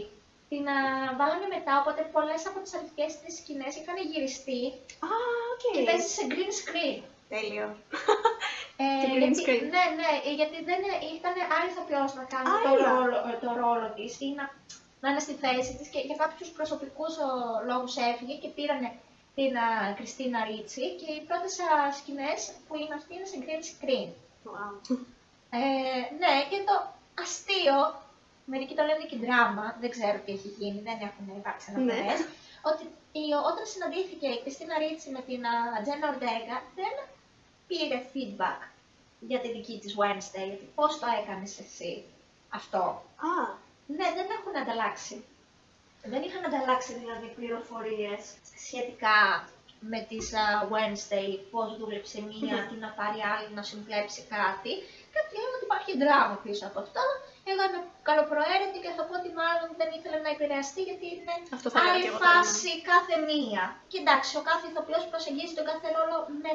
Την 0.51 0.63
α, 0.75 0.77
βάλαμε 1.19 1.47
μετά, 1.55 1.73
οπότε 1.81 2.01
πολλές 2.15 2.41
από 2.49 2.57
τις 2.63 2.71
αρχικέ 2.77 3.07
της 3.21 3.33
σκηνές 3.39 3.73
είχαν 3.79 3.97
γυριστεί 4.11 4.61
Α, 5.07 5.09
οκ. 5.53 5.63
και 5.75 5.81
παίζει 5.87 6.09
σε 6.17 6.23
green 6.33 6.51
screen. 6.61 6.97
Τέλειο. 7.35 7.67
Ε, 8.83 8.85
Και 9.01 9.07
green 9.13 9.21
γιατί, 9.21 9.39
screen. 9.43 9.63
Ναι, 9.75 9.83
ναι, 9.99 10.09
ε, 10.27 10.31
γιατί 10.39 10.57
δεν 10.69 10.81
ήταν 11.19 11.35
άλλη 11.57 11.69
ηθοποιός 11.73 12.11
να 12.19 12.23
κάνει 12.33 12.47
το 12.65 12.71
Άλλα. 12.71 12.87
ρόλο, 12.91 13.17
ε, 13.29 13.33
το 13.43 13.49
ρόλο 13.63 13.87
της 13.97 14.11
ή 14.25 14.27
να, 14.39 14.43
να 15.01 15.07
είναι 15.09 15.23
στη 15.27 15.33
θέση 15.43 15.71
της 15.79 15.87
και 15.93 15.99
για 16.09 16.17
κάποιους 16.23 16.49
προσωπικούς 16.57 17.13
λόγους 17.69 17.89
έφυγε 18.11 18.35
και 18.41 18.49
πήραν 18.57 18.81
την 19.37 19.53
α, 19.57 19.67
Κριστίνα 19.99 20.39
Ρίτσι 20.49 20.85
και 20.99 21.09
οι 21.15 21.21
πρώτες 21.27 21.53
σκηνές 21.99 22.39
που 22.67 22.73
είναι 22.81 22.95
αυτή 22.99 23.11
είναι 23.15 23.29
σε 23.31 23.37
green 23.43 23.63
screen. 23.71 24.09
Wow. 24.47 24.73
Ε, 25.59 26.01
ναι, 26.21 26.33
και 26.49 26.59
το 26.67 26.75
αστείο, 27.23 27.77
μερικοί 28.51 28.73
το 28.75 28.83
λένε 28.89 29.05
και 29.09 29.21
δράμα, 29.25 29.65
δεν 29.81 29.89
ξέρω 29.95 30.17
τι 30.23 30.31
έχει 30.37 30.49
γίνει, 30.59 30.79
δεν 30.89 30.97
έχουν 31.07 31.25
υπάρξει 31.41 31.65
αναφορές, 31.69 32.19
ότι 32.69 32.83
η, 33.21 33.25
όταν 33.49 33.65
συναντήθηκε 33.73 34.27
η 34.35 34.41
Κριστίνα 34.43 34.75
Ρίτσι 34.83 35.09
με 35.15 35.21
την 35.27 35.41
Τζένα 35.83 36.05
Ορντέγκα, 36.11 36.57
δεν 36.79 36.93
πήρε 37.69 37.97
feedback 38.13 38.61
για 39.29 39.39
τη 39.41 39.47
δική 39.55 39.75
της 39.83 39.91
Wednesday, 39.99 40.45
γιατί 40.51 40.65
πώς 40.77 40.91
το 40.99 41.07
έκανες 41.19 41.51
εσύ 41.63 41.91
αυτό. 42.59 42.83
Α, 43.29 43.31
Ναι, 43.97 44.07
δεν 44.17 44.27
έχουν 44.37 44.53
ανταλλάξει. 44.61 45.15
Δεν 46.11 46.21
είχαν 46.25 46.43
ανταλλάξει 46.47 46.91
δηλαδή 47.01 47.27
πληροφορίες 47.37 48.21
σχετικά 48.65 49.19
με 49.91 49.99
τις 50.09 50.25
α, 50.43 50.45
Wednesday, 50.73 51.31
πώς 51.51 51.67
δούλεψε 51.79 52.17
μία, 52.31 52.57
Μμμ. 52.57 52.67
τι 52.69 52.75
να 52.85 52.89
πάρει 52.99 53.19
άλλη, 53.33 53.47
να 53.59 53.63
συμπλέψει 53.69 54.21
κάτι. 54.37 54.71
Κάποιοι 55.15 55.35
λένε 55.41 55.55
ότι 55.57 55.65
υπάρχει 55.69 55.91
δράμα 56.03 56.35
πίσω 56.45 56.63
από 56.69 56.79
αυτό. 56.85 57.03
Εγώ 57.51 57.61
είμαι 57.67 57.81
καλοπροαίρετη 58.09 58.77
και 58.83 58.91
θα 58.97 59.03
πω 59.07 59.13
ότι 59.21 59.29
μάλλον 59.41 59.69
δεν 59.79 59.89
ήθελε 59.97 60.17
να 60.25 60.29
επηρεαστεί 60.35 60.81
γιατί 60.89 61.05
είναι 61.13 61.33
Αυτό 61.57 61.67
θα 61.73 61.77
έλεγα 61.79 61.93
άλλη 61.93 62.03
και 62.05 62.11
εγώ 62.13 62.19
φάση 62.25 62.71
κάθε 62.91 63.15
μία. 63.29 63.63
Και 63.91 63.99
εντάξει, 64.03 64.31
ο 64.39 64.43
κάθε 64.49 64.65
ηθοποιός 64.71 65.03
προσεγγίζει 65.11 65.53
τον 65.59 65.65
κάθε 65.71 65.87
ρόλο 65.97 66.15
με 66.43 66.51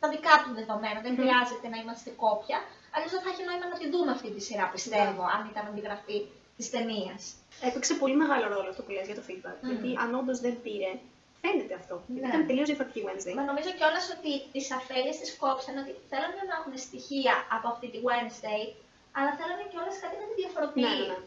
τα 0.00 0.06
δικά 0.14 0.34
του 0.42 0.50
δεδομένα. 0.58 0.98
Δεν 1.06 1.12
Μμμ. 1.12 1.20
χρειάζεται 1.20 1.66
να 1.72 1.78
είμαστε 1.82 2.10
κόπια. 2.24 2.58
Αλλιώς 2.94 3.10
δεν 3.14 3.22
θα 3.24 3.30
έχει 3.32 3.42
νόημα 3.48 3.66
να 3.72 3.76
τη 3.80 3.86
δούμε 3.92 4.10
αυτή 4.16 4.28
τη 4.34 4.40
σειρά, 4.48 4.66
πιστεύω, 4.74 5.22
αν 5.34 5.40
ήταν 5.52 5.64
αντιγραφή 5.70 6.18
της 6.56 6.66
ταινίας. 6.74 7.22
έπαιξε 7.68 7.92
πολύ 8.02 8.16
μεγάλο 8.22 8.46
ρόλο 8.54 8.68
αυτό 8.72 8.82
που 8.84 8.90
λες 8.96 9.06
για 9.10 9.18
το 9.20 9.24
feedback. 9.28 9.56
Μμμ. 9.60 9.68
Γιατί 9.70 9.88
αν 10.02 10.08
όντως 10.20 10.38
δεν 10.44 10.54
πήρε, 10.64 10.90
φαίνεται 11.42 11.74
αυτό. 11.80 11.94
Γιατί 12.14 12.26
Ναι. 12.26 12.32
ήταν 12.32 12.42
τελείως 12.48 12.68
διαφορετική 12.70 13.00
Wednesday. 13.06 13.34
Μα 13.38 13.42
νομίζω 13.50 13.70
κιόλας 13.78 14.04
ότι 14.16 14.32
τις 14.54 14.66
αφέλειες 14.78 15.16
τη 15.20 15.26
κόψαν 15.42 15.74
ότι 15.82 15.92
θέλανε 16.10 16.40
να 16.50 16.54
έχουν 16.60 16.72
στοιχεία 16.86 17.34
από 17.56 17.66
αυτή 17.72 17.86
τη 17.92 17.98
Wednesday, 18.08 18.62
αλλά 19.18 19.30
θέλανε 19.38 19.64
κιόλας 19.72 19.96
κάτι 20.02 20.16
να 20.22 20.26
τη 20.30 20.34
διαφοροποιεί. 20.42 20.84
Ναι, 20.86 20.94
ναι, 21.00 21.06
ναι. 21.12 21.18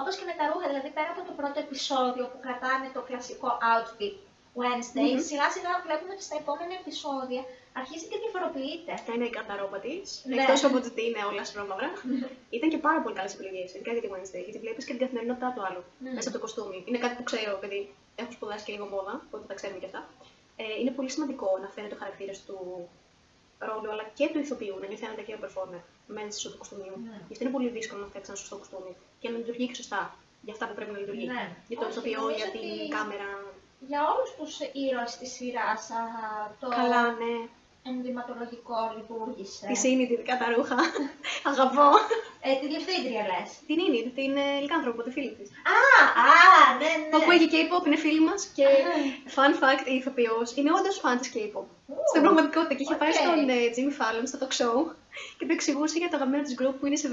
Όπως 0.00 0.12
και 0.18 0.24
με 0.30 0.34
τα 0.38 0.44
ρούχα, 0.50 0.66
δηλαδή 0.72 0.90
πέρα 0.96 1.10
από 1.14 1.22
το 1.28 1.32
πρώτο 1.40 1.58
επεισόδιο 1.66 2.24
που 2.30 2.38
κρατάνε 2.44 2.86
το 2.96 3.00
κλασικό 3.08 3.48
outfit 3.74 4.14
Wednesday, 4.60 5.08
Μμμ. 5.14 5.22
σιγά 5.30 5.46
σιγά 5.56 5.72
βλέπουμε 5.86 6.12
ότι 6.16 6.24
στα 6.28 6.36
επόμενα 6.42 6.74
επεισόδια 6.82 7.42
αρχίζει 7.80 8.04
και 8.10 8.18
διαφοροποιείται. 8.22 8.92
Είναι 9.14 9.26
η 9.30 9.32
καρταρόπα 9.36 9.78
τη. 9.84 9.94
Ναι. 10.28 10.34
Εκτός 10.42 10.60
από 10.68 10.76
το 10.82 10.86
ότι 10.92 11.02
είναι 11.08 11.22
όλα 11.30 11.44
σπρώμαυρα. 11.50 11.90
ήταν 12.56 12.68
και 12.72 12.80
πάρα 12.86 12.98
πολύ 13.02 13.14
καλές 13.18 13.32
επιλογές, 13.36 13.68
ειδικά 13.74 13.90
για 13.96 14.02
τη 14.04 14.08
Wednesday. 14.14 14.42
Γιατί 14.46 14.58
βλέπεις 14.64 14.82
και 14.86 14.92
την 14.96 15.02
καθημερινότητά 15.04 15.48
του 15.54 15.62
άλλου 15.66 15.82
Ναι. 16.04 16.10
μέσα 16.16 16.26
από 16.28 16.36
το 16.38 16.42
κοστούμι. 16.44 16.78
Είναι 16.88 16.98
κάτι 17.04 17.14
που 17.18 17.24
ξέρω, 17.30 17.50
επειδή 17.60 17.78
έχω 18.22 18.30
σπουδάσει 18.36 18.64
και 18.66 18.72
λίγο 18.76 18.86
μόδα, 18.94 19.14
οπότε 19.26 19.44
τα 19.50 19.54
ξέρουμε 19.58 19.78
και 19.82 19.88
αυτά. 19.90 20.00
Ε, 20.62 20.64
είναι 20.80 20.92
πολύ 20.98 21.10
σημαντικό 21.14 21.48
να 21.62 21.68
φαίνεται 21.74 21.94
ο 21.96 21.98
χαρακτήρα 22.02 22.34
του 22.46 22.58
ρόλου, 23.68 23.88
αλλά 23.92 24.04
και 24.18 24.26
του 24.32 24.38
ηθοποιού, 24.44 24.74
να 24.80 24.86
νιώθει 24.88 25.04
άνετα 25.08 25.22
και 25.26 25.34
ο 25.38 25.40
performer 25.44 25.80
μέσα 26.18 26.38
στο 26.42 26.48
κοστούμι. 26.60 26.86
Ναι. 27.10 27.18
Γιατί 27.28 27.42
είναι 27.44 27.52
πολύ 27.56 27.68
δύσκολο 27.76 28.00
να 28.04 28.08
φτιάξεις 28.10 28.30
ένα 28.32 28.38
σωστό 28.42 28.56
κοστούμι 28.60 28.92
και 29.20 29.28
να 29.32 29.36
λειτουργεί 29.40 29.66
και 29.70 29.74
σωστά 29.82 30.02
για 30.46 30.52
αυτά 30.54 30.64
που 30.68 30.74
πρέπει 30.78 30.92
να 30.96 30.98
λειτουργεί. 31.02 31.26
Ναι. 31.26 31.44
Για 31.68 31.76
το 31.78 31.84
Όχι, 31.86 31.92
ηθοποιό, 31.94 32.18
νομίζω 32.20 32.36
για 32.40 32.50
την 32.54 32.60
ότι- 32.80 32.88
κάμερα. 32.96 33.28
Για 33.90 34.00
όλους 34.12 34.30
τους 34.38 34.52
ήρωες 34.86 35.12
της 35.20 35.30
σειράς, 35.36 35.82
το 36.60 36.66
Καλά, 36.68 37.02
ναι. 37.22 37.34
Ενδυματολογικό 37.90 38.78
λειτουργήσε. 38.96 39.64
Τη 39.72 39.76
είναι 39.90 40.02
ειδικά 40.02 40.34
τα 40.40 40.46
ρούχα. 40.54 40.78
Αγαπώ. 41.50 41.88
Ε, 42.46 42.50
τη 42.60 42.66
διευθύντρια 42.72 43.22
λες. 43.30 43.48
Την 43.68 43.78
είναι, 43.84 44.00
την 44.18 44.32
ε, 44.44 44.46
Λικάνθρωπο, 44.64 45.00
τη 45.06 45.10
φίλη 45.16 45.32
της. 45.38 45.48
Α, 45.74 45.78
α, 46.26 46.34
ναι, 46.80 46.90
ναι. 47.00 47.08
Που 47.10 47.16
ακούγει 47.20 47.46
K-pop, 47.54 47.82
είναι 47.86 48.00
φίλη 48.04 48.22
μας 48.28 48.40
και 48.56 48.66
Α. 48.66 48.94
fun 49.36 49.52
fact, 49.62 49.84
η 49.92 49.94
ηθοποιός 50.00 50.48
είναι 50.58 50.70
όντως 50.78 50.96
fan 51.02 51.16
της 51.20 51.28
K-pop. 51.34 51.66
Στην 52.10 52.20
πραγματικότητα 52.24 52.74
και 52.76 52.82
είχε 52.86 52.96
πάει 53.00 53.12
οκ. 53.14 53.18
στον 53.22 53.38
ε, 53.56 53.58
Jimmy 53.74 53.92
Fallon 54.00 54.24
στο 54.30 54.36
talk 54.42 54.52
show 54.60 54.78
και 55.38 55.44
του 55.46 55.54
εξηγούσε 55.58 55.96
για 56.02 56.08
το 56.10 56.16
αγαπημένο 56.18 56.42
της 56.46 56.54
group 56.60 56.74
που 56.78 56.84
είναι 56.86 56.98
17 57.04 57.08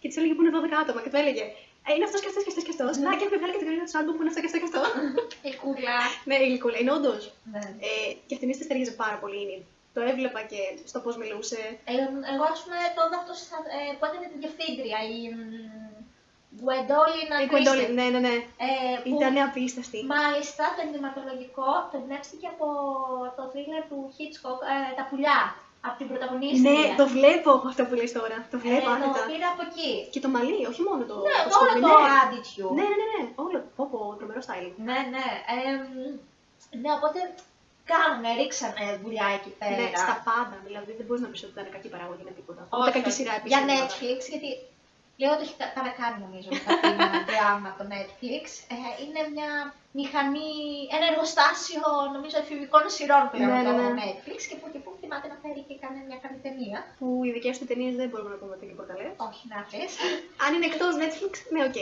και 0.00 0.06
της 0.08 0.16
έλεγε 0.18 0.34
που 0.36 0.42
είναι 0.42 0.52
12 0.58 0.82
άτομα 0.82 1.00
και 1.04 1.10
του 1.12 1.18
έλεγε 1.22 1.44
Ε, 1.88 1.90
είναι 1.94 2.06
αυτός 2.08 2.20
και 2.22 2.28
αυτός 2.32 2.42
και 2.44 2.50
αυτός 2.52 2.64
και 2.66 2.74
αυτός. 2.76 2.92
Να 3.04 3.10
και 3.18 3.24
έχουμε 3.26 3.38
βγάλει 3.40 3.52
κατηγορία 3.56 3.84
του 3.88 3.94
άλμπουμ 3.98 4.12
που 4.16 4.20
είναι 4.22 4.30
αυτό 4.32 4.40
και 4.42 4.48
αυτό 4.50 4.58
και 4.62 4.68
αυτό. 4.70 4.80
Η 5.50 5.52
γλυκούλα. 5.62 5.96
ναι, 6.28 6.36
η 6.44 6.46
γλυκούλα. 6.50 6.78
Είναι 6.80 6.92
όντως. 6.98 7.22
Ναι. 7.52 7.64
Ε, 7.86 7.90
και 8.26 8.34
αυτήν 8.36 8.48
της 8.50 8.58
ταίριαζε 8.68 8.92
πάρα 9.02 9.16
πολύ. 9.22 9.38
Είναι. 9.44 9.58
Το 9.94 10.00
έβλεπα 10.10 10.40
και 10.50 10.60
στο 10.90 10.98
πώς 11.04 11.14
μιλούσε. 11.22 11.60
Ε, 11.90 11.92
εγώ, 12.32 12.44
ας 12.54 12.60
πούμε, 12.62 12.78
το 12.96 13.00
είδα 13.06 13.16
αυτό 13.22 13.32
στα- 13.42 13.68
ε, 13.78 13.80
που 13.96 14.04
έκανε 14.08 14.26
την 14.32 14.40
διευθύντρια, 14.42 14.98
η 15.16 15.18
Γκουέντολιν 16.58 17.36
Η 17.44 17.46
Γκουέντολιν, 17.50 17.84
ναι, 17.98 18.06
ναι, 18.14 18.20
ναι. 18.28 18.34
Ε, 18.66 18.94
που 19.02 19.08
Ήταν 19.16 19.34
απίσταστη. 19.48 19.98
μάλιστα 20.16 20.64
το 20.76 20.80
ενδυματολογικό 20.86 21.68
το 21.90 21.94
εμπνεύστηκε 22.00 22.46
από 22.54 22.66
το 23.36 23.42
thriller 23.52 23.82
του 23.90 23.98
Hitchcock, 24.16 24.58
ε, 24.72 24.76
Τα 24.98 25.04
πουλιά, 25.08 25.38
από 25.86 25.96
την 26.00 26.06
πρωταγωνίστρια. 26.10 26.72
Ναι, 26.76 26.84
το 27.00 27.06
βλέπω 27.16 27.50
αυτό 27.70 27.82
που 27.88 27.94
λες 28.00 28.12
τώρα. 28.18 28.36
Το 28.52 28.56
ε, 28.60 28.62
βλέπω 28.64 28.86
το 28.88 28.94
άνετα. 28.96 29.20
πήρα 29.30 29.48
από 29.54 29.62
εκεί. 29.68 29.90
Και 30.12 30.20
το 30.24 30.28
μαλλί, 30.34 30.58
όχι 30.72 30.82
μόνο 30.88 31.02
το. 31.10 31.16
Ναι, 31.28 31.38
το 31.44 31.48
το 31.52 31.56
όλο 31.62 31.70
σκουλί, 31.70 31.82
το 31.86 31.94
ναι. 32.08 32.14
attitude. 32.22 32.72
Ναι, 32.78 32.86
ναι, 32.90 32.96
ναι, 33.00 33.06
ναι. 33.14 33.22
Όλο. 33.44 33.58
Πω, 33.76 33.82
πω, 33.92 33.98
τρομερό 34.18 34.40
styling. 34.48 34.74
Ναι, 34.88 34.98
ναι. 35.14 35.26
εμ, 35.68 35.80
ναι, 36.82 36.90
οπότε 36.98 37.18
κάνανε, 37.90 38.28
ρίξανε 38.40 38.84
δουλειά 39.02 39.28
εκεί 39.38 39.52
πέρα. 39.60 39.76
Ναι, 39.80 39.88
στα 40.04 40.14
πάντα. 40.28 40.56
Δηλαδή 40.66 40.90
δεν 40.98 41.04
μπορείς 41.06 41.22
να 41.24 41.28
πεις 41.32 41.42
ότι 41.46 41.52
ήταν 41.56 41.66
κακή 41.74 41.88
παραγωγή 41.94 42.24
με 42.28 42.32
τίποτα. 42.38 42.62
Όχι, 42.74 42.82
Ούτε 42.82 42.90
κακή 42.96 43.08
όχι. 43.10 43.16
σειρά 43.18 43.32
επίση. 43.38 43.50
Για 43.52 43.60
Netflix, 43.72 44.18
γιατί 44.32 44.50
λέω 45.20 45.30
ότι 45.36 45.42
έχει 45.46 45.56
κα- 45.60 45.72
παρακάνει 45.78 46.18
νομίζω 46.26 46.48
με 46.56 46.60
τα 46.66 46.72
teen 46.92 47.08
drama 47.30 47.70
το 47.78 47.84
Netflix. 47.94 48.44
Ε, 48.74 48.76
είναι 49.02 49.20
μια 49.34 49.50
μηχανή, 50.00 50.50
ένα 50.96 51.06
εργοστάσιο 51.12 51.84
νομίζω 52.14 52.36
εφηβικών 52.44 52.84
σειρών 52.96 53.24
πλέον 53.32 53.50
Ναι, 53.52 53.60
ναι, 53.62 53.70
το 53.70 53.74
ναι. 53.96 54.04
Netflix 54.04 54.38
και 54.50 54.56
που 54.60 54.66
και 54.72 54.80
που 54.84 54.91
θυμάται 55.12 55.32
να 55.34 55.38
φέρει 55.44 55.62
και 55.68 55.76
κάνει 55.84 55.98
μια 56.08 56.18
καλή 56.24 56.38
ταινία. 56.46 56.78
Που 56.98 57.06
οι 57.26 57.30
δικές 57.36 57.54
του 57.58 57.66
ταινίες 57.70 57.94
δεν 58.00 58.08
μπορούμε 58.10 58.30
να 58.34 58.38
πούμε 58.40 58.52
ότι 58.56 58.64
είναι 58.66 58.76
πορταλέ. 58.80 59.06
Όχι 59.28 59.42
να 59.52 59.58
πες. 59.70 59.92
Αν 60.44 60.50
είναι 60.54 60.66
εκτός 60.70 60.92
Netflix, 61.02 61.34
ναι, 61.54 61.62
οκ. 61.68 61.78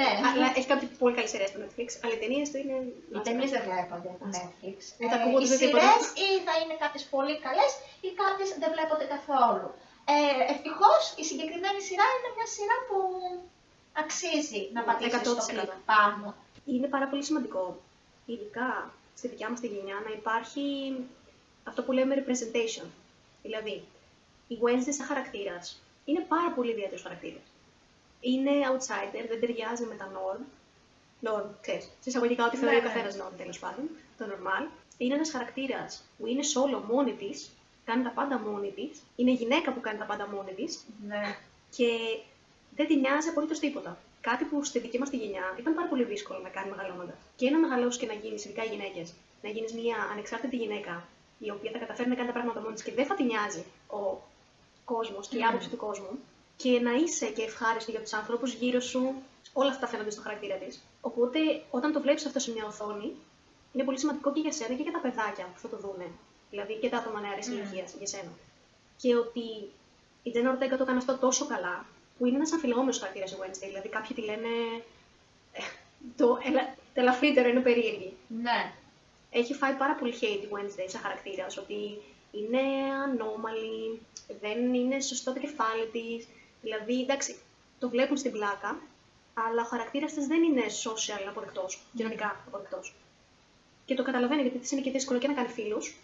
ναι, 0.00 0.10
Αλλά 0.30 0.46
έχει 0.58 0.68
κάποια 0.72 0.88
πολύ 1.02 1.14
καλή 1.18 1.28
σειρά 1.32 1.46
στο 1.52 1.58
Netflix. 1.64 1.88
Αλλά 2.02 2.12
οι 2.16 2.20
ταινίες 2.24 2.46
του 2.50 2.58
είναι. 2.62 2.76
οι 3.16 3.20
ταινίες 3.26 3.50
δεν 3.54 3.62
βλέπονται 3.68 4.10
από 4.16 4.24
Netflix. 4.34 4.78
Ούτε 5.02 5.14
Ε, 5.14 5.18
ακούγονται 5.18 5.44
οι 5.46 5.48
ούτε 5.48 5.58
τίποτα. 5.64 5.82
σειρές 5.88 6.04
ή 6.26 6.28
θα 6.46 6.54
είναι 6.60 6.74
κάποιες 6.84 7.04
πολύ 7.14 7.34
καλές 7.46 7.70
ή 8.06 8.08
κάποιες 8.22 8.48
δεν 8.62 8.70
βλέπονται 8.74 9.06
καθόλου. 9.14 9.68
Ε, 10.14 10.16
ευτυχώς 10.54 11.02
η 11.22 11.24
συγκεκριμένη 11.30 11.80
σειρά 11.88 12.06
είναι 12.14 12.30
μια 12.36 12.48
σειρά 12.56 12.76
που 12.88 12.98
αξίζει 14.02 14.62
να 14.76 14.80
πατήσεις 14.88 15.20
στο 15.20 15.32
100%. 15.34 15.52
κλικ 15.52 15.72
πάνω. 15.92 16.26
Είναι 16.72 16.88
πάρα 16.94 17.06
πολύ 17.10 17.22
σημαντικό, 17.28 17.64
ειδικά 18.32 18.68
στη 19.18 19.28
δικιά 19.32 19.48
μας 19.50 19.60
τη 19.60 19.66
γενιά, 19.74 19.96
να 20.06 20.10
υπάρχει 20.20 20.64
αυτό 21.64 21.82
που 21.82 21.92
λέμε 21.92 22.24
representation. 22.24 22.86
Δηλαδή, 23.42 23.82
η 24.48 24.58
Wednesday 24.62 24.92
σαν 24.96 25.06
χαρακτήρας 25.06 25.82
είναι 26.04 26.20
πάρα 26.28 26.50
πολύ 26.50 26.70
ιδιαίτερος 26.70 27.02
χαρακτήρας. 27.02 27.42
Είναι 28.20 28.50
outsider, 28.50 29.24
δεν 29.28 29.40
ταιριάζει 29.40 29.84
με 29.84 29.94
τα 29.94 30.12
norm. 30.14 30.40
Norm, 31.26 31.46
ξέρεις, 31.60 31.84
σε 31.84 32.08
εισαγωγικά 32.08 32.46
ό,τι 32.46 32.56
θεωρεί 32.56 32.74
Ναι, 32.74 32.80
ο 32.80 32.84
ναι. 32.84 32.88
καθένας 32.88 33.16
norm 33.20 33.32
τέλος 33.36 33.58
πάντων, 33.58 33.84
το 34.18 34.24
normal. 34.32 34.68
Είναι 34.98 35.14
ένας 35.14 35.30
χαρακτήρας 35.30 36.04
που 36.18 36.26
είναι 36.26 36.40
solo 36.54 36.82
μόνη 36.92 37.12
της, 37.12 37.50
κάνει 37.84 38.02
τα 38.02 38.10
πάντα 38.10 38.38
μόνη 38.38 38.70
της, 38.72 39.02
είναι 39.16 39.30
γυναίκα 39.30 39.72
που 39.72 39.80
κάνει 39.80 39.98
τα 39.98 40.04
πάντα 40.04 40.28
μόνη 40.28 40.52
της, 40.52 40.84
Ναι. 41.06 41.36
και 41.76 41.88
δεν 42.76 42.86
την 42.86 42.98
νοιάζει 42.98 43.28
απολύτως 43.28 43.58
τίποτα. 43.58 43.98
Κάτι 44.20 44.44
που 44.44 44.64
στη 44.64 44.78
δική 44.78 44.98
μας 44.98 45.10
τη 45.10 45.16
γενιά 45.16 45.56
ήταν 45.58 45.74
πάρα 45.74 45.88
πολύ 45.88 46.04
δύσκολο 46.04 46.38
να 46.38 46.48
κάνει 46.48 46.70
μεγαλώνοντας. 46.70 47.16
Και 47.36 47.50
να 47.50 47.58
μεγαλώσεις 47.58 48.00
και 48.00 48.06
να 48.06 48.12
γίνεις, 48.12 48.44
ειδικά 48.44 48.64
οι 48.64 48.68
γυναίκες, 48.68 49.12
να 49.42 49.48
γίνεις 49.48 49.72
μια 49.72 49.96
ανεξάρτητη 50.12 50.56
γυναίκα, 50.56 51.08
η 51.46 51.50
οποία 51.50 51.70
θα 51.74 51.78
καταφέρει 51.78 52.08
να 52.08 52.14
κάνει 52.14 52.26
τα 52.26 52.32
πράγματα 52.32 52.60
μόνη 52.60 52.74
της 52.74 52.82
και 52.82 52.92
δεν 52.92 53.06
θα 53.06 53.14
την 53.14 53.26
νοιάζει 53.26 53.64
ο 53.98 54.00
κόσμος 54.84 55.28
και 55.28 55.36
η 55.36 55.40
Μμμ. 55.40 55.48
άποψη 55.48 55.68
του 55.68 55.76
κόσμου. 55.76 56.12
Και 56.56 56.80
να 56.80 56.92
είσαι 56.92 57.26
και 57.26 57.42
ευχάριστο 57.42 57.90
για 57.90 58.00
τους 58.00 58.12
ανθρώπους 58.12 58.52
γύρω 58.54 58.80
σου, 58.80 59.02
όλα 59.52 59.70
αυτά 59.70 59.86
φαίνονται 59.86 60.10
στο 60.10 60.20
χαρακτήρα 60.20 60.56
της. 60.56 60.80
Οπότε, 61.00 61.38
όταν 61.70 61.92
το 61.92 62.00
βλέπεις 62.00 62.26
αυτό 62.26 62.38
σε 62.38 62.50
μια 62.52 62.64
οθόνη, 62.66 63.12
είναι 63.72 63.84
πολύ 63.84 63.98
σημαντικό 63.98 64.32
και 64.32 64.40
για 64.40 64.52
σένα 64.52 64.74
και 64.74 64.82
για 64.82 64.92
τα 64.92 64.98
παιδάκια 65.00 65.44
που 65.54 65.58
θα 65.60 65.68
το 65.68 65.76
δούνε. 65.76 66.06
Δηλαδή 66.50 66.74
και 66.74 66.88
τα 66.88 66.96
άτομα 66.96 67.20
νεαρής 67.20 67.48
Μμ. 67.48 67.52
ηλικίας 67.52 67.94
για 67.98 68.06
σένα. 68.06 68.32
Και 68.96 69.16
ότι 69.16 69.46
η 70.22 70.30
Τζένα 70.30 70.50
Ορτέγκα 70.50 70.76
το 70.76 70.82
έκανε 70.82 70.98
αυτό 70.98 71.16
τόσο 71.18 71.46
καλά, 71.46 71.86
που 72.18 72.26
είναι 72.26 72.36
ένας 72.36 72.52
αμφιλεγόμενος 72.52 72.98
χαρακτήρας 72.98 73.30
η 73.32 73.36
Wednesday. 73.40 73.66
Δηλαδή, 73.66 73.88
κάποιοι 73.88 74.16
τη 74.16 74.22
λένε. 74.22 74.48
ε, 75.52 75.60
το, 76.16 76.38
ελα, 76.44 76.74
το 76.94 77.00
ελαφρύτερο 77.00 77.48
είναι 77.48 77.60
περίεργη. 77.60 78.16
Ναι. 78.42 78.72
Έχει 79.30 79.54
φάει 79.54 79.74
πάρα 79.74 79.94
πολύ 79.94 80.14
hate 80.20 80.42
η 80.44 80.48
Wednesday 80.52 80.86
σαν 80.88 81.00
χαρακτήρα, 81.00 81.46
ότι 81.58 82.00
είναι 82.32 82.60
ανώμαλη, 83.04 84.00
δεν 84.40 84.74
είναι 84.74 85.00
σωστό 85.00 85.32
το 85.32 85.40
κεφάλι 85.40 85.86
της. 85.86 86.28
Δηλαδή, 86.62 87.00
εντάξει, 87.00 87.38
το 87.78 87.88
βλέπουν 87.88 88.16
στην 88.16 88.32
πλάκα, 88.32 88.80
αλλά 89.34 89.62
ο 89.62 89.64
χαρακτήρας 89.64 90.12
της 90.12 90.26
δεν 90.26 90.42
είναι 90.42 90.62
social 90.84 91.24
αποδεκτός, 91.28 91.82
κοινωνικά 91.96 92.44
αποδεκτός. 92.46 92.94
Και 93.86 93.94
το 93.94 94.02
καταλαβαίνει 94.02 94.42
γιατί 94.42 94.58
της 94.58 94.70
είναι 94.70 94.80
και 94.80 94.90
δύσκολο 94.90 95.18
και 95.18 95.26
να 95.28 95.34
κάνει 95.34 95.48
φίλους, 95.48 95.94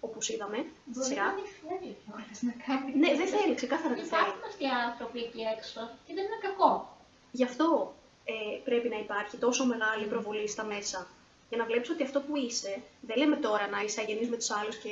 όπως 0.00 0.28
είδαμε 0.28 0.56
στη 0.56 0.68
Μπορεί 0.84 1.06
σειρά. 1.06 1.24
να 1.24 1.32
μην 1.32 1.44
θέλει 1.60 1.96
κιόλας 2.04 2.42
να 2.42 2.52
κάνει. 2.66 2.94
Ναι, 2.96 3.14
δεν 3.16 3.26
θέλει, 3.26 3.54
ξεκάθαρα 3.54 3.94
δεν 3.94 4.04
θέλει. 4.04 4.20
Υπάρχουν 4.22 4.42
αυτοί 4.50 4.64
οι 4.64 4.68
άνθρωποι 4.88 5.18
εκεί 5.18 5.40
έξω 5.56 5.80
και 6.06 6.14
δεν 6.14 6.24
είναι 6.24 6.38
κακό. 6.46 6.96
Γι' 7.32 7.44
αυτό 7.44 7.94
ε, 8.24 8.32
πρέπει 8.64 8.88
να 8.88 8.98
υπάρχει 8.98 9.36
τόσο 9.36 9.66
μεγάλη 9.66 10.04
προβολή 10.06 10.48
στα 10.48 10.64
μέσα. 10.64 11.06
Για 11.48 11.58
να 11.58 11.64
βλέπεις 11.64 11.90
ότι 11.90 12.02
αυτό 12.02 12.20
που 12.20 12.36
είσαι, 12.36 12.82
δεν 13.00 13.16
λέμε 13.16 13.36
τώρα 13.36 13.68
να 13.68 13.80
είσαι 13.82 14.00
αγενής 14.00 14.28
με 14.28 14.36
τους 14.36 14.50
άλλους 14.50 14.76
και 14.76 14.90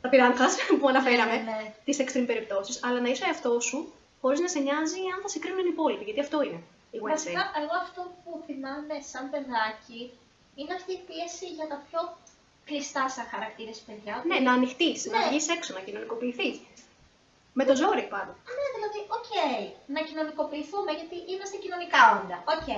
τα 0.00 0.08
πιράνχας 0.08 0.46
που 0.80 0.88
αναφέραμε, 0.88 1.32
Ναι, 1.36 1.42
ναι. 1.50 1.74
τις 1.84 1.98
extreme 2.02 2.26
περιπτώσεις, 2.26 2.84
αλλά 2.84 3.00
να 3.00 3.08
είσαι 3.08 3.24
ο 3.24 3.28
εαυτός 3.28 3.64
σου 3.64 3.92
χωρίς 4.20 4.40
να 4.40 4.48
σε 4.48 4.58
νοιάζει 4.58 5.00
αν 5.14 5.18
θα 5.22 5.28
σε 5.28 5.38
κρίνουν 5.38 5.66
οι 5.66 5.72
υπόλοιποι. 5.76 6.04
Γιατί 6.04 6.20
αυτό 6.20 6.42
είναι 6.42 6.60
η 6.90 6.98
Wednesday. 7.02 7.08
Βασικά, 7.16 7.42
εγώ 7.62 7.74
αυτό 7.86 8.00
που 8.22 8.30
θυμάμαι 8.46 8.94
σαν 9.10 9.24
παιδάκι 9.32 10.00
είναι 10.58 10.72
αυτή 10.78 10.92
η 10.98 11.00
πίεση 11.08 11.46
για 11.58 11.66
τα 11.72 11.78
πιο 11.88 12.00
κλειστά 12.68 13.04
σαν 13.14 13.24
χαρακτήρες 13.32 13.78
παιδιά. 13.86 14.14
Ναι, 14.30 14.38
να 14.46 14.52
ανοιχτείς, 14.58 14.98
να 15.12 15.18
Ναι. 15.18 15.26
βγεις 15.28 15.48
έξω, 15.56 15.70
να 15.74 15.80
κοινωνικοποιηθείς. 15.86 16.56
Με 17.58 17.64
το 17.68 17.74
ζόρι 17.80 18.04
πάντα. 18.14 18.32
Ναι, 18.56 18.66
δηλαδή, 18.76 19.00
οκ, 19.16 19.30
να 19.96 20.00
κοινωνικοποιηθούμε 20.08 20.90
γιατί 20.98 21.16
είμαστε 21.32 21.56
κοινωνικά 21.64 22.00
όντα. 22.18 22.36
Οκ. 22.54 22.68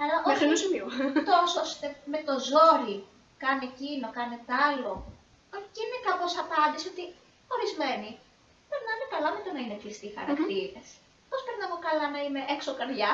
Αλλά 0.00 0.14
Μέχρι 0.28 0.44
ενός 0.46 0.54
όχι 0.56 0.62
σημείου. 0.64 0.88
τόσο 1.32 1.58
ώστε 1.66 1.86
με 2.12 2.18
το 2.28 2.34
ζόρι 2.50 2.96
κάνε 3.42 3.64
εκείνο, 3.70 4.06
κάνε 4.18 4.36
τ' 4.48 4.54
άλλο. 4.66 4.92
Και 5.74 5.80
είναι 5.84 5.98
κάπως 6.08 6.32
απάντηση 6.44 6.86
ότι 6.92 7.04
ορισμένοι 7.54 8.10
περνάνε 8.70 9.04
καλά 9.14 9.28
με 9.36 9.40
το 9.44 9.50
να 9.56 9.60
είναι 9.64 9.76
κλειστοί 9.82 10.08
χαρακτήρες. 10.16 10.86
Πώς 11.30 11.40
περνάω 11.46 11.76
καλά 11.88 12.06
να 12.14 12.20
είμαι 12.24 12.42
έξω 12.54 12.70
καρδιά, 12.80 13.10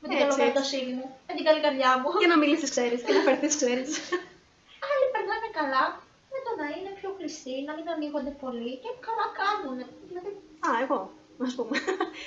με 0.00 0.06
την 0.08 0.16
Έτσι, 0.16 0.26
καλομετωσύνη 0.28 0.92
μου, 0.98 1.06
με 1.28 1.32
την 1.36 1.44
καλή 1.48 1.60
καρδιά 1.66 1.90
μου. 2.00 2.08
Για 2.22 2.30
να 2.32 2.38
μιλήσει, 2.42 2.66
ξέρεις, 2.74 2.98
και 3.04 3.12
να 3.16 3.22
φερθείς, 3.28 3.54
ξέρεις. 3.60 3.90
Άλλοι 4.90 5.06
περνάνε 5.14 5.48
καλά 5.60 5.84
με 6.32 6.38
το 6.46 6.50
να 6.60 6.66
είναι 6.74 6.90
πιο 6.98 7.10
κλειστοί, 7.18 7.54
να 7.68 7.72
μην 7.76 7.86
ανοίγονται 7.94 8.32
πολύ 8.44 8.72
και 8.82 8.90
καλά 9.06 9.26
κάνουν. 9.40 9.78
Δηλαδή, 10.08 10.30
Α, 10.66 10.70
εγώ, 10.84 10.98
ας 11.46 11.52
πούμε. 11.56 11.74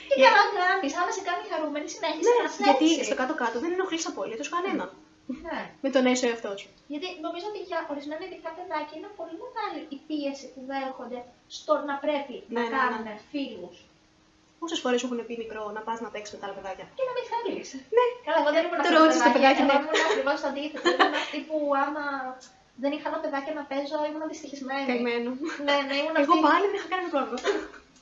τι 0.10 0.15
Για- 0.19 0.30
καλά 0.30 0.43
κάνεις, 0.60 0.91
άμα 1.00 1.12
σε 1.17 1.21
κάνει 1.28 1.43
χαρούμενη, 1.52 1.88
συνέχισε 1.95 2.30
Ναι, 2.30 2.36
να 2.41 2.45
είσαι 2.50 2.63
γιατί 2.67 2.86
έτσι. 2.93 3.06
στο 3.10 3.15
κάτω-κάτω 3.21 3.56
δεν 3.63 3.71
ενοχλείς 3.76 4.06
απολύτως 4.12 4.50
κανένα. 4.56 4.86
Ναι. 5.45 5.60
Με 5.84 5.89
το 5.93 6.00
να 6.06 6.10
είσαι 6.13 6.26
ο 6.28 6.30
εαυτό 6.32 6.52
σου. 6.62 6.69
Γιατί 6.93 7.08
νομίζω 7.26 7.45
ότι 7.52 7.60
για 7.69 7.80
ορισμένα 7.91 8.24
ειδικά 8.28 8.50
παιδάκια 8.58 8.95
είναι 9.00 9.12
πολύ 9.19 9.36
μεγάλη 9.43 9.80
η 9.95 9.97
πίεση 10.08 10.45
που 10.54 10.62
δέχονται 10.71 11.19
στο 11.58 11.74
να 11.89 11.95
πρέπει 12.06 12.36
Ναι, 12.43 12.54
να 12.56 12.62
ναι, 12.62 12.69
ναι. 12.69 12.78
κάνουν 12.80 13.08
φίλους. 13.32 13.76
Πόσες 14.62 14.80
φορές 14.84 14.97
σου 15.00 15.06
έχουν 15.08 15.19
πει 15.28 15.36
μικρό 15.43 15.63
να 15.78 15.82
πας 15.88 15.97
να 16.06 16.10
παίξεις 16.13 16.32
με 16.34 16.39
τα 16.39 16.45
άλλα 16.47 16.56
παιδάκια; 16.58 16.86
Και 16.97 17.06
να 17.10 17.13
μην 17.17 17.26
θέλεις. 17.32 17.67
Ναι, 17.95 18.06
Καλά, 18.26 18.38
εγώ 18.41 18.50
δεν 18.56 18.63
ήμουν 18.67 18.80
Το 18.82 18.88
αυτό 18.88 18.97
ρώτησε 19.00 19.21
το 19.28 19.32
παιδάκι, 19.36 19.62
ναι. 19.69 19.76
Εγώ 19.78 19.89
ήμουν 19.93 20.06
ακριβώς 20.10 20.38
το 20.43 20.47
αντίθετο. 20.52 20.86
Ήμουν 20.95 21.15
αυτή 21.24 21.39
που 21.47 21.58
άμα 21.86 22.06
δεν 22.84 22.91
είχα 22.95 23.06
άλλα 23.10 23.19
παιδάκια 23.24 23.54
να 23.60 23.63
παίζω, 23.69 23.97
ήμουν 24.10 24.24
δυστυχισμένη. 24.34 24.86
καημένο. 24.91 25.30
Ναι, 25.67 25.76
ναι, 25.88 25.95
ήμουν 26.02 26.15
Εγώ 26.24 26.34
αυτή. 26.36 26.45
πάλι 26.47 26.65
δεν 26.69 26.76
είχα 26.78 26.88
κανένα 26.93 27.10
πρόβλημα. 27.15 27.39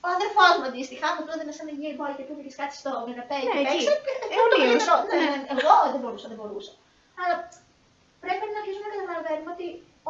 Ο 0.06 0.08
αδερφό 0.16 0.44
μου 0.58 0.66
αντίστοιχα, 0.70 1.08
μου 1.16 1.24
πρότεινε 1.28 1.54
σαν 1.58 1.68
Game 1.82 1.98
Boy 2.00 2.12
και 2.18 2.24
του 2.28 2.34
έλεγε 2.36 2.52
κάτι 2.62 2.76
στο 2.82 2.90
μηναπέ 3.08 3.38
Ναι, 3.40 3.52
και 3.54 3.60
εκεί. 3.64 3.80
παίξε. 3.88 3.94
Αιωνίως. 4.36 4.86
Ναι, 5.10 5.18
ναι, 5.22 5.38
ναι. 5.44 5.50
Εγώ 5.54 5.74
δεν 5.94 6.00
μπορούσα, 6.04 6.26
δεν 6.32 6.38
μπορούσα. 6.40 6.72
Αλλά 7.22 7.36
πρέπει 8.24 8.46
να 8.54 8.58
αρχίσουμε 8.62 8.88
να 8.92 8.96
καταλαβαίνουμε 9.02 9.52
ότι 9.56 9.68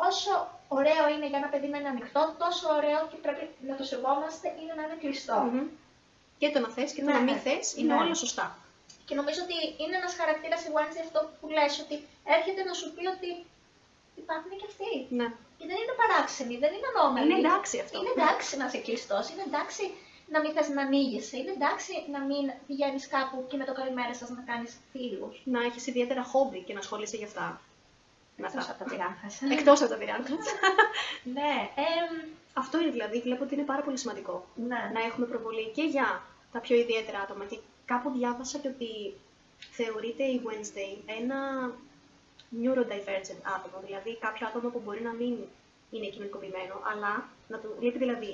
όσο 0.08 0.34
ωραίο 0.80 1.04
είναι 1.13 1.28
για 1.32 1.39
ένα 1.41 1.49
παιδί 1.52 1.67
να 1.73 1.78
είναι 1.80 1.91
ανοιχτό, 1.95 2.21
τόσο 2.43 2.65
ωραίο 2.80 2.99
και 3.12 3.17
πρέπει 3.25 3.43
να 3.69 3.75
το 3.80 3.84
σεβόμαστε 3.91 4.47
είναι 4.60 4.73
να 4.78 4.84
είναι 4.86 4.97
κλειστό. 5.04 5.38
Μμμ. 5.47 5.65
Και 6.39 6.47
το 6.54 6.60
να 6.65 6.69
θε 6.75 6.84
και 6.95 7.02
το 7.06 7.10
Ναι, 7.10 7.17
να 7.17 7.21
μην 7.28 7.36
ναι. 7.38 7.43
θε 7.45 7.56
είναι 7.80 7.93
Ναι. 7.93 8.02
όλα 8.04 8.15
σωστά. 8.23 8.45
Και 9.08 9.15
νομίζω 9.19 9.40
ότι 9.48 9.58
είναι 9.81 9.96
ένα 10.02 10.10
χαρακτήρα 10.19 10.56
η 10.67 10.69
Wednesday 10.75 11.04
αυτό 11.08 11.19
που 11.37 11.46
λες, 11.56 11.73
ότι 11.83 11.96
έρχεται 12.35 12.62
να 12.69 12.73
σου 12.79 12.87
πει 12.96 13.04
ότι 13.15 13.29
υπάρχουν 14.24 14.52
και 14.60 14.67
αυτοί. 14.72 14.94
Ναι. 15.20 15.28
Και 15.60 15.65
δεν 15.72 15.78
είναι 15.82 15.96
παράξενοι, 16.02 16.54
δεν 16.63 16.72
είναι 16.76 16.88
ανώμαλοι. 16.94 17.26
Είναι 17.30 17.40
εντάξει 17.46 17.76
αυτό. 17.86 17.96
Είναι 18.00 18.13
εντάξει 18.17 18.52
να 18.60 18.65
είσαι 18.67 18.80
κλειστός, 18.88 19.24
είναι 19.32 19.44
εντάξει 19.50 19.84
να 20.34 20.38
μην 20.42 20.52
θες 20.56 20.67
να 20.78 20.82
ανοίγεσαι, 20.88 21.36
είναι 21.40 21.54
εντάξει 21.58 21.94
να 22.15 22.20
μην 22.30 22.44
πηγαίνεις 22.67 23.04
κάπου 23.15 23.38
και 23.50 23.58
με 23.62 23.65
το 23.70 23.74
καλημέρα 23.80 24.13
σας 24.20 24.30
να 24.38 24.42
κάνεις 24.50 24.72
φίλους. 24.92 25.36
Να 25.54 25.60
έχεις 25.67 25.84
ιδιαίτερα 25.92 26.24
χόμπι 26.32 26.60
και 26.67 26.74
να 26.76 26.80
ασχολείσαι 26.80 27.17
γι' 27.22 27.30
αυτά. 27.32 27.48
Με 28.42 28.46
Εκτός 28.48 28.62
αυτά. 28.62 28.72
από 28.74 28.84
τα 28.84 28.90
πειράχα. 28.90 29.28
Εκτός 29.58 29.78
από 29.82 29.90
τα 29.94 29.98
πειράγματα. 29.98 30.36
ναι, 31.38 31.54
εμ, 31.90 32.12
Αυτό 32.54 32.76
είναι 32.82 32.92
δηλαδή, 32.92 33.17
βλέπω 33.22 33.44
ότι 33.44 33.54
είναι 33.56 33.63
πάρα 33.72 33.82
πολύ 33.82 33.98
σημαντικό. 33.98 34.46
ναι. 34.70 34.82
Να 34.94 35.00
έχουμε 35.08 35.26
προβολή 35.26 35.65
και 35.76 35.84
για 35.84 36.08
τα 36.52 36.60
πιο 36.60 36.76
ιδιαίτερα 36.76 37.20
άτομα. 37.20 37.46
Και 37.46 37.58
κάπου 37.86 38.10
διάβασα 38.17 38.58
και 38.58 38.67
ότι 38.67 38.92
θεωρείται 39.72 40.24
η 40.24 40.42
Wednesday 40.46 40.92
ένα 41.20 41.38
neurodivergent 42.58 43.41
άτομο, 43.56 43.77
δηλαδή 43.85 44.12
κάποιο 44.25 44.47
άτομο 44.47 44.67
που 44.73 44.81
μπορεί 44.85 45.02
να 45.10 45.13
μην 45.19 45.33
είναι 45.91 46.08
κοινωνικοποιημένο, 46.13 46.75
αλλά 46.91 47.12
να 47.47 47.58
του 47.62 47.69
λείπει 47.79 47.97
δηλαδή 47.97 48.33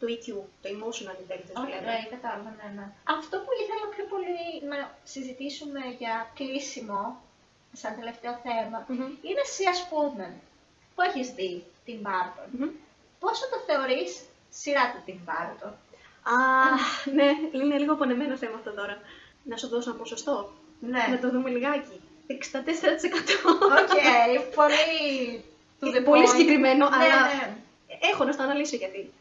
το 0.00 0.06
EQ, 0.14 0.26
το 0.62 0.66
emotional 0.74 1.16
intelligence 1.22 1.52
που 1.54 1.62
Όχι, 1.64 1.72
λέμε. 1.74 1.86
ναι, 1.92 2.06
κατάλαβα, 2.14 2.50
ναι, 2.58 2.68
ναι. 2.76 2.86
Αυτό 3.18 3.34
που 3.44 3.50
ήθελα 3.62 3.84
πιο 3.94 4.04
πολύ 4.12 4.40
να 4.72 4.78
συζητήσουμε 5.12 5.80
για 5.98 6.14
κλείσιμο, 6.34 7.00
σαν 7.72 7.94
τελευταίο 8.00 8.34
θέμα, 8.46 8.78
Μμμ. 8.88 9.00
είναι 9.28 9.42
εσύ, 9.48 9.64
ας 9.74 9.80
πούμε, 9.90 10.26
που 10.94 11.02
έχεις 11.02 11.28
δει 11.36 11.64
την 11.84 11.98
Barton. 12.06 12.48
Μμμ. 12.58 12.68
Πόσο 13.20 13.44
το 13.52 13.58
θεωρείς 13.66 14.10
σειρά 14.50 14.84
του 14.92 15.00
την 15.04 15.18
Barton. 15.28 15.72
Α, 16.22 16.34
ναι, 17.18 17.28
είναι 17.52 17.78
λίγο 17.78 17.94
πονεμένο 17.96 18.36
θέμα 18.36 18.54
αυτό 18.54 18.70
τώρα. 18.72 19.00
Να 19.44 19.56
σου 19.56 19.68
δώσω 19.68 19.90
ένα 19.90 19.98
ποσοστό. 19.98 20.52
Ναι. 20.80 21.06
Να 21.10 21.18
το 21.20 21.30
δούμε 21.30 21.50
λιγάκι. 21.50 22.00
64%. 22.28 22.34
Οκ, 23.80 23.94
πολύ... 24.54 25.44
to 25.80 25.86
the 25.96 26.04
Πολύ 26.04 26.24
point. 26.26 26.28
συγκεκριμένο, 26.30 26.88
Ναι, 26.88 26.96
αλλά 26.96 27.20
ναι. 27.26 27.56
έχω 28.12 28.24
να 28.24 28.32
στο 28.32 28.42
αναλύσω 28.42 28.76
γιατί. 28.76 29.12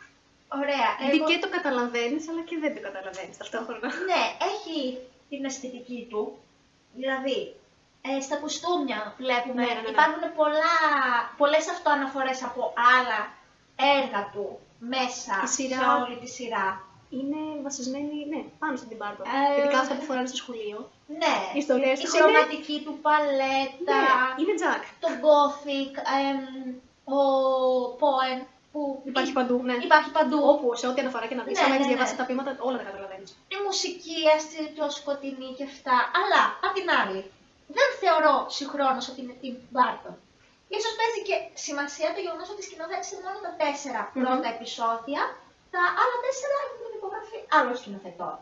Ωραία. 0.62 0.90
Γιατί 1.00 1.16
Εγώ- 1.18 1.28
και 1.28 1.38
το 1.40 1.50
καταλαβαίνεις, 1.50 2.30
αλλά 2.30 2.42
και 2.42 2.58
δεν 2.64 2.76
το 2.76 2.82
καταλαβαίνεις 2.82 3.38
ταυτόχρονα. 3.38 3.88
Ναι, 4.10 4.24
έχει 4.52 4.98
την 5.30 5.46
αισθητική 5.46 6.08
του. 6.10 6.38
Δηλαδή, 6.96 7.56
ε, 8.02 8.22
στα 8.22 8.36
κουστούμια 8.38 9.14
βλέπουμε, 9.18 9.62
Ναι, 9.66 9.74
ναι, 9.74 9.82
ναι. 9.82 9.90
υπάρχουν 9.90 10.24
πολλά, 10.36 10.74
πολλές 11.38 11.70
αυτοαναφορές 11.70 12.44
από 12.44 12.74
άλλα 12.98 13.20
έργα 14.00 14.30
του 14.34 14.60
μέσα 14.80 15.42
Η 15.44 15.48
σειρά- 15.48 15.80
σε 15.80 15.86
όλη 16.04 16.16
τη 16.18 16.28
σειρά. 16.28 16.87
Είναι 17.10 17.42
βασισμένη, 17.66 18.18
ναι, 18.32 18.42
πάνω 18.62 18.76
στην 18.82 18.98
Barbara. 19.02 19.26
Ε, 19.56 19.60
Ειδικά 19.60 19.80
αυτά 19.84 19.94
που 19.98 20.04
φοράνε 20.10 20.28
στο 20.32 20.38
σχολείο. 20.44 20.80
Ναι, 21.22 21.36
Οι 21.58 21.62
στολές 21.66 21.96
η 22.00 22.02
τους 22.04 22.12
είναι- 22.14 22.22
χρωματική 22.24 22.78
του 22.86 22.94
παλέτα, 23.08 24.00
Ναι, 24.02 24.42
είναι 24.42 24.54
Jack. 24.64 24.84
το 25.04 25.10
gothic, 25.26 25.94
εμ, 26.28 26.40
ο 27.18 27.20
poem 28.02 28.40
που 28.72 28.82
Υπάρχει 29.12 29.32
παντού, 29.40 29.56
ναι. 29.68 29.76
υπάρχει 29.90 30.10
παντού. 30.18 30.38
Όπου 30.52 30.66
σε 30.82 30.86
ό,τι 30.90 31.00
αναφορά 31.04 31.26
και 31.30 31.38
να 31.40 31.44
δεις, 31.46 31.56
Ναι, 31.58 31.64
άμα 31.64 31.70
ναι, 31.70 31.76
έχεις 31.76 31.88
ναι. 31.88 31.94
διαβάσει 31.94 32.16
τα 32.20 32.26
ποίηματα, 32.28 32.52
όλα 32.68 32.78
τα 32.82 32.86
καταλαβαίνεις. 32.90 33.30
η 33.56 33.58
μουσική 33.68 34.18
έστειλε 34.36 34.68
πιο 34.76 34.86
σκοτεινή 35.00 35.50
και 35.58 35.66
αυτά. 35.72 35.96
Αλλά, 36.22 36.42
απ' 36.66 36.76
την 36.78 36.88
άλλη, 37.00 37.20
δεν 37.78 37.90
θεωρώ 38.02 38.36
συγχρόνως 38.58 39.06
ότι 39.12 39.20
είναι 39.24 39.36
την 39.44 39.54
Barton. 39.76 40.16
Ίσως 40.78 40.94
παίζει 41.00 41.20
και 41.28 41.36
σημασία 41.66 42.08
το 42.16 42.20
γεγονός 42.26 42.48
ότι 42.54 42.62
σκηνοθέτησε 42.68 43.16
μόνο 43.26 43.38
τα 43.46 43.52
τέσσερα 43.62 44.02
Μμμ. 44.08 44.20
πρώτα 44.24 44.48
επεισόδια, 44.56 45.22
τα 45.74 45.82
άλλα 46.02 46.16
τέσσερα 46.26 46.58
έχουν 46.98 47.10
την 47.22 47.32
υπογραφή 47.32 47.38
άλλων 47.58 47.76
σκηνοθετών. 47.82 48.36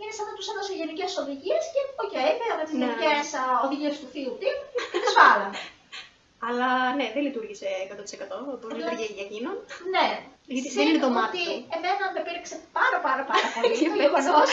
Είναι 0.00 0.14
σαν 0.16 0.26
να 0.30 0.34
τους 0.36 0.46
έδωσε 0.52 0.72
γενικές 0.80 1.10
οδηγίες 1.22 1.62
και, 1.72 1.80
οκ, 2.04 2.14
πήραμε 2.40 2.62
τις 2.66 2.74
Ναι. 2.74 2.80
γενικές 2.86 3.26
οδηγίες 3.66 3.94
του 4.00 4.08
θείου 4.12 4.32
Tim 4.42 4.64
και 4.92 4.98
τις 5.04 5.12
βάλαμε. 5.18 5.56
Αλλά 6.46 6.68
ναι, 6.98 7.06
δεν 7.14 7.22
λειτούργησε 7.26 7.68
100% 7.92 8.54
όπως 8.56 8.66
Ναι. 8.68 8.74
λειτουργεί 8.78 9.06
για 9.16 9.24
εκείνον. 9.28 9.56
ναι. 9.94 10.06
Γιατί 10.54 10.68
Συν 10.70 10.76
δεν 10.78 10.86
είναι 10.88 11.02
το 11.06 11.10
μάτι 11.18 11.38
ότι 11.42 11.44
του. 11.46 11.68
εμένα 11.76 12.04
με 12.14 12.20
πείραξε 12.26 12.56
πάρα 12.78 12.98
πάρα 13.06 13.22
πάρα 13.30 13.46
πολύ 13.54 13.72
Τι 13.78 13.84
το 13.86 13.92
βλέπεις. 13.94 14.00
γεγονός 14.02 14.50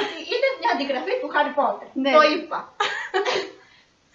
ότι 0.00 0.16
είναι 0.32 0.48
μια 0.60 0.70
αντιγραφή 0.74 1.14
του 1.20 1.28
Χάρι 1.34 1.52
Πότερ. 1.58 1.88
Ναι. 2.04 2.12
Το 2.18 2.22
είπα. 2.32 2.58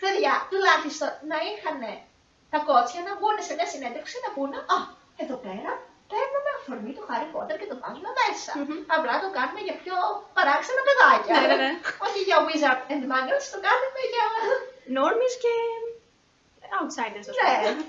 Παιδιά, 0.04 0.34
τουλάχιστον 0.52 1.12
να 1.32 1.38
είχαν 1.50 1.80
τα 2.54 2.60
κότσια 2.68 3.02
να 3.08 3.12
βγουν 3.18 3.38
σε 3.48 3.54
μια 3.58 3.68
συνέντευξη 3.74 4.16
να 4.26 4.30
πούνε 4.36 4.58
Α, 4.76 4.78
εδώ 5.24 5.36
πέρα 5.46 5.72
παίρνουμε 6.12 6.50
αφορμή 6.60 6.92
του 6.96 7.04
Χάρι 7.08 7.28
Πότερ 7.34 7.56
και 7.62 7.70
το 7.72 7.78
βάζουμε 7.82 8.10
μέσα. 8.22 8.52
Μμμ. 8.58 8.80
Απλά 8.96 9.14
το 9.24 9.30
κάνουμε 9.38 9.62
για 9.68 9.76
πιο 9.84 9.96
παράξενα 10.38 10.82
παιδάκια. 10.88 11.34
Ναι, 11.36 11.46
ναι, 11.52 11.58
ναι. 11.64 11.72
Όχι 12.06 12.20
για 12.28 12.38
Wizard 12.48 12.82
and 12.94 13.04
Magnus, 13.12 13.44
το 13.54 13.60
κάνουμε 13.68 14.02
για. 14.14 14.26
Normies 14.98 15.36
και 15.44 15.54
outsiders, 16.80 17.28
ας 17.32 17.36
Ναι. 17.40 17.56
πούμε. 17.62 17.84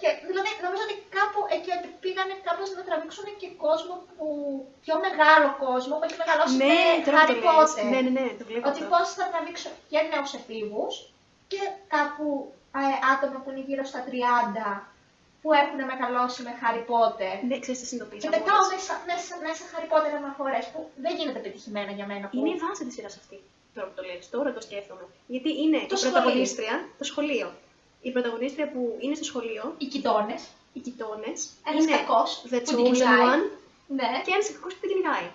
Και 0.00 0.08
δηλαδή 0.30 0.50
νομίζω 0.66 0.82
ότι 0.88 0.96
κάπου 1.18 1.40
εκεί 1.56 1.70
ότι 1.78 1.88
πήγανε 2.02 2.34
κάπως 2.48 2.68
να 2.78 2.82
τραβήξουν 2.88 3.26
και 3.40 3.48
κόσμο 3.64 3.94
που. 4.16 4.26
πιο 4.84 4.94
μεγάλο 5.06 5.46
κόσμο 5.64 5.94
που 5.98 6.04
έχει 6.08 6.18
μεγαλώσει 6.22 6.54
Ναι, 6.62 6.78
με 6.96 7.02
τώρα 7.06 7.18
Harry 7.20 7.34
που 7.34 7.46
το 7.46 7.52
λες. 7.58 7.70
Potter. 7.74 7.84
Ναι, 7.92 8.00
ναι, 8.06 8.12
ναι, 8.18 8.26
το 8.40 8.44
βλέπω. 8.50 8.66
Ότι 8.70 8.82
αυτό. 8.82 8.92
πώς 8.94 9.06
θα 9.18 9.24
τραβήξω 9.32 9.68
και 9.90 9.98
νέους 10.12 10.30
εφήβους 10.38 10.92
και 11.52 11.60
κάπου 11.94 12.26
ε, 12.80 12.82
άτομα 13.12 13.38
που 13.42 13.48
είναι 13.50 13.62
γύρω 13.68 13.84
στα 13.90 14.00
30 14.08 14.10
που 15.42 15.48
έχουν 15.62 15.78
μεγαλώσει 15.92 16.40
με 16.46 16.52
Harry 16.62 16.82
Potter. 16.90 17.34
Ναι, 17.48 17.56
ξέρεις 17.62 17.80
τι 17.80 17.86
συνειδητοποίησα. 17.90 18.24
Και 18.24 18.32
πετάω 18.36 18.62
μέσα, 18.72 18.92
μέσα, 19.10 19.32
μέσα 19.46 19.62
Harry 19.72 19.88
Potter 19.92 20.12
αναφορές 20.22 20.64
που 20.72 20.80
δεν 21.04 21.12
γίνεται 21.18 21.38
πετυχημένα 21.44 21.92
για 21.98 22.06
μένα. 22.10 22.24
Που... 22.28 22.36
Είναι 22.38 22.50
η 22.56 22.58
βάση 22.64 22.82
της 22.86 22.94
σειράς 22.96 23.14
αυτή. 23.22 23.38
Τώρα 23.74 23.86
που 23.88 23.94
το 23.98 24.02
λες, 24.08 24.28
τώρα 24.34 24.50
το 24.56 24.60
σκέφτομαι. 24.66 25.04
Γιατί 25.34 25.50
είναι 25.62 25.78
Το 25.78 25.84
η 25.94 25.98
σχολείο. 25.98 26.10
πρωταγωνίστρια, 26.14 26.74
το 27.00 27.04
σχολείο. 27.10 27.48
Η 28.08 28.10
πρωταγωνίστρια 28.14 28.66
που 28.72 28.82
είναι 29.04 29.14
στο 29.20 29.24
σχολείο, 29.30 29.64
Οι 29.82 29.86
κοιτώνες. 29.94 30.42
οι 30.76 30.80
κοιτώνες, 30.86 31.38
Ένας 31.70 31.82
είναι 31.84 31.96
κακός. 31.96 32.30
the 32.52 32.58
που 32.64 32.64
την 32.68 32.76
chosen 32.76 32.82
κυνηγάει. 32.84 33.24
one 33.32 33.42
Ναι, 33.98 34.08
και 34.24 34.30
ένας 34.36 34.46
κακός 34.54 34.72
που 34.74 34.80
την 34.82 34.88
κυνηγάει. 34.92 35.26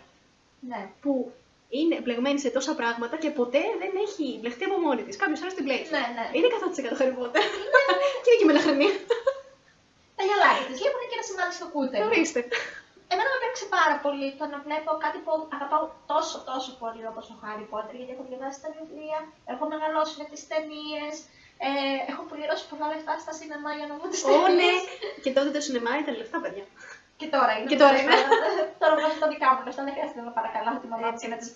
ναι. 0.72 0.82
Που 1.04 1.14
είναι 1.80 1.96
μπλεγμένη 2.04 2.40
σε 2.40 2.50
τόσα 2.58 2.74
πράγματα 2.80 3.16
και 3.24 3.30
ποτέ 3.40 3.62
δεν 3.82 3.92
έχει 4.06 4.26
μπλεχτεί 4.40 4.64
από 4.70 4.78
μόνη 4.86 5.02
της. 5.04 5.16
Κάποιος 5.22 5.42
άλλος 5.42 5.54
την 5.58 5.64
μπλέξει. 5.66 5.92
Ναι, 5.96 6.04
ναι. 6.18 6.26
Είναι 6.36 6.48
100% 6.50 6.98
Harry 7.00 7.14
Potter. 7.20 7.42
και 8.24 8.28
είναι 8.30 8.38
και 8.40 8.46
μελαχρινή. 8.50 8.90
Τα 10.24 10.30
γυαλάκια 10.32 10.66
τη 10.70 10.74
λείπουν 10.84 11.04
και 11.10 11.16
ένα 11.18 11.26
σημάδι 11.30 11.54
στο 11.60 11.68
κούτερ. 11.76 12.00
Ορίστε. 12.10 12.40
Εμένα 13.12 13.30
με 13.34 13.38
έπαιξε 13.48 13.66
πάρα 13.78 13.96
πολύ 14.06 14.28
το 14.40 14.46
να 14.54 14.58
βλέπω 14.66 14.90
κάτι 15.06 15.18
που 15.24 15.32
αγαπάω 15.58 15.84
τόσο 16.12 16.38
τόσο 16.52 16.72
πολύ 16.82 17.04
όπως 17.12 17.26
ο 17.34 17.36
Χάρι 17.42 17.66
Πότερ, 17.72 17.94
γιατί 18.00 18.12
έχω 18.16 18.26
διαβάσει 18.30 18.60
τα 18.66 18.70
βιβλία, 18.78 19.20
έχω 19.54 19.64
μεγαλώσει 19.74 20.14
με 20.22 20.26
τις 20.32 20.42
ταινίες, 20.52 21.14
ε, 21.68 21.70
έχω 22.12 22.22
πληρώσει 22.32 22.64
πολλά 22.72 22.88
λεφτά 22.94 23.14
στα 23.24 23.34
σινεμά 23.40 23.72
για 23.80 23.88
να 23.90 23.94
δω 24.00 24.06
τις 24.12 24.22
Ω, 24.24 24.28
ναι. 24.30 24.40
ταινίες. 24.46 24.84
Και 25.24 25.32
τότε 25.38 25.50
το 25.56 25.62
σινεμά 25.66 25.92
ήταν 26.02 26.14
λεφτά, 26.22 26.38
παιδιά. 26.44 26.66
Και 27.20 27.28
τώρα 27.36 27.52
είναι. 27.58 27.70
Και 27.72 27.80
τώρα 27.84 27.98
είναι. 28.02 28.16
τώρα 28.82 28.94
βγάζω 29.00 29.18
τα 29.24 29.30
δικά 29.34 29.48
μου 29.54 29.62
λεφτά, 29.68 29.82
δεν 29.88 29.94
χρειάζεται 29.96 30.22
να 30.28 30.32
παρακαλάω 30.40 30.76
τη 30.82 30.88
μαμά 30.92 31.08
μου 31.08 31.14
Έτσι, 31.14 31.24
και 31.24 31.30
να 31.32 31.38
έτσι. 31.40 31.52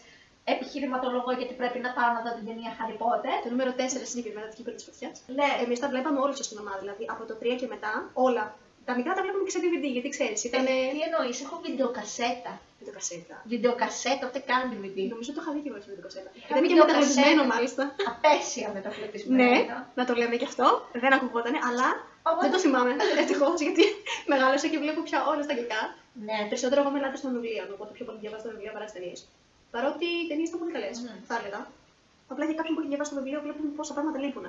Της 0.47 0.55
επιχειρηματολογώ 0.55 1.31
γιατί 1.39 1.53
πρέπει 1.61 1.79
να 1.85 1.89
πάω 1.97 2.09
να 2.15 2.21
δω 2.25 2.31
την 2.37 2.45
ταινία 2.49 2.71
Χάρι 2.77 2.95
Πότερ. 3.03 3.35
Το 3.43 3.49
νούμερο 3.53 3.71
4 3.77 3.81
συγκεκριμένα 4.11 4.45
της 4.49 4.55
Κύπρη 4.57 4.73
της 4.77 4.83
Φωτιάς. 4.87 5.15
Ναι, 5.39 5.49
Εμείς 5.63 5.77
τα 5.83 5.87
βλέπαμε 5.93 6.19
όλα 6.25 6.33
στο 6.37 6.45
σινεμά, 6.49 6.73
δηλαδή 6.81 7.03
από 7.13 7.23
το 7.29 7.33
3 7.41 7.55
και 7.61 7.67
μετά, 7.73 7.93
όλα. 8.27 8.43
Τα 8.87 8.93
μικρά 8.97 9.13
τα 9.17 9.21
βλέπαμε 9.25 9.43
και 9.47 9.53
σε 9.55 9.59
DVD, 9.63 9.85
γιατί 9.95 10.09
ξέρεις, 10.15 10.39
ήταν. 10.49 10.63
Ε, 10.73 10.77
τι 10.93 10.99
εννοείς, 11.07 11.37
έχω 11.45 11.55
βιντεοκασέτα. 11.65 12.53
Με 12.79 12.83
το 12.87 12.91
κασέτα. 12.97 13.35
Βιντεοκασέτα, 13.53 14.23
ούτε 14.29 14.39
καν 14.49 14.61
DVD. 14.71 14.97
Νομίζω 15.13 15.29
το 15.35 15.39
είχα 15.41 15.51
δει 15.55 15.59
και 15.63 15.69
εγώ 15.71 15.77
με 15.91 15.95
το 15.99 16.03
κασέτα. 16.07 16.29
Είχα 16.37 16.47
Ήταν 16.49 16.61
και 16.61 16.67
βιντεοκασέτα. 16.67 16.97
μεταγλωτισμένο 16.99 17.41
μάλιστα. 17.53 17.83
Απέσια 18.11 18.67
με 18.75 18.79
το 18.85 18.89
φλετισμένο. 18.95 19.37
Ναι, 19.43 19.53
να 19.99 20.03
το 20.07 20.13
λέμε 20.21 20.35
και 20.41 20.47
αυτό. 20.51 20.67
Δεν 21.03 21.11
ακουγόταν, 21.17 21.55
αλλά 21.69 21.87
Οπότε- 22.29 22.43
δεν 22.43 22.51
το 22.55 22.59
θυμάμαι. 22.65 22.91
Ευτυχώς, 23.21 23.57
γιατί 23.65 23.83
μεγάλωσα 24.33 24.67
και 24.71 24.79
βλέπω 24.83 24.99
πια 25.07 25.19
όλα 25.31 25.41
στα 25.45 25.51
αγγλικά. 25.55 25.81
Ναι, 26.27 26.37
Περισσότερο 26.51 26.77
εγώ 26.81 26.89
είμαι 26.91 27.01
λάτρης 27.03 27.21
των 27.25 27.31
βιβλίων, 27.35 27.67
οπότε 27.75 27.91
πιο 27.97 28.03
πολύ 28.07 28.17
διαβάζω 28.23 28.43
τα 28.47 28.51
βιβλία 28.55 28.71
παρά 28.75 28.85
τι 28.87 28.93
ταινίες. 28.97 29.19
Παρότι 29.74 30.05
οι 30.20 30.24
ταινίες 30.30 30.47
ήταν 30.49 30.59
πολύ 30.61 30.74
καλές, 30.78 30.95
Μμμ. 30.99 31.18
θα 31.30 31.36
έλεγα. 31.39 31.61
Απλά 32.32 32.43
για 32.49 32.55
κάποιον 32.59 32.74
που 32.76 32.82
έχει 32.82 32.89
διαβάσει 32.93 33.11
το 33.13 33.18
βιβλίο 33.22 33.39
βλέπουμε 33.45 33.70
πόσα 33.80 33.93
πράγματα 33.95 34.18
λείπουν. 34.24 34.45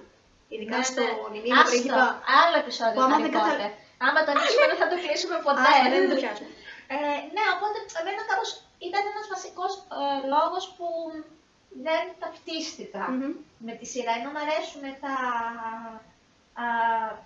Ειδικά 0.55 0.77
Ναι, 0.77 0.89
στο 0.91 1.03
ναι. 1.07 1.33
νημείο 1.35 1.55
με 1.55 1.61
Άστο, 1.61 1.71
πρίγκιπα. 1.73 2.05
άλλο 2.43 2.57
επεισόδιο 2.65 2.97
Που 2.99 3.05
άμα 3.07 3.17
Harry 3.17 3.25
δεν 3.27 3.33
κατα- 3.37 3.49
Potter. 3.53 3.71
Άμα 4.07 4.19
το 4.25 4.31
ανοίξουμε 4.35 4.67
δεν 4.73 4.79
θα 4.83 4.89
το 4.93 4.97
κλείσουμε 5.03 5.37
ποτέ. 5.47 5.69
Α, 5.71 5.91
δεν 5.95 6.03
το 6.11 6.17
πιάσουμε. 6.21 6.51
Ε, 6.95 6.97
ναι, 7.35 7.45
οπότε 7.55 7.77
εμένα 8.01 8.21
κάπως 8.31 8.51
ήταν 8.89 9.03
ένας 9.13 9.27
βασικός 9.35 9.73
ε, 9.99 10.03
λόγος 10.35 10.65
που 10.77 10.87
δεν 11.87 12.05
ταυτίστηκα 12.23 13.03
Μμμ. 13.13 13.33
με 13.67 13.73
τη 13.79 13.87
σειρά. 13.93 14.13
Ενώ 14.19 14.29
μου 14.35 14.41
αρέσουν 14.45 14.83
τα, 15.05 15.15
α, 16.63 16.65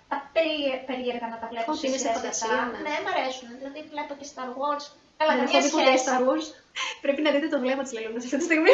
τα 0.09 0.17
περί- 0.35 0.81
περίεργα 0.89 1.27
να 1.33 1.37
τα 1.41 1.47
βλέπω 1.51 1.69
Ότι 1.73 1.83
είναι 1.87 1.97
σε 1.97 2.03
σειρές 2.03 2.17
φαντασία, 2.17 2.57
αυτά. 2.63 2.71
ναι. 2.71 2.79
Ναι, 2.87 2.95
μου 3.03 3.11
αρέσουν. 3.15 3.47
Δηλαδή 3.59 3.79
βλέπω 3.93 4.11
και 4.19 4.27
Star 4.33 4.49
Wars. 4.59 4.85
Καλά, 5.19 5.31
Δεν 5.35 5.45
καμία 5.45 5.59
έχω 5.59 5.65
δει 5.65 5.69
ποτέ 5.77 5.91
σχέση. 5.97 6.05
Star 6.09 6.21
Wars. 6.27 6.47
Πρέπει 7.05 7.21
να 7.25 7.31
δείτε 7.33 7.47
το 7.53 7.59
βλέμμα 7.63 7.83
της 7.85 7.91
Λελούνα 7.95 8.19
αυτή 8.23 8.37
τη 8.41 8.45
στιγμή. 8.49 8.73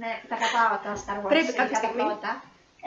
Ναι, 0.00 0.12
τα 0.28 0.34
αγαπάω 0.38 0.74
τα 0.84 0.92
Star 1.02 1.16
Wars. 1.20 1.30
Πρέπει 1.32 1.48
ειδικά 1.48 1.62
κάποια 1.62 1.78
τα 1.80 1.82
στιγμή. 1.82 2.02
πρώτα. 2.06 2.30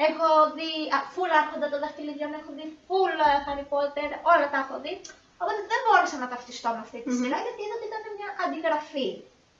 Έχω 0.10 0.28
δει 0.58 0.72
α, 0.97 1.00
full 1.14 1.32
άρχοντα 1.41 1.68
των 1.72 1.80
δαχτυλιδιών, 1.84 2.32
έχω 2.39 2.52
δει 2.58 2.66
full 2.88 3.14
ε, 3.28 3.38
Harry 3.45 3.66
Potter, 3.74 4.10
όλα 4.34 4.45
τα 4.54 4.58
έχω 4.64 4.76
δει. 4.84 4.93
Οπότε 5.41 5.60
δεν 5.72 5.80
μπόρεσα 5.84 6.18
να 6.24 6.28
ταυτιστώ 6.34 6.70
με 6.76 6.82
αυτή 6.86 6.97
τη 7.04 7.10
Μμμ. 7.12 7.20
σειρά 7.20 7.38
γιατί 7.45 7.60
είδα 7.66 7.76
ότι 7.80 7.88
ήταν 7.91 8.04
μια 8.18 8.30
αντιγραφή. 8.43 9.10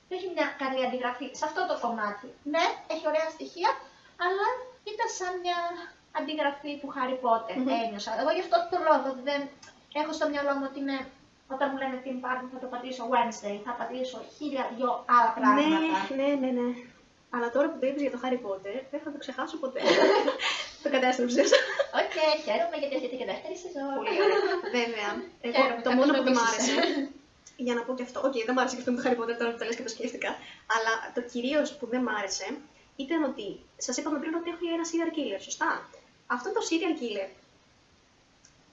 Δεν 0.08 0.14
έχει 0.18 0.28
μια 0.36 0.46
καλή 0.62 0.80
αντιγραφή 0.88 1.26
σε 1.38 1.44
αυτό 1.48 1.60
το 1.70 1.74
κομμάτι. 1.84 2.28
Ναι, 2.54 2.64
έχει 2.94 3.04
ωραία 3.12 3.28
στοιχεία, 3.36 3.70
αλλά 4.24 4.46
ήταν 4.92 5.08
σαν 5.18 5.32
μια 5.44 5.58
αντιγραφή 6.18 6.72
του 6.80 6.88
Harry 6.96 7.18
Potter. 7.24 7.54
Μμμ. 7.58 7.68
Ένιωσα. 7.84 8.12
Εγώ 8.20 8.30
γι' 8.36 8.44
αυτό 8.46 8.56
το 8.72 8.78
λόγο 8.88 9.08
δεν 9.28 9.40
έχω 10.00 10.12
στο 10.18 10.26
μυαλό 10.32 10.52
μου 10.58 10.66
ότι 10.70 10.78
είναι 10.84 10.98
όταν 11.54 11.66
μου 11.70 11.78
λένε 11.82 11.96
Tim 12.04 12.18
Burton 12.24 12.44
θα 12.54 12.58
το 12.64 12.68
πατήσω 12.72 13.02
Wednesday, 13.12 13.56
θα 13.66 13.72
πατήσω 13.80 14.18
χίλια 14.36 14.64
δυο 14.76 14.90
άλλα 15.16 15.30
πράγματα. 15.36 15.68
Ναι, 16.18 16.24
ναι, 16.24 16.28
ναι, 16.42 16.50
ναι. 16.58 16.68
Αλλά 17.34 17.46
τώρα 17.54 17.66
που 17.70 17.78
το 17.80 17.86
είπες 17.88 18.02
για 18.06 18.12
το 18.14 18.20
Harry 18.22 18.40
Potter, 18.46 18.76
δεν 18.92 19.00
θα 19.04 19.10
το 19.14 19.18
ξεχάσω 19.24 19.56
ποτέ. 19.64 19.80
το 20.82 20.88
κατέστρεψες. 20.94 21.50
Οκ, 22.00 22.16
χαίρομαι 22.46 22.76
γιατί 22.80 22.94
έρχεται 22.98 23.16
και 23.20 23.28
δεύτερη 23.32 23.56
σεζόν. 23.64 23.92
Πολύ 24.00 24.18
ωραία. 24.26 24.42
Βέβαια. 24.78 25.10
Εγώ 25.46 25.54
Χαίρομαι, 25.56 25.82
το 25.84 25.88
κάποιος 25.88 25.98
μόνο 26.00 26.10
με 26.14 26.18
που 26.18 26.26
δεν 26.28 26.34
μ' 26.36 26.40
βοήθησε. 26.42 26.72
άρεσε. 26.72 27.10
Για 27.66 27.74
να 27.78 27.82
πω 27.86 27.90
και 27.98 28.04
αυτό. 28.08 28.18
Οκ, 28.28 28.36
δεν 28.48 28.54
μ' 28.56 28.60
άρεσε 28.62 28.74
και 28.76 28.82
αυτό 28.82 28.90
με 28.94 28.98
το 28.98 29.04
Harry 29.04 29.16
Potter 29.20 29.36
τώρα 29.40 29.50
που 29.52 29.58
το 29.60 29.64
λες 29.68 29.76
και 29.78 29.86
το 29.88 29.92
σκέφτηκα. 29.96 30.30
Αλλά 30.74 30.92
το 31.16 31.20
κυρίως 31.32 31.68
που 31.78 31.84
δεν 31.92 32.00
μ' 32.06 32.12
άρεσε 32.18 32.48
ήταν 33.04 33.20
ότι 33.30 33.46
σας 33.86 33.94
είπαμε 33.98 34.18
πριν 34.22 34.32
ότι 34.38 34.48
έχει 34.54 34.66
ένα 34.76 34.84
serial 34.90 35.10
killer, 35.16 35.40
σωστά; 35.48 35.70
Αυτό 36.36 36.48
το 36.56 36.60
serial 36.68 36.94
killer 37.00 37.28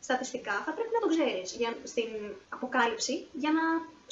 στατιστικά 0.07 0.55
θα 0.65 0.71
πρέπει 0.75 0.89
να 0.97 0.99
το 1.03 1.07
ξέρεις 1.13 1.47
στην 1.91 2.09
αποκάλυψη 2.55 3.27
για 3.43 3.51
να 3.57 3.63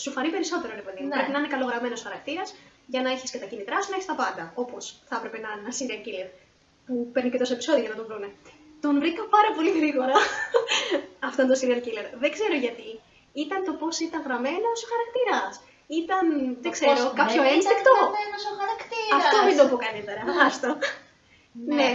σου 0.04 0.10
φανεί 0.16 0.30
περισσότερο, 0.36 0.72
ρε 0.80 0.82
παιδί 0.86 1.02
μου. 1.02 1.08
Ναι. 1.08 1.16
Πρέπει 1.18 1.32
να 1.36 1.40
είναι 1.40 1.48
καλογραμμένος 1.56 2.02
χαρακτήρας 2.06 2.48
για 2.94 3.02
να 3.02 3.10
έχεις 3.16 3.32
και 3.32 3.38
τα 3.44 3.48
κίνητρά 3.52 3.78
σου, 3.82 3.90
να 3.90 3.96
έχεις 3.98 4.10
τα 4.12 4.16
πάντα. 4.24 4.44
Όπως 4.64 4.84
θα 5.10 5.16
έπρεπε 5.20 5.38
να 5.44 5.50
είναι 5.52 5.62
ένα 5.66 5.74
serial 5.80 6.02
killer 6.06 6.30
που 6.86 6.94
παίρνει 7.14 7.30
και 7.32 7.38
τόσα 7.44 7.54
επεισόδια 7.58 7.82
για 7.86 7.92
να 7.94 7.98
τον 8.00 8.06
βρούνε. 8.10 8.30
Τον 8.86 8.94
βρήκα 9.02 9.24
πάρα 9.36 9.50
πολύ 9.56 9.72
γρήγορα 9.80 10.16
αυτόν 11.30 11.46
τον 11.50 11.56
serial 11.62 11.82
killer. 11.86 12.08
Δεν 12.24 12.32
ξέρω 12.36 12.56
γιατί. 12.66 12.90
Ήταν 13.44 13.60
το 13.68 13.74
πώς 13.82 13.96
ήταν 14.08 14.22
γραμμένος 14.28 14.78
ο 14.86 14.88
χαρακτήρας. 14.94 15.54
Ήταν, 16.02 16.26
δεν 16.64 16.72
ξέρω, 16.78 16.92
Πώς 17.06 17.14
κάποιο 17.22 17.40
δεν 17.42 17.46
ήταν 17.46 17.56
ένστικτο. 17.58 17.92
γραμμένος 18.00 18.42
ο 18.52 18.54
χαρακτήρας. 18.62 19.18
Αυτό 19.26 19.38
μην 19.48 19.56
το 19.60 19.64
πω 19.72 19.76
καλύτερα. 19.86 20.22
Άστο. 20.48 20.70
Ναι. 21.68 21.76
Ναι. 21.76 21.90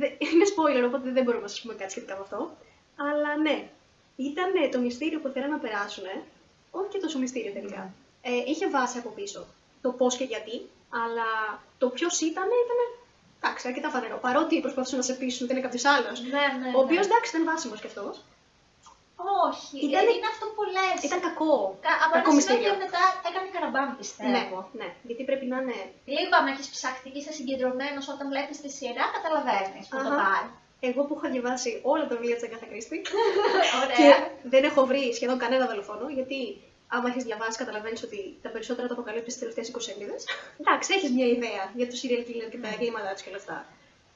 Δε- 0.00 0.12
Είναι 0.32 0.46
spoiler, 0.52 0.82
οπότε 0.90 1.06
δεν 1.16 1.22
μπορούμε 1.24 1.44
να 1.48 1.52
σας 1.54 1.60
πούμε 1.62 1.74
κάτι 1.80 1.90
σχετικά 1.94 2.14
με 2.18 2.22
αυτό. 2.26 2.38
Αλλά 3.06 3.36
ναι. 3.36 3.56
Ήταν 4.16 4.50
το 4.72 4.78
μυστήριο 4.78 5.20
που 5.20 5.28
θέλανε 5.28 5.52
να 5.52 5.58
περάσουν. 5.58 6.04
Όχι 6.70 6.88
και 6.92 6.98
τόσο 6.98 7.18
μυστήριο 7.18 7.52
τελικά. 7.52 7.82
Ε, 8.22 8.30
είχε 8.50 8.68
βάση 8.68 8.98
από 8.98 9.08
πίσω. 9.18 9.46
Το 9.82 9.90
πώς 9.92 10.16
και 10.16 10.24
γιατί. 10.24 10.56
Αλλά 11.04 11.28
το 11.78 11.86
ποιος 11.88 12.20
ήταν, 12.20 12.44
ήταν. 12.64 12.78
Εντάξει, 13.42 13.68
αρκετά 13.68 13.88
φανερό. 13.94 14.16
Παρότι 14.26 14.60
προσπαθούσαν 14.60 14.98
να 14.98 15.04
σε 15.04 15.14
πείσουν 15.20 15.42
ότι 15.44 15.52
είναι 15.54 15.64
κάποιος 15.66 15.84
άλλος. 15.94 16.16
Ναι, 16.22 16.44
ναι, 16.60 16.68
Ο 16.76 16.80
οποίος 16.84 17.04
ναι. 17.06 17.12
εντάξει 17.12 17.28
ήταν 17.32 17.44
βάσιμος 17.50 17.80
κι 17.80 17.86
αυτός. 17.92 18.14
Όχι, 19.48 19.76
Ήταν- 19.86 20.08
είναι 20.14 20.28
αυτό 20.34 20.44
που 20.54 20.62
λες. 20.76 20.98
Ήταν 21.08 21.20
κακό. 21.28 21.54
Κα- 21.86 21.98
Από 22.04 22.14
κακό 22.16 22.30
ένα 22.30 22.40
σημείο 22.40 22.40
μυστήριο. 22.40 22.70
και 22.72 22.78
μετά 22.84 23.02
έκανε 23.28 23.48
καραμπάμ, 23.54 23.88
Ναι, 23.90 23.96
πιστεύω. 24.00 24.58
ναι. 24.80 24.88
Γιατί 25.08 25.22
πρέπει 25.28 25.46
να 25.52 25.56
είναι. 25.62 25.78
Λίγο 26.16 26.32
άμα 26.38 26.50
έχεις 26.54 26.68
ψαχτεί 26.74 27.08
και 27.12 27.18
είσαι 27.20 27.32
συγκεντρωμένος 27.38 28.04
όταν 28.14 28.24
βλέπεις 28.32 28.56
τη 28.64 28.70
σειρά, 28.78 29.04
καταλαβαίνεις 29.16 29.84
που 29.90 29.96
το 30.06 30.10
Αχα. 30.12 30.18
πάει. 30.22 30.44
Εγώ 30.80 31.00
που 31.04 31.14
έχω 31.18 31.28
διαβάσει 31.34 31.80
όλα 31.82 32.06
τα 32.08 32.14
βιβλία 32.16 32.34
της 32.36 32.44
Αγκάθα 32.46 32.66
Κρίστη, 32.66 32.96
Και 33.00 33.10
Ωραία. 33.84 34.30
δεν 34.52 34.62
έχω 34.64 34.80
βρει 34.90 35.14
σχεδόν 35.14 35.38
κανένα 35.38 35.66
δολοφόνο, 35.66 36.08
γιατί 36.18 36.38
άμα 36.88 37.08
έχεις 37.08 37.24
διαβάσει, 37.24 37.58
καταλαβαίνεις 37.58 38.02
ότι 38.02 38.20
τα 38.42 38.48
περισσότερα 38.54 38.86
τα 38.88 38.94
αποκαλύπτεις 38.94 39.32
στι 39.32 39.40
τελευταίες 39.42 39.68
20 39.74 39.76
σελίδες. 39.88 40.24
Εντάξει, 40.60 40.88
έχει 40.96 41.08
μια 41.16 41.26
ιδέα 41.36 41.62
για 41.78 41.86
του 41.88 41.96
serial 42.00 42.22
killer 42.28 42.48
και 42.50 42.58
τα 42.64 42.68
εγκλήματά 42.74 43.10
του 43.14 43.22
και 43.22 43.28
όλα 43.32 43.40
αυτά. 43.44 43.56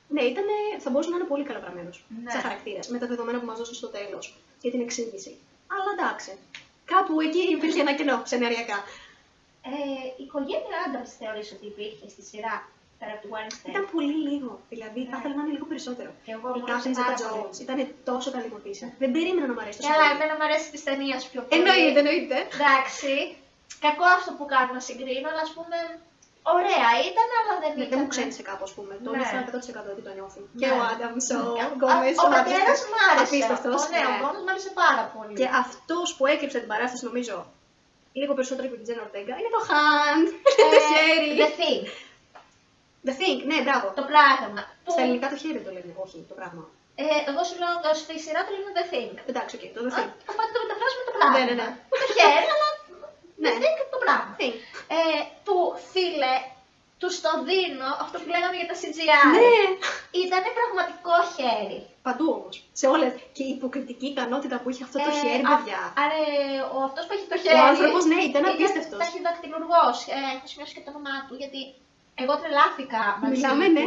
Ναι, 0.08 0.22
ήταν, 0.22 0.44
θα 0.84 0.90
μπορούσε 0.90 1.10
να 1.10 1.16
είναι 1.16 1.28
πολύ 1.32 1.44
καλογραμμένο 1.50 1.90
Ναι. 2.24 2.30
σαν 2.30 2.40
χαρακτήρας 2.40 2.88
με 2.88 2.98
τα 2.98 3.06
δεδομένα 3.06 3.38
που 3.40 3.46
μας 3.50 3.58
δώσουν 3.58 3.74
στο 3.74 3.88
τέλος 3.96 4.24
για 4.62 4.70
την 4.70 4.80
εξήγηση. 4.80 5.32
Αλλά 5.74 5.90
εντάξει. 5.96 6.32
Κάπου 6.92 7.20
εκεί 7.20 7.42
υπήρχε 7.56 7.80
ένα 7.80 7.94
κενό 7.98 8.22
σεναριακά. 8.24 8.78
Ε, 9.72 10.06
η 10.20 10.22
οικογένεια 10.26 10.76
Άνταμς 10.86 11.10
θεωρείς 11.20 11.52
ότι 11.54 11.66
υπήρχε 11.72 12.06
στη 12.08 12.22
σειρά; 12.30 12.54
Πέρα 13.06 13.14
από 13.16 13.22
του 13.24 13.30
Wednesday. 13.34 13.68
Ήταν 13.72 13.84
πολύ 13.94 14.16
λίγο. 14.28 14.50
Δηλαδή, 14.72 15.00
θα 15.10 15.14
Ναι. 15.14 15.18
ήθελα 15.20 15.34
να 15.38 15.42
είναι 15.44 15.54
λίγο 15.56 15.66
περισσότερο. 15.72 16.10
Και 16.26 16.32
εγώ 16.36 16.46
Η 16.56 16.58
μου 16.60 16.66
Κάθριν 16.70 16.92
άρεσε 16.92 17.02
πάρα 17.04 17.16
Ζετα 17.18 17.30
πολύ. 17.32 17.42
Jones 17.44 17.58
ήταν 17.64 17.78
τόσο 18.10 18.28
ταλαιπωρήσα. 18.34 18.86
Δεν 19.02 19.10
περίμενα 19.16 19.46
να 19.50 19.54
μου 19.56 19.62
αρέσει 19.64 19.78
τόσο 19.80 19.90
Καλά, 19.92 20.06
πολύ. 20.06 20.14
εμένα 20.16 20.32
μου 20.38 20.44
αρέσει 20.48 20.66
της 20.74 20.82
ταινίας 20.88 21.22
πιο 21.30 21.40
πολύ. 21.42 21.54
Εννοείται, 21.58 21.98
εννοείται. 22.02 22.38
Εντάξει. 22.56 23.12
Κακό 23.86 24.06
αυτό 24.18 24.30
που 24.38 24.44
κάνω 24.54 24.70
να 24.78 24.82
συγκρίνω, 24.88 25.26
αλλά 25.32 25.42
ας 25.48 25.52
πούμε. 25.56 25.78
Ωραία 26.58 26.88
ήταν, 27.10 27.28
αλλά 27.40 27.52
δεν 27.62 27.70
Ναι, 27.76 27.76
ήταν. 27.84 27.90
δεν 27.92 27.98
μου 28.02 28.10
ξένησε 28.14 28.42
κάπου, 28.48 28.64
ας 28.68 28.72
πούμε. 28.76 28.92
Το 29.04 29.10
Ναι. 29.10 29.16
νιώθω 29.16 29.34
100% 29.42 29.88
ότι 29.94 30.02
το 30.08 30.12
νιώθει. 30.18 30.40
Ναι. 30.44 30.58
Και 30.60 30.68
ο 30.76 30.78
Άνταμ, 30.90 31.12
ο 31.50 31.52
Α, 31.64 31.66
Γκόμες, 31.76 32.14
Ο 32.24 32.26
πατέρας 32.36 32.78
μου 32.88 32.96
άρεσε. 33.08 33.24
Απίστευτος. 33.30 33.78
Ο, 33.84 33.86
ναι, 33.94 34.02
ο 34.10 34.12
ναι. 34.12 34.16
Γκόμες 34.20 34.40
μου 34.44 34.50
άρεσε 34.54 34.70
πάρα 34.82 35.04
πολύ. 35.14 35.34
Και 35.40 35.48
αυτός 35.64 36.06
που 36.16 36.22
έκρυψε 36.32 36.58
την 36.62 36.70
παράσταση, 36.72 37.02
νομίζω, 37.10 37.36
λίγο 38.20 38.32
περισσότερο 38.38 38.64
από 38.68 38.76
την 38.78 38.84
Τζένα 38.86 39.02
Ορτέγκα, 39.06 39.32
είναι 39.40 39.52
το 39.56 39.62
hand, 39.70 40.26
το 40.72 40.78
Ε, 40.78 40.82
χέρι. 40.90 41.28
The 41.42 41.48
Thing. 41.60 41.82
The 43.06 43.14
thing, 43.20 43.38
ναι, 43.50 43.58
μπράβο. 43.66 43.86
Το 44.00 44.04
πράγμα. 44.12 44.62
Που, 44.84 44.90
Στα 44.94 45.02
ελληνικά 45.04 45.26
το 45.32 45.38
χέρι 45.42 45.60
το 45.66 45.70
λένε, 45.76 45.92
όχι 46.04 46.18
το 46.30 46.34
πράγμα. 46.40 46.62
ε, 47.02 47.04
εγώ 47.30 47.40
σου 47.48 47.56
λέω 47.62 47.72
στη 48.02 48.14
σειρά 48.24 48.40
του 48.46 48.52
λένε 48.56 48.72
The 48.78 48.84
Thing. 48.92 49.12
Εντάξει, 49.30 49.52
οκ, 49.56 49.62
το 49.76 49.80
the 49.86 49.92
Α, 49.92 49.96
thing. 49.96 50.10
Οπότε 50.32 50.48
το 50.54 50.58
μεταφράζουμε 50.64 51.02
το 51.08 51.12
πράγμα. 51.16 51.32
Ναι, 51.36 51.42
ναι, 51.48 51.54
ναι. 51.60 51.68
Το 52.02 52.06
χέρι, 52.16 52.46
αλλά 52.54 52.66
Ναι. 53.42 53.50
The 53.54 53.58
Thing 53.62 53.78
το 53.94 53.98
πράγμα. 54.04 54.30
Thing. 54.40 54.54
Ε, 54.98 55.20
που 55.46 55.54
φίλε, 55.92 56.34
του 57.00 57.08
το 57.24 57.30
δίνω, 57.48 57.88
αυτό 58.04 58.16
που 58.22 58.28
λέγαμε 58.34 58.56
για 58.60 58.68
τα 58.70 58.76
CGI. 58.82 59.22
Ναι, 59.36 59.54
Ήταν 60.24 60.42
πραγματικό 60.58 61.14
χέρι. 61.36 61.78
παντού 62.06 62.26
όμως. 62.38 62.54
Σε 62.80 62.86
όλες. 62.94 63.10
Και 63.36 63.42
η 63.48 63.50
υποκριτική 63.56 64.06
ικανότητα 64.14 64.56
που 64.60 64.68
είχε 64.72 64.82
αυτό 64.88 64.98
το 65.06 65.10
Ε, 65.14 65.18
χέρι, 65.20 65.42
α- 65.46 65.48
παιδιά. 65.52 65.80
Άρα, 66.02 66.16
ο 66.74 66.78
αυτός 66.88 67.04
που 67.06 67.12
έχει 67.16 67.26
το 67.32 67.38
χέρι. 67.42 67.60
Ο 67.62 67.64
άνθρωπος, 67.72 68.02
ναι, 68.12 68.18
ήταν 68.30 68.42
απίστευτος. 68.52 68.98
ταχυδακτυλουργός. 69.02 69.96
Ε, 70.16 70.18
έχω 70.34 70.46
σημειώσει 70.52 70.72
και 70.76 70.82
το 70.86 70.90
όνομά 70.94 71.16
του, 71.26 71.34
γιατί 71.42 71.60
εγώ 72.22 72.32
τρελάθηκα 72.40 73.02
μαζί 73.20 73.32
Μιλάμε, 73.34 73.66
του. 73.66 73.72
ναι. 73.72 73.86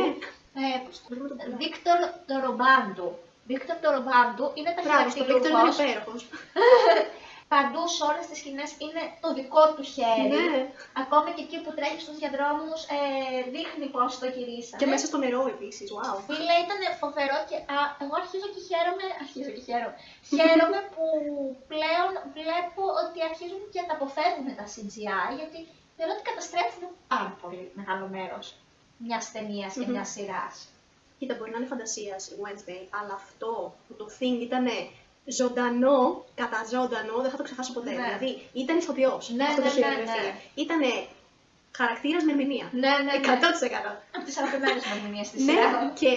Ε, 0.64 0.78
πώς 0.86 0.96
το 1.08 1.14
Βίκτορ 1.62 2.00
Τορομπάντου. 2.30 3.10
Βίκτορ 3.50 3.76
Τορομπάντου 3.84 4.46
είναι 4.58 4.72
Μπράβο, 4.86 5.10
στο 5.10 5.24
Βίκτορ 5.30 5.38
είναι 5.38 5.50
ταχυδακτηλουργός. 5.50 5.76
υπέροχος. 5.80 6.22
Παντού 7.54 7.82
σε 7.96 8.02
όλες 8.10 8.26
τις 8.30 8.38
σκηνές 8.42 8.70
είναι 8.84 9.04
το 9.24 9.30
δικό 9.40 9.64
του 9.76 9.84
χέρι. 9.94 10.28
Ναι. 10.34 10.60
Ακόμα 11.04 11.28
και 11.36 11.44
εκεί 11.46 11.58
που 11.64 11.72
τρέχει 11.78 12.02
στους 12.06 12.18
διαδρόμους, 12.22 12.80
ε, 12.98 13.00
δείχνει 13.54 13.86
πώς 13.96 14.10
το 14.22 14.26
γυρίσανε. 14.36 14.80
Και 14.82 14.90
μέσα 14.94 15.06
στο 15.10 15.18
νερό 15.24 15.42
επίσης. 15.54 15.88
Wow. 15.98 16.16
Φίλε, 16.28 16.56
ήταν 16.66 16.80
φοβερό 17.04 17.38
και 17.50 17.58
α, 17.76 17.78
εγώ 18.04 18.16
αρχίζω 18.22 18.48
και 18.54 18.62
χαίρομαι, 18.70 19.06
αρχίζω 19.24 19.50
και 19.56 19.64
χαίρομαι, 19.68 19.96
χαίρομαι 20.38 20.80
που 20.94 21.06
πλέον 21.72 22.12
βλέπω 22.38 22.84
ότι 23.04 23.20
αρχίζουν 23.30 23.62
και 23.74 23.82
τα 23.88 23.94
αποφεύγουν 23.98 24.48
τα 24.60 24.66
CGI, 24.74 25.30
γιατί 25.40 25.60
θεωρώ 25.98 26.12
ότι 26.18 26.26
καταστρέφουν 26.30 26.84
πάρα 27.08 27.38
πολύ 27.42 27.72
μεγάλο 27.80 28.06
μέρος 28.16 28.46
μιας 29.06 29.32
ταινίας 29.32 29.74
και 29.74 29.80
Μμμ. 29.86 29.92
μιας 29.92 30.10
σειράς. 30.10 30.56
Κοίτα, 31.20 31.34
μπορεί 31.38 31.52
να 31.52 31.58
είναι 31.58 31.72
φαντασία 31.74 32.16
η 32.32 32.36
Wednesday, 32.44 32.82
αλλά 33.00 33.14
αυτό 33.14 33.76
που 33.88 33.94
το 34.00 34.06
thing 34.18 34.38
ήταν 34.48 34.66
ζωντανό, 35.40 36.26
κατά 36.36 36.60
ζωντανό, 36.74 37.16
δεν 37.24 37.32
θα 37.32 37.38
το 37.38 37.44
ξεχάσω 37.44 37.74
ποτέ. 37.74 37.92
Ναι. 37.92 37.96
Δηλαδή, 38.04 38.30
ήταν 38.54 38.78
ηθοποιός. 38.78 39.30
Ναι, 39.30 39.44
αυτό 39.44 39.62
ναι, 39.62 39.68
το 39.68 39.74
χέρι, 39.74 39.90
ναι, 39.90 39.96
ρε 39.96 40.04
ναι. 40.04 40.12
φίλε. 40.18 40.34
Ήταν 40.64 40.80
χαρακτήρας 41.80 42.24
με 42.24 42.32
ερμηνεία. 42.32 42.68
Ναι, 42.72 42.94
ναι, 43.06 43.12
100%. 43.14 44.02
Από 44.16 44.26
τις 44.26 44.38
αγαπημένες 44.38 44.86
μου 44.86 44.92
ερμηνείες 44.96 45.28
στη 45.28 45.44
Ναι, 45.44 45.52
σειρά. 45.52 45.92
και 46.02 46.12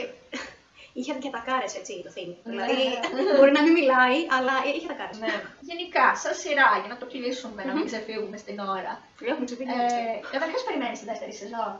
είχε 0.99 1.12
και 1.22 1.30
τα 1.36 1.41
κάρες 1.49 1.72
έτσι 1.80 1.93
το 2.07 2.11
thing. 2.16 2.32
Ναι, 2.45 2.51
Δηλαδή, 2.53 2.76
ναι. 3.14 3.36
μπορεί 3.36 3.53
να 3.59 3.62
μην 3.64 3.72
μιλάει, 3.78 4.18
αλλά 4.36 4.55
είχε 4.74 4.86
τα 4.93 4.97
κάρες. 5.01 5.18
Ναι. 5.24 5.32
Γενικά, 5.70 6.07
σαν 6.22 6.34
σειρά, 6.43 6.68
για 6.82 6.91
να 6.95 6.99
το 7.01 7.07
κλείσουμε, 7.12 7.61
να 7.68 7.72
μην 7.76 7.84
ξεφύγουμε 7.91 8.36
στην 8.45 8.57
ώρα. 8.76 8.93
Έχουμε 9.30 9.45
ξεφύγει. 9.49 9.70
Ε, 9.70 10.20
Καταρχάς, 10.34 10.61
περιμένεις 10.68 10.99
την 11.03 11.09
δεύτερη 11.12 11.32
σεζόν. 11.43 11.72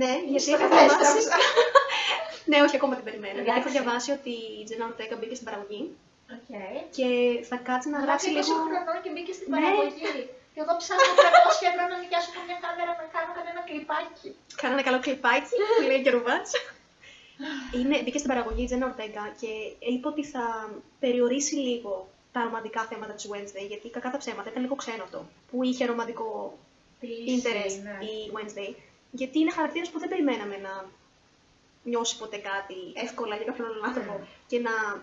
Ναι, 0.00 0.12
γιατί 0.30 0.42
Στο 0.44 0.54
έχω 0.54 0.66
κατέστρεψα. 0.68 1.12
διαβάσει. 1.12 1.28
ναι, 2.50 2.58
όχι, 2.66 2.74
ακόμα 2.80 2.94
την 2.98 3.04
περιμένω. 3.08 3.34
Γιατί 3.38 3.50
έχω 3.50 3.58
Εντάξει. 3.60 3.76
διαβάσει 3.76 4.08
ότι 4.18 4.32
η 4.60 4.62
Τζένα 4.66 4.84
Ορτέγκα 4.90 5.14
μπήκε 5.18 5.34
στην 5.38 5.48
παραγωγή 5.50 5.82
Okay. 6.36 6.74
και 6.96 7.06
θα 7.50 7.56
κάτσει 7.68 7.88
να 7.94 7.98
γράψει 8.04 8.26
Γράψει 8.30 8.50
λίγο. 8.52 8.64
χρονών 8.70 8.98
και 9.04 9.10
μπήκε 9.14 9.32
στην 9.38 9.46
Ναι. 9.50 9.54
παραγωγή. 9.56 10.12
Και 10.52 10.60
εγώ 10.64 10.72
ψάχνω 10.82 11.10
300 11.20 11.70
ευρώ 11.70 11.82
να 11.92 11.96
νοικιάσω 12.02 12.28
μια 12.48 12.58
κάμερα 12.64 12.92
να 13.00 13.04
κάνω 13.14 13.30
κανένα 13.38 13.60
κλιπάκι. 13.68 14.28
Κάνα 14.60 14.72
ένα 14.76 14.84
καλό 14.88 14.98
κλιπάκι 15.06 15.54
που 15.76 15.82
λέει 15.90 16.00
και 16.04 16.12
ρουβάτς. 16.16 16.50
Είναι, 17.74 18.02
μπήκε 18.02 18.18
στην 18.18 18.30
παραγωγή 18.30 18.62
η 18.62 18.66
Τζένα 18.66 18.86
Ορτέγκα 18.86 19.34
και 19.40 19.50
είπε 19.78 20.08
ότι 20.08 20.24
θα 20.24 20.70
περιορίσει 21.00 21.54
λίγο 21.54 22.08
τα 22.32 22.42
ρομαντικά 22.42 22.82
θέματα 22.82 23.12
της 23.12 23.28
Wednesday, 23.30 23.66
γιατί 23.68 23.88
κακά 23.90 24.10
τα 24.10 24.18
ψέματα 24.18 24.50
ήταν 24.50 24.62
λίγο 24.62 24.74
ξένο 24.74 25.02
αυτό, 25.02 25.26
που 25.50 25.62
είχε 25.62 25.84
ρομαντικό 25.84 26.58
interest 27.02 27.82
ναι. 27.82 27.98
η 28.04 28.30
Wednesday, 28.34 28.74
γιατί 29.10 29.38
είναι 29.38 29.50
χαρακτήρας 29.50 29.90
που 29.90 29.98
δεν 29.98 30.08
περιμέναμε 30.08 30.56
να 30.56 30.84
νιώσει 31.84 32.18
ποτέ 32.18 32.36
κάτι 32.36 32.78
εύκολα 32.94 33.36
για 33.36 33.44
κάποιον 33.44 33.66
άλλον 33.66 33.84
άνθρωπο 33.84 34.26
και 34.46 34.58
να 34.58 35.02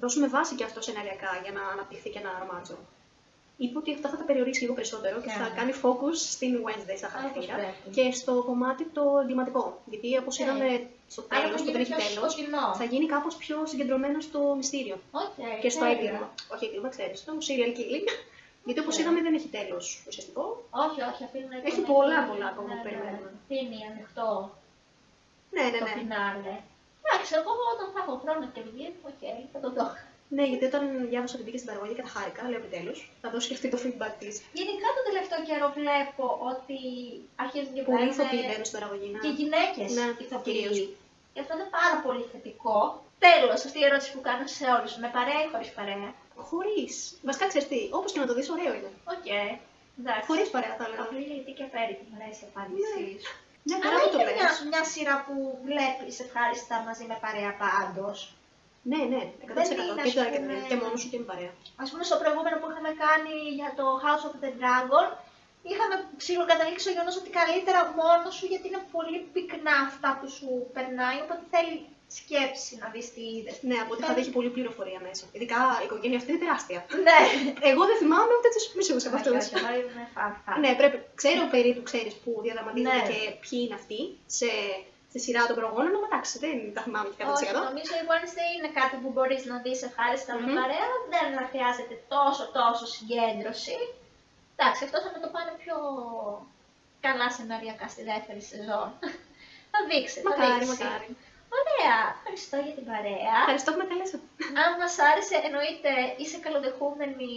δώσουμε 0.00 0.28
βάση 0.28 0.54
και 0.54 0.64
αυτό 0.64 0.80
σεναριακά 0.80 1.40
για 1.42 1.52
να 1.52 1.62
αναπτυχθεί 1.68 2.10
και 2.10 2.18
ένα 2.18 2.30
ρομάτζο. 2.38 2.76
Είπε 3.62 3.76
ότι 3.82 3.90
αυτό 3.96 4.06
θα 4.12 4.16
τα 4.20 4.24
περιορίσει 4.28 4.60
λίγο 4.64 4.74
περισσότερο 4.78 5.16
και 5.24 5.30
θα 5.40 5.48
Ναι. 5.48 5.54
κάνει 5.58 5.72
focus 5.82 6.16
στην 6.36 6.52
Wednesday 6.64 6.96
σαν 7.00 7.10
Όπως 7.10 7.20
χαρακτήρα 7.20 7.54
πρέπει. 7.60 7.88
και 7.96 8.04
στο 8.20 8.32
κομμάτι 8.48 8.84
το 8.96 9.02
εγκληματικό. 9.22 9.62
Γιατί 9.90 10.08
όπως 10.22 10.34
Ναι. 10.38 10.44
είδαμε 10.44 10.68
στο 11.14 11.20
Άρα 11.28 11.42
τέλος, 11.42 11.60
θα 11.60 11.66
που 11.66 11.72
δεν 11.72 11.80
γίνει 11.82 11.82
έχει 11.82 11.92
πιο 12.00 12.08
τέλος, 12.14 12.32
στο 12.32 12.40
κοινό. 12.42 12.66
θα 12.80 12.84
γίνει 12.92 13.06
κάπως 13.14 13.34
πιο 13.42 13.56
συγκεντρωμένο 13.70 14.18
στο 14.28 14.40
μυστήριο 14.58 14.96
Οκ, 15.22 15.36
και 15.62 15.70
στο 15.74 15.80
τέλεια. 15.84 15.94
έγκλημα. 15.96 16.26
Όχι 16.54 16.64
έγκλημα, 16.66 16.88
ξέρεις, 16.94 17.18
στο 17.22 17.32
serial 17.46 17.72
killing. 17.78 18.06
Γιατί 18.66 18.80
όπως 18.84 18.94
Ναι. 18.96 19.00
είδαμε 19.02 19.20
δεν 19.26 19.34
έχει 19.38 19.48
τέλος 19.58 19.84
ουσιαστικό. 20.08 20.44
Όχι, 20.86 21.00
όχι, 21.10 21.22
αφήνουν 21.28 21.52
Έχει 21.68 21.80
τον- 21.80 21.90
πολλά, 21.92 22.18
πολλά 22.30 22.46
ακόμα 22.52 22.68
ναι, 22.68 22.74
που 22.74 22.82
ναι, 22.82 22.86
περιμένουμε. 22.88 23.28
Αφήνει 23.42 23.78
ανοιχτό 23.90 24.28
Ναι, 25.54 25.62
ναι, 25.72 25.78
το 25.82 25.86
ναι. 25.88 25.94
φινάλε. 25.98 26.54
Εντάξει, 27.06 27.30
εγώ 27.40 27.52
όταν 27.74 27.86
θα 27.94 27.98
έχω 28.04 28.12
χρόνο 28.22 28.44
και 28.54 28.60
βγει, 28.68 28.86
οκ, 29.10 29.22
θα 29.52 29.58
το 29.64 29.68
δω. 29.76 29.86
Ναι, 30.36 30.44
γιατί 30.50 30.64
όταν 30.70 30.82
διάβασα 31.12 31.34
ότι 31.36 31.44
μπήκε 31.44 31.58
στην 31.60 31.68
παραγωγή 31.70 31.94
καταχάρηκα, 31.98 32.42
λέω 32.50 32.60
επιτέλους, 32.62 32.98
θα 33.22 33.28
δώσω 33.32 33.46
και 33.48 33.56
αυτή 33.58 33.68
το 33.74 33.78
feedback 33.84 34.14
της. 34.22 34.34
Γενικά 34.60 34.86
τον 34.96 35.04
τελευταίο 35.08 35.40
καιρό 35.48 35.66
βλέπω 35.80 36.24
ότι 36.52 36.78
αρχίζουν 37.44 37.72
και 37.76 37.82
Πολύ 37.82 37.96
βγαίνουν 37.98 38.14
ηθοποιοί 38.16 38.42
μπαίνουν 38.48 38.66
στην 38.68 38.76
παραγωγή. 38.78 39.06
Ναι. 39.12 39.20
και 39.24 39.30
γυναίκες 39.40 39.88
Ναι, 39.98 40.06
ηθοποιοί. 40.24 40.52
κυρίως. 40.54 40.76
Και 41.32 41.40
αυτό 41.44 41.52
είναι 41.56 41.68
πάρα 41.78 41.96
πολύ 42.06 42.24
θετικό. 42.32 42.76
Τέλος, 43.26 43.58
αυτή 43.68 43.78
η 43.82 43.86
ερώτηση 43.88 44.10
που 44.14 44.22
κάνω 44.28 44.44
σε 44.58 44.64
όλους. 44.76 44.92
Με 45.04 45.08
παρέα 45.16 45.40
ή 45.44 45.48
χωρίς 45.52 45.70
παρέα; 45.78 46.10
Χωρίς. 46.50 46.92
Βασικά 47.28 47.44
ξέρεις 47.50 47.66
τι, 47.72 47.80
όπως 47.98 48.10
και 48.12 48.20
να 48.22 48.26
το 48.30 48.34
δεις, 48.36 48.48
ωραίο 48.54 48.72
είναι. 48.78 48.90
Οκ. 49.14 49.28
Εντάξει. 50.00 50.26
Χωρίς 50.30 50.48
παρέα 50.54 50.74
θα 50.78 50.84
έλεγα. 50.86 51.02
Απλή 51.06 51.22
λιτή 51.30 51.52
και 51.58 51.66
φέρει, 51.72 51.94
μου 52.08 52.16
αρέσει 52.20 52.42
η 52.44 52.48
απάντησή 52.50 53.02
Ναι. 53.04 53.20
σου. 53.24 53.32
Μια 53.66 53.76
Αλλά 53.76 53.84
χαρά 53.84 53.96
που 54.02 54.10
το 54.14 54.18
είναι 54.22 54.34
μια, 54.38 54.48
λες. 54.50 54.58
μια 54.72 54.82
σειρά 54.92 55.14
που 55.26 55.34
βλέπεις 55.68 56.14
ευχάριστα 56.24 56.74
μαζί 56.88 57.04
με 57.10 57.16
παρέα 57.24 57.52
πάντως. 57.64 58.16
Ναι, 58.90 59.00
ναι, 59.12 59.22
100%. 59.46 59.54
Δεν 59.58 59.66
είναι, 59.70 60.02
Και, 60.02 60.08
ας 60.08 60.14
το, 60.14 60.22
πούμε- 60.36 60.66
και 60.70 60.76
μόνο 60.82 60.94
σου 61.00 61.08
και 61.10 61.18
με 61.22 61.26
παρέα. 61.30 61.52
Ας 61.82 61.88
πούμε 61.90 62.02
στο 62.08 62.16
προηγούμενο 62.22 62.56
που 62.60 62.68
είχαμε 62.70 62.90
κάνει 63.04 63.34
για 63.58 63.70
το 63.78 63.84
House 64.04 64.24
of 64.28 64.34
the 64.42 64.50
Dragon, 64.60 65.06
είχαμε 65.70 65.94
ψιλοκαταλήξει 66.20 66.82
στο 66.84 66.92
γεγονός 66.94 67.16
ότι 67.20 67.30
καλύτερα 67.40 67.80
μόνος 68.00 68.34
σου 68.38 68.46
γιατί 68.52 68.64
είναι 68.70 68.82
πολύ 68.96 69.18
πυκνά 69.34 69.76
αυτά 69.88 70.10
που 70.18 70.26
σου 70.36 70.48
περνάει, 70.76 71.18
οπότε 71.24 71.42
θέλει 71.54 71.74
σκέψη 72.20 72.72
να 72.82 72.86
δεις 72.94 73.06
τι 73.14 73.22
είδες. 73.36 73.56
Ναι, 73.68 73.76
από 73.84 73.90
ό,τι 73.94 74.02
θα 74.08 74.14
έχει 74.22 74.32
πολλή 74.36 74.50
πληροφορία 74.56 75.00
μέσα. 75.08 75.24
Ειδικά 75.36 75.58
η 75.82 75.84
οικογένεια 75.88 76.18
αυτή 76.20 76.28
είναι 76.30 76.42
τεράστια. 76.44 76.78
Ναι. 77.06 77.18
Εγώ 77.70 77.82
δεν 77.90 77.96
θυμάμαι 78.02 78.32
ούτε 78.38 78.48
τους 78.54 78.64
μισούς 78.76 79.02
από 79.08 79.16
αυτούς. 79.20 79.32
Όχι, 79.40 79.54
όχι, 79.54 79.64
εγώ 79.64 79.70
είμαι 79.80 80.04
φαν, 80.14 80.30
φαν. 80.44 80.56
Ναι, 80.64 80.70
πρέπει. 80.80 80.96
Ξέρω 81.20 81.42
περίπου, 81.54 81.82
ξέρεις 81.90 82.12
που 82.22 82.30
διαδραματίζονται 82.46 82.96
Ναι. 83.02 83.08
και 83.10 83.18
ποιοι 83.44 83.58
είναι 83.64 83.76
αυτοί 83.80 84.00
σε, 84.38 84.48
στη 85.12 85.18
σειρά 85.24 85.42
των 85.48 85.56
προγόνων, 85.60 85.92
αλλά 85.96 86.08
εντάξει, 86.10 86.34
δεν 86.44 86.56
τα 86.74 86.80
θυμάμαι 86.86 87.10
και 87.16 87.22
100%. 87.26 87.32
Όχι, 87.34 87.46
νομίζω 87.68 87.92
η 88.02 88.04
Wednesday 88.10 88.48
είναι 88.56 88.70
κάτι 88.80 88.94
που 89.02 89.08
μπορείς 89.14 89.42
να 89.50 89.56
δεις 89.64 89.78
ευχάριστα 89.88 90.30
με 90.38 90.44
Μμμ. 90.46 90.54
παρέα, 90.58 90.86
δεν 91.12 91.26
να 91.38 91.42
χρειάζεται 91.50 91.94
τόσο 92.14 92.42
τόσο 92.58 92.84
συγκέντρωση. 92.96 93.76
Εντάξει, 94.54 94.80
αυτό 94.86 94.96
θα 95.04 95.10
με 95.14 95.18
το 95.24 95.28
πάνε 95.34 95.52
πιο 95.62 95.76
καλά 97.06 97.26
σεναριακά 97.36 97.86
στη 97.94 98.02
δεύτερη 98.10 98.42
σεζόν. 98.50 98.88
θα 99.72 99.78
δείξεις, 99.88 100.20
θα 100.22 100.28
Μακάρι, 100.28 100.52
δείξεις. 100.52 100.70
μακάρι. 100.72 101.08
Ωραία, 101.60 101.98
ευχαριστώ 102.16 102.56
για 102.66 102.74
την 102.78 102.84
παρέα. 102.90 103.34
Ευχαριστώ 103.44 103.68
που 103.72 103.80
με 103.82 103.86
καλέσατε. 103.90 104.26
Αν 104.62 104.70
μας 104.80 104.94
άρεσε, 105.10 105.36
εννοείται 105.46 105.90
είσαι 106.20 106.38
καλοδεχούμενη 106.44 107.32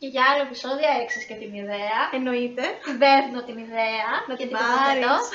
και 0.00 0.06
για 0.14 0.22
άλλο 0.30 0.42
επεισόδιο 0.48 0.88
έξεις 1.02 1.22
και 1.28 1.36
την 1.42 1.50
ιδέα. 1.62 1.98
Εννοείται. 2.18 2.64
Την 2.86 2.96
παίρνω 3.02 3.38
την 3.48 3.56
ιδέα 3.66 4.08
Να 4.28 4.34
και 4.38 4.44
την 4.46 4.48
την 4.50 4.56
τοποθετώ. 4.60 5.14
πάρεις. 5.16 5.28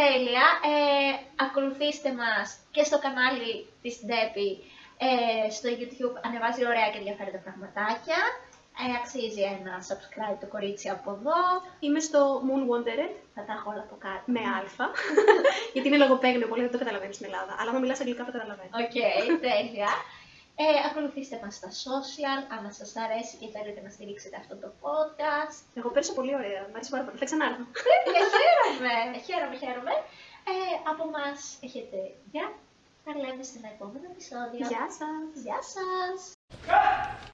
Τέλεια. 0.00 0.46
Ε, 0.72 1.12
ακολουθήστε 1.46 2.10
μας 2.20 2.46
και 2.74 2.82
στο 2.88 2.96
κανάλι 3.04 3.52
της 3.82 3.94
Ντέπη 4.06 4.50
ε, 5.06 5.50
στο 5.56 5.68
YouTube. 5.78 6.14
Ανεβάζει 6.26 6.62
ωραία 6.72 6.88
και 6.92 7.00
ενδιαφέροντα 7.02 7.40
πραγματάκια. 7.46 8.20
Ε, 8.82 8.84
αξίζει 9.00 9.42
ένα 9.56 9.74
subscribe 9.88 10.38
το 10.42 10.48
κορίτσι 10.54 10.88
από 10.96 11.08
εδώ. 11.16 11.40
Είμαι 11.84 12.00
στο 12.08 12.20
Moon 12.46 12.62
Wandered 12.70 13.12
Θα 13.34 13.42
τα 13.46 13.52
έχω 13.56 13.68
όλα 13.72 13.82
από 13.86 13.96
κάτω. 14.06 14.24
με 14.34 14.42
Α. 14.84 14.86
γιατί 15.74 15.86
είναι 15.88 16.00
λογοπαίγνιο, 16.04 16.48
πολύ 16.52 16.62
δεν 16.66 16.72
το 16.74 16.80
καταλαβαίνω 16.82 17.14
στην 17.18 17.26
Ελλάδα. 17.30 17.52
Αλλά 17.58 17.70
αν 17.70 17.80
μιλάς 17.84 18.00
αγγλικά 18.02 18.22
το 18.28 18.32
καταλαβαίνω. 18.36 18.72
Οκ, 18.82 18.96
τέλεια. 19.48 19.90
Ε, 20.58 20.64
ακολουθήστε 20.88 21.40
μας 21.42 21.54
στα 21.54 21.70
social, 21.84 22.40
αν 22.54 22.72
σας 22.72 22.96
αρέσει 23.04 23.34
και 23.40 23.48
θέλετε 23.54 23.80
να 23.86 23.90
στηρίξετε 23.90 24.36
αυτό 24.42 24.54
το 24.62 24.68
podcast. 24.84 25.58
Εγώ 25.78 25.88
πέρασα 25.94 26.12
πολύ 26.18 26.34
ωραία. 26.40 26.62
Μ' 26.70 26.74
αρέσει 26.76 26.90
πάρα 26.90 27.04
πολύ. 27.04 27.18
Θα 27.18 27.24
ξανάρθω. 27.24 27.64
Τέλεια, 28.04 28.24
χαίρομαι, 28.38 29.18
χαίρομαι, 29.26 29.56
χαίρομαι. 29.62 29.94
Ε, 30.52 30.74
από 30.90 31.02
μας 31.14 31.38
έχετε 31.66 31.98
γεια. 32.32 32.46
Τα 33.04 33.12
λέμε 33.22 33.42
στην 33.42 33.64
επόμενο 33.72 34.06
επεισόδιο. 34.12 34.66
Γεια 34.70 34.86
σας. 34.98 35.42
Γεια 35.44 35.60
σας. 35.74 36.18
Cut! 36.66 37.15